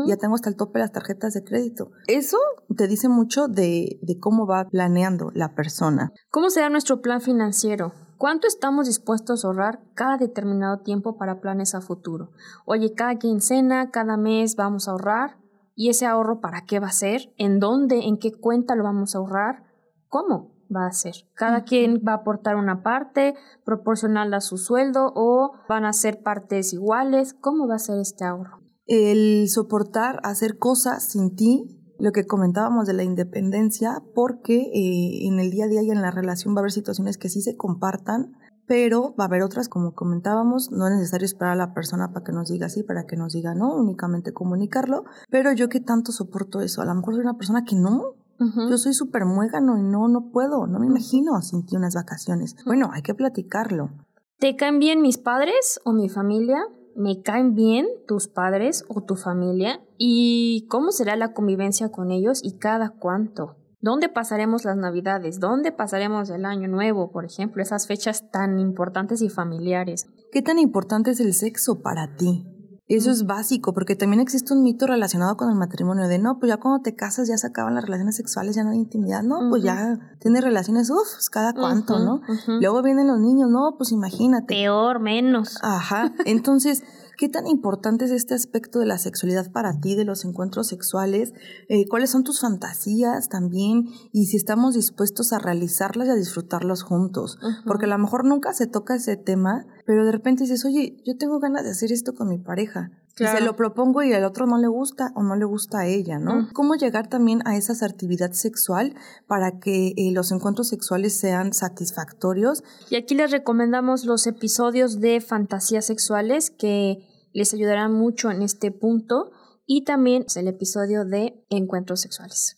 ya 0.07 0.17
tengo 0.17 0.36
hasta 0.36 0.49
el 0.49 0.55
tope 0.55 0.79
las 0.79 0.91
tarjetas 0.91 1.33
de 1.33 1.43
crédito. 1.43 1.89
Eso 2.07 2.38
te 2.75 2.88
dice 2.88 3.10
mucho 3.10 3.47
de, 3.47 3.99
de 4.01 4.19
cómo 4.19 4.45
va 4.45 4.65
planeando 4.69 5.31
la 5.33 5.55
persona. 5.55 6.12
¿Cómo 6.29 6.49
será 6.49 6.69
nuestro 6.69 7.01
plan 7.01 7.21
financiero? 7.21 7.93
¿Cuánto 8.17 8.47
estamos 8.47 8.88
dispuestos 8.88 9.43
a 9.43 9.47
ahorrar 9.47 9.80
cada 9.93 10.17
determinado 10.17 10.80
tiempo 10.80 11.17
para 11.17 11.39
planes 11.39 11.75
a 11.75 11.82
futuro? 11.82 12.32
Oye, 12.65 12.93
cada 12.93 13.19
quincena, 13.19 13.91
cada 13.91 14.17
mes 14.17 14.56
vamos 14.56 14.88
a 14.88 14.91
ahorrar. 14.91 15.38
¿Y 15.75 15.89
ese 15.89 16.08
ahorro 16.08 16.41
para 16.41 16.65
qué 16.65 16.80
va 16.80 16.88
a 16.88 16.91
ser? 16.91 17.32
¿En 17.38 17.60
dónde? 17.60 17.99
¿En 18.08 18.17
qué 18.17 18.32
cuenta 18.32 18.75
lo 18.75 18.84
vamos 18.84 19.13
a 19.13 19.19
ahorrar? 19.19 19.65
¿Cómo 20.08 20.56
va 20.75 20.88
a 20.88 20.91
ser? 20.93 21.13
¿Cada 21.36 21.63
quien 21.63 22.01
va 22.06 22.13
a 22.13 22.15
aportar 22.15 22.56
una 22.56 22.82
parte 22.82 23.36
proporcional 23.63 24.34
a 24.34 24.41
su 24.41 24.58
sueldo 24.58 25.13
o 25.15 25.51
van 25.69 25.86
a 25.86 25.93
ser 25.93 26.23
partes 26.23 26.73
iguales? 26.73 27.36
¿Cómo 27.36 27.67
va 27.67 27.75
a 27.75 27.80
ser 27.80 27.99
este 27.99 28.25
ahorro? 28.25 28.62
El 28.88 29.47
soportar 29.47 30.19
hacer 30.23 30.58
cosas 30.58 31.03
sin 31.03 31.36
ti 31.36 31.87
lo 31.99 32.12
que 32.12 32.25
comentábamos 32.25 32.88
de 32.88 32.93
la 32.93 33.03
independencia, 33.03 34.01
porque 34.13 34.55
eh, 34.73 35.27
en 35.27 35.39
el 35.39 35.51
día 35.51 35.65
a 35.65 35.67
día 35.67 35.83
y 35.83 35.91
en 35.91 36.01
la 36.01 36.12
relación 36.12 36.55
va 36.55 36.60
a 36.60 36.62
haber 36.62 36.71
situaciones 36.71 37.17
que 37.17 37.29
sí 37.29 37.41
se 37.41 37.55
compartan, 37.55 38.33
pero 38.67 39.15
va 39.17 39.23
a 39.23 39.27
haber 39.27 39.43
otras, 39.43 39.69
como 39.69 39.93
comentábamos, 39.93 40.71
no 40.71 40.88
es 40.88 40.93
necesario 40.93 41.25
esperar 41.25 41.53
a 41.53 41.55
la 41.55 41.73
persona 41.73 42.12
para 42.12 42.23
que 42.23 42.33
nos 42.33 42.49
diga 42.49 42.69
sí, 42.69 42.83
para 42.83 43.05
que 43.05 43.15
nos 43.15 43.33
diga 43.33 43.55
no, 43.55 43.73
únicamente 43.75 44.33
comunicarlo, 44.33 45.05
pero 45.29 45.53
yo 45.53 45.69
que 45.69 45.79
tanto 45.79 46.12
soporto 46.12 46.62
eso, 46.62 46.81
a 46.81 46.86
lo 46.86 46.93
mejor 46.93 47.15
soy 47.15 47.23
una 47.23 47.38
persona 47.38 47.63
que 47.63 47.75
no, 47.75 48.15
yo 48.39 48.77
soy 48.77 48.93
súper 48.93 49.25
muégano 49.25 49.79
y 49.79 49.81
no, 49.81 50.07
no 50.07 50.29
puedo, 50.31 50.67
no 50.67 50.79
me 50.79 50.86
imagino 50.86 51.41
sin 51.41 51.65
ti 51.65 51.75
unas 51.75 51.95
vacaciones. 51.95 52.55
Bueno, 52.65 52.91
hay 52.93 53.01
que 53.01 53.15
platicarlo. 53.15 53.89
¿Te 54.38 54.55
caen 54.55 54.77
bien 54.77 55.01
mis 55.01 55.17
padres 55.17 55.79
o 55.83 55.91
mi 55.91 56.07
familia? 56.07 56.60
¿Me 56.99 57.21
caen 57.21 57.53
bien 57.53 57.86
tus 58.07 58.27
padres 58.27 58.83
o 58.88 59.01
tu 59.01 59.15
familia? 59.15 59.79
¿Y 59.99 60.65
cómo 60.67 60.91
será 60.91 61.15
la 61.15 61.31
convivencia 61.31 61.91
con 61.91 62.10
ellos 62.10 62.39
y 62.43 62.57
cada 62.57 62.89
cuánto? 62.89 63.55
¿Dónde 63.79 64.10
pasaremos 64.10 64.65
las 64.65 64.77
navidades? 64.77 65.39
¿Dónde 65.39 65.71
pasaremos 65.71 66.31
el 66.31 66.43
año 66.43 66.67
nuevo, 66.67 67.12
por 67.12 67.23
ejemplo? 67.23 67.62
Esas 67.62 67.86
fechas 67.86 68.31
tan 68.31 68.57
importantes 68.60 69.21
y 69.21 69.29
familiares. 69.29 70.07
¿Qué 70.31 70.41
tan 70.41 70.57
importante 70.57 71.12
es 71.12 71.19
el 71.19 71.36
sexo 71.36 71.83
para 71.83 72.15
ti? 72.15 72.56
Eso 72.88 73.12
es 73.12 73.26
básico, 73.26 73.73
porque 73.73 73.97
también 73.97 74.21
existe 74.21 74.54
un 74.54 74.63
mito 74.63 74.88
relacionado 74.88 75.36
con 75.36 75.50
el 75.50 75.56
matrimonio 75.56 76.08
de 76.08 76.19
no, 76.19 76.39
pues 76.39 76.50
ya 76.50 76.58
cuando 76.58 76.82
te 76.82 76.95
casas 76.95 77.28
ya 77.28 77.38
se 77.38 77.47
acaban 77.47 77.76
las 77.76 77.84
relaciones 77.84 78.15
sexuales, 78.15 78.56
ya 78.56 78.63
no 78.63 78.69
hay 78.69 78.78
intimidad, 78.78 79.23
no, 79.23 79.50
pues 79.50 79.62
ya 79.62 80.00
tienes 80.19 80.41
relaciones, 80.41 80.89
uff, 80.89 81.13
pues 81.13 81.30
cada 81.30 81.54
cuánto, 81.54 82.00
¿no? 82.00 82.21
Luego 82.47 82.82
vienen 82.82 83.08
los 83.08 83.19
niños, 83.19 83.50
no, 83.50 83.76
pues 83.78 83.91
imagínate. 83.91 84.56
Peor, 84.56 85.02
menos. 85.02 85.60
Ajá, 85.62 86.13
entonces 86.25 86.83
¿Qué 87.17 87.29
tan 87.29 87.47
importante 87.47 88.05
es 88.05 88.11
este 88.11 88.35
aspecto 88.35 88.77
de 88.77 88.85
la 88.85 88.99
sexualidad 88.99 89.51
para 89.51 89.79
ti, 89.79 89.95
de 89.95 90.05
los 90.05 90.23
encuentros 90.23 90.67
sexuales? 90.67 91.33
Eh, 91.67 91.87
¿Cuáles 91.89 92.11
son 92.11 92.23
tus 92.23 92.41
fantasías 92.41 93.27
también? 93.27 93.85
Y 94.11 94.27
si 94.27 94.37
estamos 94.37 94.75
dispuestos 94.75 95.33
a 95.33 95.39
realizarlas 95.39 96.07
y 96.09 96.11
a 96.11 96.15
disfrutarlos 96.15 96.83
juntos. 96.83 97.39
Porque 97.65 97.85
a 97.85 97.89
lo 97.89 97.97
mejor 97.97 98.23
nunca 98.23 98.53
se 98.53 98.67
toca 98.67 98.95
ese 98.95 99.17
tema, 99.17 99.65
pero 99.87 100.05
de 100.05 100.11
repente 100.11 100.43
dices, 100.43 100.63
oye, 100.63 101.01
yo 101.07 101.17
tengo 101.17 101.39
ganas 101.39 101.63
de 101.63 101.71
hacer 101.71 101.91
esto 101.91 102.13
con 102.13 102.29
mi 102.29 102.37
pareja. 102.37 102.91
Y 103.19 103.25
se 103.25 103.41
lo 103.41 103.55
propongo 103.55 104.03
y 104.03 104.13
al 104.13 104.23
otro 104.23 104.45
no 104.45 104.57
le 104.57 104.67
gusta 104.67 105.11
o 105.15 105.23
no 105.23 105.35
le 105.35 105.45
gusta 105.45 105.79
a 105.79 105.87
ella, 105.87 106.19
¿no? 106.19 106.49
¿Cómo 106.53 106.75
llegar 106.75 107.07
también 107.07 107.41
a 107.45 107.57
esa 107.57 107.73
asertividad 107.73 108.31
sexual 108.33 108.95
para 109.27 109.59
que 109.59 109.87
eh, 109.97 110.11
los 110.11 110.31
encuentros 110.31 110.67
sexuales 110.67 111.19
sean 111.19 111.51
satisfactorios? 111.53 112.63
Y 112.89 112.95
aquí 112.95 113.15
les 113.15 113.31
recomendamos 113.31 114.05
los 114.05 114.27
episodios 114.27 114.99
de 114.99 115.19
fantasías 115.19 115.85
sexuales 115.85 116.51
que 116.51 116.97
les 117.33 117.53
ayudarán 117.53 117.93
mucho 117.93 118.29
en 118.29 118.43
este 118.43 118.71
punto 118.71 119.31
y 119.65 119.83
también 119.83 120.25
el 120.35 120.47
episodio 120.47 121.03
de 121.03 121.43
encuentros 121.49 122.01
sexuales. 122.01 122.57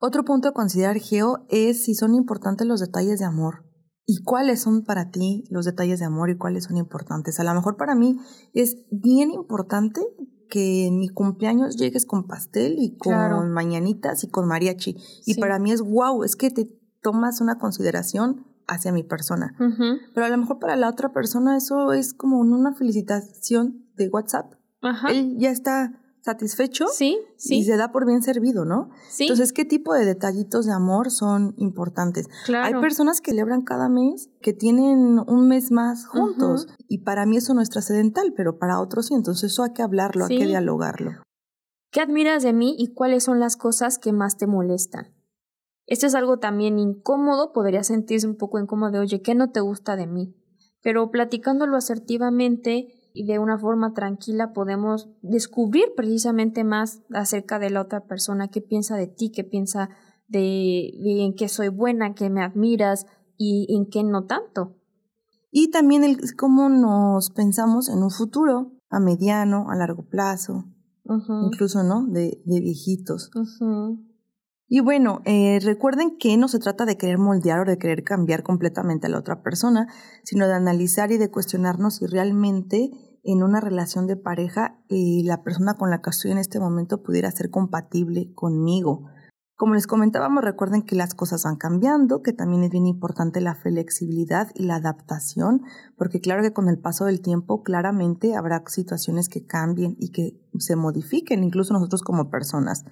Otro 0.00 0.24
punto 0.24 0.48
a 0.48 0.52
considerar, 0.52 0.98
Geo, 0.98 1.46
es 1.48 1.84
si 1.84 1.94
son 1.94 2.14
importantes 2.14 2.66
los 2.66 2.80
detalles 2.80 3.18
de 3.18 3.24
amor 3.24 3.73
y 4.06 4.22
cuáles 4.22 4.60
son 4.60 4.84
para 4.84 5.10
ti 5.10 5.44
los 5.50 5.64
detalles 5.64 5.98
de 5.98 6.04
amor 6.04 6.30
y 6.30 6.36
cuáles 6.36 6.64
son 6.64 6.76
importantes. 6.76 7.40
A 7.40 7.44
lo 7.44 7.54
mejor 7.54 7.76
para 7.76 7.94
mí 7.94 8.18
es 8.52 8.76
bien 8.90 9.30
importante 9.30 10.02
que 10.50 10.86
en 10.86 10.98
mi 10.98 11.08
cumpleaños 11.08 11.76
llegues 11.76 12.04
con 12.06 12.26
pastel 12.26 12.76
y 12.78 12.96
con 12.96 13.50
mañanitas 13.50 14.24
y 14.24 14.28
con 14.28 14.46
mariachi. 14.46 14.96
Y 15.26 15.40
para 15.40 15.58
mí 15.58 15.72
es 15.72 15.80
wow, 15.80 16.22
es 16.22 16.36
que 16.36 16.50
te 16.50 16.68
tomas 17.02 17.40
una 17.40 17.58
consideración 17.58 18.46
hacia 18.66 18.92
mi 18.92 19.02
persona. 19.02 19.54
Pero 20.14 20.26
a 20.26 20.28
lo 20.28 20.38
mejor 20.38 20.58
para 20.58 20.76
la 20.76 20.88
otra 20.88 21.12
persona 21.12 21.56
eso 21.56 21.92
es 21.92 22.14
como 22.14 22.38
una 22.40 22.74
felicitación 22.74 23.86
de 23.96 24.08
WhatsApp. 24.08 24.54
Él 25.08 25.36
ya 25.38 25.50
está 25.50 26.00
satisfecho 26.24 26.86
sí, 26.88 27.18
sí. 27.36 27.58
y 27.58 27.64
se 27.64 27.76
da 27.76 27.92
por 27.92 28.06
bien 28.06 28.22
servido, 28.22 28.64
¿no? 28.64 28.88
Sí. 29.10 29.24
Entonces, 29.24 29.52
¿qué 29.52 29.66
tipo 29.66 29.92
de 29.92 30.06
detallitos 30.06 30.64
de 30.64 30.72
amor 30.72 31.10
son 31.10 31.54
importantes? 31.58 32.28
Claro. 32.46 32.64
Hay 32.64 32.80
personas 32.80 33.20
que 33.20 33.32
celebran 33.32 33.62
cada 33.62 33.90
mes, 33.90 34.30
que 34.40 34.54
tienen 34.54 35.18
un 35.26 35.48
mes 35.48 35.70
más 35.70 36.06
juntos 36.06 36.66
y 36.88 36.98
para 36.98 37.26
mí 37.26 37.36
eso 37.36 37.52
no 37.52 37.60
es 37.60 37.68
trascendental, 37.68 38.32
pero 38.34 38.58
para 38.58 38.80
otros 38.80 39.06
sí, 39.06 39.14
entonces 39.14 39.52
eso 39.52 39.64
hay 39.64 39.74
que 39.74 39.82
hablarlo, 39.82 40.24
hay 40.24 40.38
que 40.38 40.46
dialogarlo. 40.46 41.10
¿Qué 41.90 42.00
admiras 42.00 42.42
de 42.42 42.54
mí 42.54 42.74
y 42.78 42.94
cuáles 42.94 43.24
son 43.24 43.38
las 43.38 43.56
cosas 43.56 43.98
que 43.98 44.12
más 44.12 44.38
te 44.38 44.46
molestan? 44.46 45.14
Esto 45.86 46.06
es 46.06 46.14
algo 46.14 46.38
también 46.38 46.78
incómodo, 46.78 47.52
podría 47.52 47.84
sentirse 47.84 48.26
un 48.26 48.36
poco 48.36 48.58
incómodo 48.58 48.92
de, 48.92 48.98
oye, 49.00 49.20
¿qué 49.20 49.34
no 49.34 49.50
te 49.50 49.60
gusta 49.60 49.94
de 49.94 50.06
mí? 50.06 50.34
Pero 50.82 51.10
platicándolo 51.10 51.76
asertivamente, 51.76 52.88
y 53.14 53.24
de 53.26 53.38
una 53.38 53.56
forma 53.58 53.94
tranquila 53.94 54.52
podemos 54.52 55.08
descubrir 55.22 55.84
precisamente 55.96 56.64
más 56.64 57.00
acerca 57.14 57.60
de 57.60 57.70
la 57.70 57.80
otra 57.80 58.04
persona, 58.06 58.48
qué 58.48 58.60
piensa 58.60 58.96
de 58.96 59.06
ti, 59.06 59.30
qué 59.30 59.44
piensa 59.44 59.88
de, 60.26 60.90
en 61.24 61.34
qué 61.34 61.48
soy 61.48 61.68
buena, 61.68 62.14
qué 62.14 62.28
me 62.28 62.42
admiras 62.42 63.06
y 63.38 63.72
en 63.74 63.86
qué 63.86 64.02
no 64.02 64.24
tanto. 64.26 64.76
Y 65.52 65.70
también 65.70 66.02
el, 66.02 66.18
cómo 66.36 66.68
nos 66.68 67.30
pensamos 67.30 67.88
en 67.88 68.02
un 68.02 68.10
futuro, 68.10 68.72
a 68.90 68.98
mediano, 68.98 69.70
a 69.70 69.76
largo 69.76 70.08
plazo, 70.08 70.64
incluso, 71.04 71.84
¿no? 71.84 72.06
De, 72.08 72.42
de 72.44 72.60
viejitos. 72.60 73.30
Y 74.66 74.80
bueno, 74.80 75.20
eh, 75.24 75.58
recuerden 75.62 76.16
que 76.18 76.36
no 76.36 76.48
se 76.48 76.58
trata 76.58 76.86
de 76.86 76.96
querer 76.96 77.18
moldear 77.18 77.60
o 77.60 77.64
de 77.64 77.78
querer 77.78 78.02
cambiar 78.02 78.42
completamente 78.42 79.06
a 79.06 79.10
la 79.10 79.18
otra 79.18 79.42
persona, 79.42 79.86
sino 80.24 80.46
de 80.46 80.54
analizar 80.54 81.12
y 81.12 81.18
de 81.18 81.30
cuestionarnos 81.30 81.96
si 81.96 82.06
realmente 82.06 82.90
en 83.24 83.42
una 83.42 83.60
relación 83.60 84.06
de 84.06 84.16
pareja 84.16 84.78
eh, 84.88 85.22
la 85.24 85.42
persona 85.42 85.74
con 85.74 85.90
la 85.90 86.00
que 86.00 86.10
estoy 86.10 86.30
en 86.30 86.38
este 86.38 86.60
momento 86.60 87.02
pudiera 87.02 87.30
ser 87.30 87.50
compatible 87.50 88.32
conmigo. 88.34 89.06
Como 89.56 89.74
les 89.74 89.86
comentábamos, 89.86 90.42
recuerden 90.42 90.82
que 90.82 90.96
las 90.96 91.14
cosas 91.14 91.44
van 91.44 91.56
cambiando, 91.56 92.22
que 92.22 92.32
también 92.32 92.64
es 92.64 92.70
bien 92.70 92.86
importante 92.86 93.40
la 93.40 93.54
flexibilidad 93.54 94.48
y 94.54 94.64
la 94.64 94.76
adaptación, 94.76 95.62
porque 95.96 96.20
claro 96.20 96.42
que 96.42 96.52
con 96.52 96.68
el 96.68 96.80
paso 96.80 97.04
del 97.04 97.22
tiempo 97.22 97.62
claramente 97.62 98.34
habrá 98.34 98.64
situaciones 98.66 99.28
que 99.28 99.46
cambien 99.46 99.94
y 99.98 100.10
que 100.10 100.40
se 100.58 100.74
modifiquen, 100.74 101.44
incluso 101.44 101.72
nosotros 101.72 102.02
como 102.02 102.30
personas. 102.30 102.84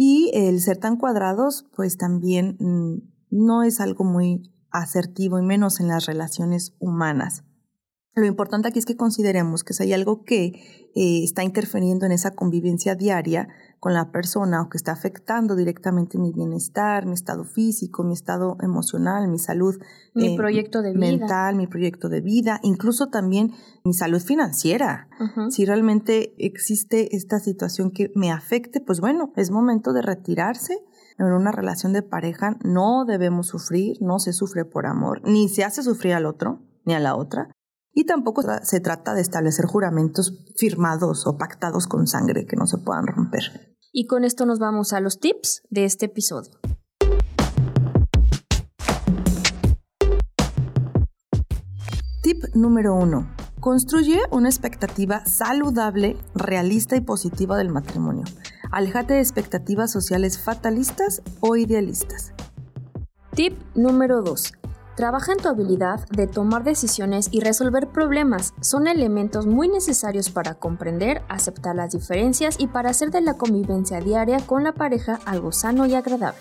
Y 0.00 0.30
el 0.32 0.60
ser 0.60 0.76
tan 0.76 0.96
cuadrados, 0.96 1.66
pues 1.74 1.96
también 1.96 2.56
mm, 2.60 3.02
no 3.30 3.64
es 3.64 3.80
algo 3.80 4.04
muy 4.04 4.48
asertivo 4.70 5.40
y 5.40 5.42
menos 5.42 5.80
en 5.80 5.88
las 5.88 6.06
relaciones 6.06 6.76
humanas. 6.78 7.42
Lo 8.14 8.26
importante 8.26 8.68
aquí 8.68 8.78
es 8.80 8.86
que 8.86 8.96
consideremos 8.96 9.62
que 9.62 9.74
si 9.74 9.84
hay 9.84 9.92
algo 9.92 10.24
que 10.24 10.46
eh, 10.94 11.22
está 11.22 11.44
interfiriendo 11.44 12.04
en 12.04 12.12
esa 12.12 12.34
convivencia 12.34 12.96
diaria 12.96 13.48
con 13.78 13.94
la 13.94 14.10
persona 14.10 14.60
o 14.62 14.68
que 14.68 14.76
está 14.76 14.90
afectando 14.90 15.54
directamente 15.54 16.18
mi 16.18 16.32
bienestar, 16.32 17.06
mi 17.06 17.12
estado 17.12 17.44
físico, 17.44 18.02
mi 18.02 18.14
estado 18.14 18.56
emocional, 18.60 19.28
mi 19.28 19.38
salud 19.38 19.76
mi 20.14 20.34
eh, 20.34 20.36
proyecto 20.36 20.82
de 20.82 20.94
mental, 20.94 21.54
mi 21.54 21.68
proyecto 21.68 22.08
de 22.08 22.20
vida, 22.20 22.58
incluso 22.64 23.08
también 23.08 23.52
mi 23.84 23.94
salud 23.94 24.20
financiera. 24.20 25.08
Si 25.50 25.64
realmente 25.64 26.34
existe 26.38 27.14
esta 27.14 27.38
situación 27.38 27.92
que 27.92 28.10
me 28.16 28.32
afecte, 28.32 28.80
pues 28.80 29.00
bueno, 29.00 29.32
es 29.36 29.52
momento 29.52 29.92
de 29.92 30.02
retirarse. 30.02 30.78
En 31.18 31.26
una 31.26 31.52
relación 31.52 31.92
de 31.92 32.02
pareja 32.02 32.56
no 32.64 33.04
debemos 33.04 33.48
sufrir, 33.48 33.96
no 34.00 34.18
se 34.18 34.32
sufre 34.32 34.64
por 34.64 34.86
amor, 34.86 35.20
ni 35.24 35.48
se 35.48 35.64
hace 35.64 35.82
sufrir 35.82 36.14
al 36.14 36.26
otro, 36.26 36.60
ni 36.84 36.94
a 36.94 37.00
la 37.00 37.16
otra 37.16 37.50
y 37.92 38.04
tampoco 38.04 38.42
se 38.62 38.80
trata 38.80 39.14
de 39.14 39.20
establecer 39.20 39.66
juramentos 39.66 40.46
firmados 40.56 41.26
o 41.26 41.36
pactados 41.36 41.86
con 41.86 42.06
sangre 42.06 42.46
que 42.46 42.56
no 42.56 42.66
se 42.66 42.78
puedan 42.78 43.06
romper. 43.06 43.76
Y 43.92 44.06
con 44.06 44.24
esto 44.24 44.46
nos 44.46 44.58
vamos 44.58 44.92
a 44.92 45.00
los 45.00 45.18
tips 45.18 45.62
de 45.70 45.84
este 45.84 46.06
episodio. 46.06 46.52
Tip 52.22 52.44
número 52.54 52.94
uno. 52.94 53.34
Construye 53.60 54.20
una 54.30 54.48
expectativa 54.48 55.24
saludable, 55.24 56.16
realista 56.34 56.94
y 56.94 57.00
positiva 57.00 57.56
del 57.56 57.70
matrimonio. 57.70 58.24
Aléjate 58.70 59.14
de 59.14 59.20
expectativas 59.20 59.90
sociales 59.90 60.38
fatalistas 60.38 61.22
o 61.40 61.56
idealistas. 61.56 62.32
Tip 63.34 63.54
número 63.74 64.22
2. 64.22 64.57
Trabaja 64.98 65.30
en 65.30 65.38
tu 65.38 65.48
habilidad 65.48 66.08
de 66.08 66.26
tomar 66.26 66.64
decisiones 66.64 67.28
y 67.30 67.38
resolver 67.38 67.86
problemas. 67.86 68.52
Son 68.60 68.88
elementos 68.88 69.46
muy 69.46 69.68
necesarios 69.68 70.28
para 70.28 70.54
comprender, 70.54 71.22
aceptar 71.28 71.76
las 71.76 71.92
diferencias 71.92 72.56
y 72.58 72.66
para 72.66 72.90
hacer 72.90 73.12
de 73.12 73.20
la 73.20 73.34
convivencia 73.34 74.00
diaria 74.00 74.44
con 74.44 74.64
la 74.64 74.72
pareja 74.74 75.20
algo 75.24 75.52
sano 75.52 75.86
y 75.86 75.94
agradable. 75.94 76.40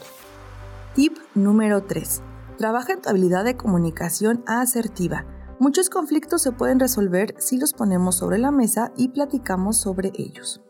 Tip 0.96 1.16
número 1.36 1.84
3. 1.84 2.24
Trabaja 2.58 2.94
en 2.94 3.02
tu 3.04 3.10
habilidad 3.10 3.46
de 3.46 3.56
comunicación 3.56 4.44
asertiva. 4.48 5.24
Muchos 5.60 5.92
conflictos 5.92 6.42
se 6.42 6.52
pueden 6.52 6.80
resolver 6.80 7.36
si 7.38 7.60
los 7.60 7.74
ponemos 7.74 8.16
sobre 8.16 8.40
la 8.40 8.50
mesa 8.50 8.92
y 8.98 9.10
platicamos 9.10 9.78
sobre 9.78 10.12
ellos. 10.16 10.62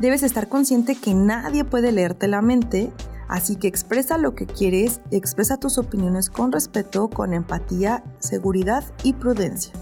Debes 0.00 0.24
estar 0.24 0.48
consciente 0.48 0.96
que 0.96 1.14
nadie 1.14 1.64
puede 1.64 1.92
leerte 1.92 2.26
la 2.26 2.42
mente, 2.42 2.92
Así 3.28 3.56
que 3.56 3.68
expresa 3.68 4.18
lo 4.18 4.34
que 4.34 4.46
quieres, 4.46 5.00
expresa 5.10 5.58
tus 5.58 5.78
opiniones 5.78 6.30
con 6.30 6.52
respeto, 6.52 7.08
con 7.08 7.34
empatía, 7.34 8.04
seguridad 8.18 8.84
y 9.02 9.14
prudencia. 9.14 9.72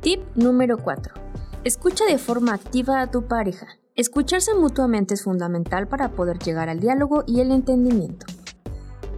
Tip 0.00 0.20
número 0.34 0.78
4. 0.78 1.12
Escucha 1.64 2.04
de 2.06 2.18
forma 2.18 2.54
activa 2.54 3.02
a 3.02 3.10
tu 3.10 3.26
pareja. 3.26 3.66
Escucharse 3.94 4.54
mutuamente 4.54 5.14
es 5.14 5.24
fundamental 5.24 5.88
para 5.88 6.12
poder 6.12 6.38
llegar 6.38 6.70
al 6.70 6.80
diálogo 6.80 7.24
y 7.26 7.40
el 7.40 7.50
entendimiento. 7.50 8.26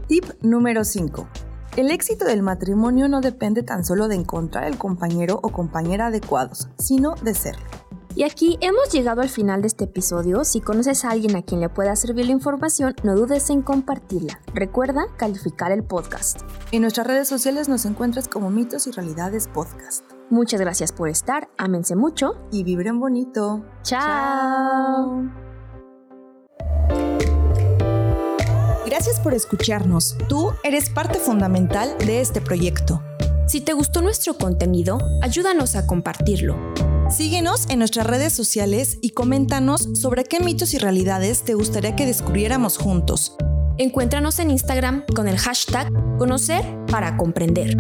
Tip 0.09 0.25
número 0.43 0.83
5. 0.83 1.29
El 1.77 1.91
éxito 1.91 2.25
del 2.25 2.43
matrimonio 2.43 3.09
no 3.09 3.21
depende 3.21 3.63
tan 3.63 3.85
solo 3.85 4.09
de 4.09 4.17
encontrar 4.17 4.65
el 4.65 4.77
compañero 4.77 5.39
o 5.43 5.51
compañera 5.51 6.09
adecuados, 6.09 6.69
sino 6.79 7.15
de 7.23 7.35
serlo. 7.35 7.82
Y 8.15 8.25
aquí 8.25 8.59
hemos 8.61 8.91
llegado 8.93 9.23
al 9.23 9.29
final 9.29 9.63
de 9.63 9.69
este 9.69 9.85
episodio. 9.85 10.45
Si 10.45 10.61
conoces 10.61 11.05
a 11.05 11.11
alguien 11.11 11.35
a 11.37 11.43
quien 11.43 11.61
le 11.61 11.69
pueda 11.69 11.97
servir 11.97 12.27
la 12.27 12.33
información, 12.33 12.95
no 13.03 13.17
dudes 13.17 13.49
en 13.51 13.63
compartirla. 13.63 14.41
Recuerda 14.55 15.07
calificar 15.17 15.73
el 15.73 15.83
podcast. 15.83 16.41
En 16.73 16.83
nuestras 16.83 17.07
redes 17.07 17.29
sociales 17.29 17.69
nos 17.69 17.87
encuentras 17.87 18.29
como 18.29 18.51
Mitos 18.51 18.87
y 18.87 18.91
Realidades 18.91 19.49
Podcast. 19.49 20.05
Muchas 20.29 20.61
gracias 20.61 20.93
por 20.93 21.09
estar, 21.09 21.49
ámense 21.59 21.97
mucho 21.97 22.35
y 22.51 22.65
vibren 22.65 23.01
bonito. 23.01 23.65
Chao. 23.83 25.23
Gracias 28.87 29.21
por 29.21 29.33
escucharnos. 29.33 30.17
Tú 30.29 30.53
eres 30.65 30.91
parte 30.91 31.19
fundamental 31.19 31.97
de 31.99 32.21
este 32.21 32.41
proyecto. 32.41 33.03
Si 33.47 33.61
te 33.61 33.73
gustó 33.73 34.01
nuestro 34.03 34.35
contenido, 34.35 34.99
ayúdanos 35.23 35.77
a 35.77 35.87
compartirlo. 35.87 36.57
Síguenos 37.11 37.69
en 37.69 37.79
nuestras 37.79 38.07
redes 38.07 38.33
sociales 38.33 38.99
y 39.03 39.11
coméntanos 39.11 39.89
sobre 39.95 40.25
qué 40.25 40.41
mitos 40.41 40.75
y 40.75 40.79
realidades 40.79 41.43
te 41.43 41.55
gustaría 41.55 41.95
que 41.95 42.07
descubriéramos 42.07 42.79
juntos. 42.79 43.37
Encuéntranos 43.79 44.39
en 44.39 44.51
Instagram 44.51 45.05
con 45.15 45.29
el 45.29 45.39
hashtag 45.39 45.91
Conocer 46.19 46.65
para 46.87 47.17
Comprender. 47.17 47.77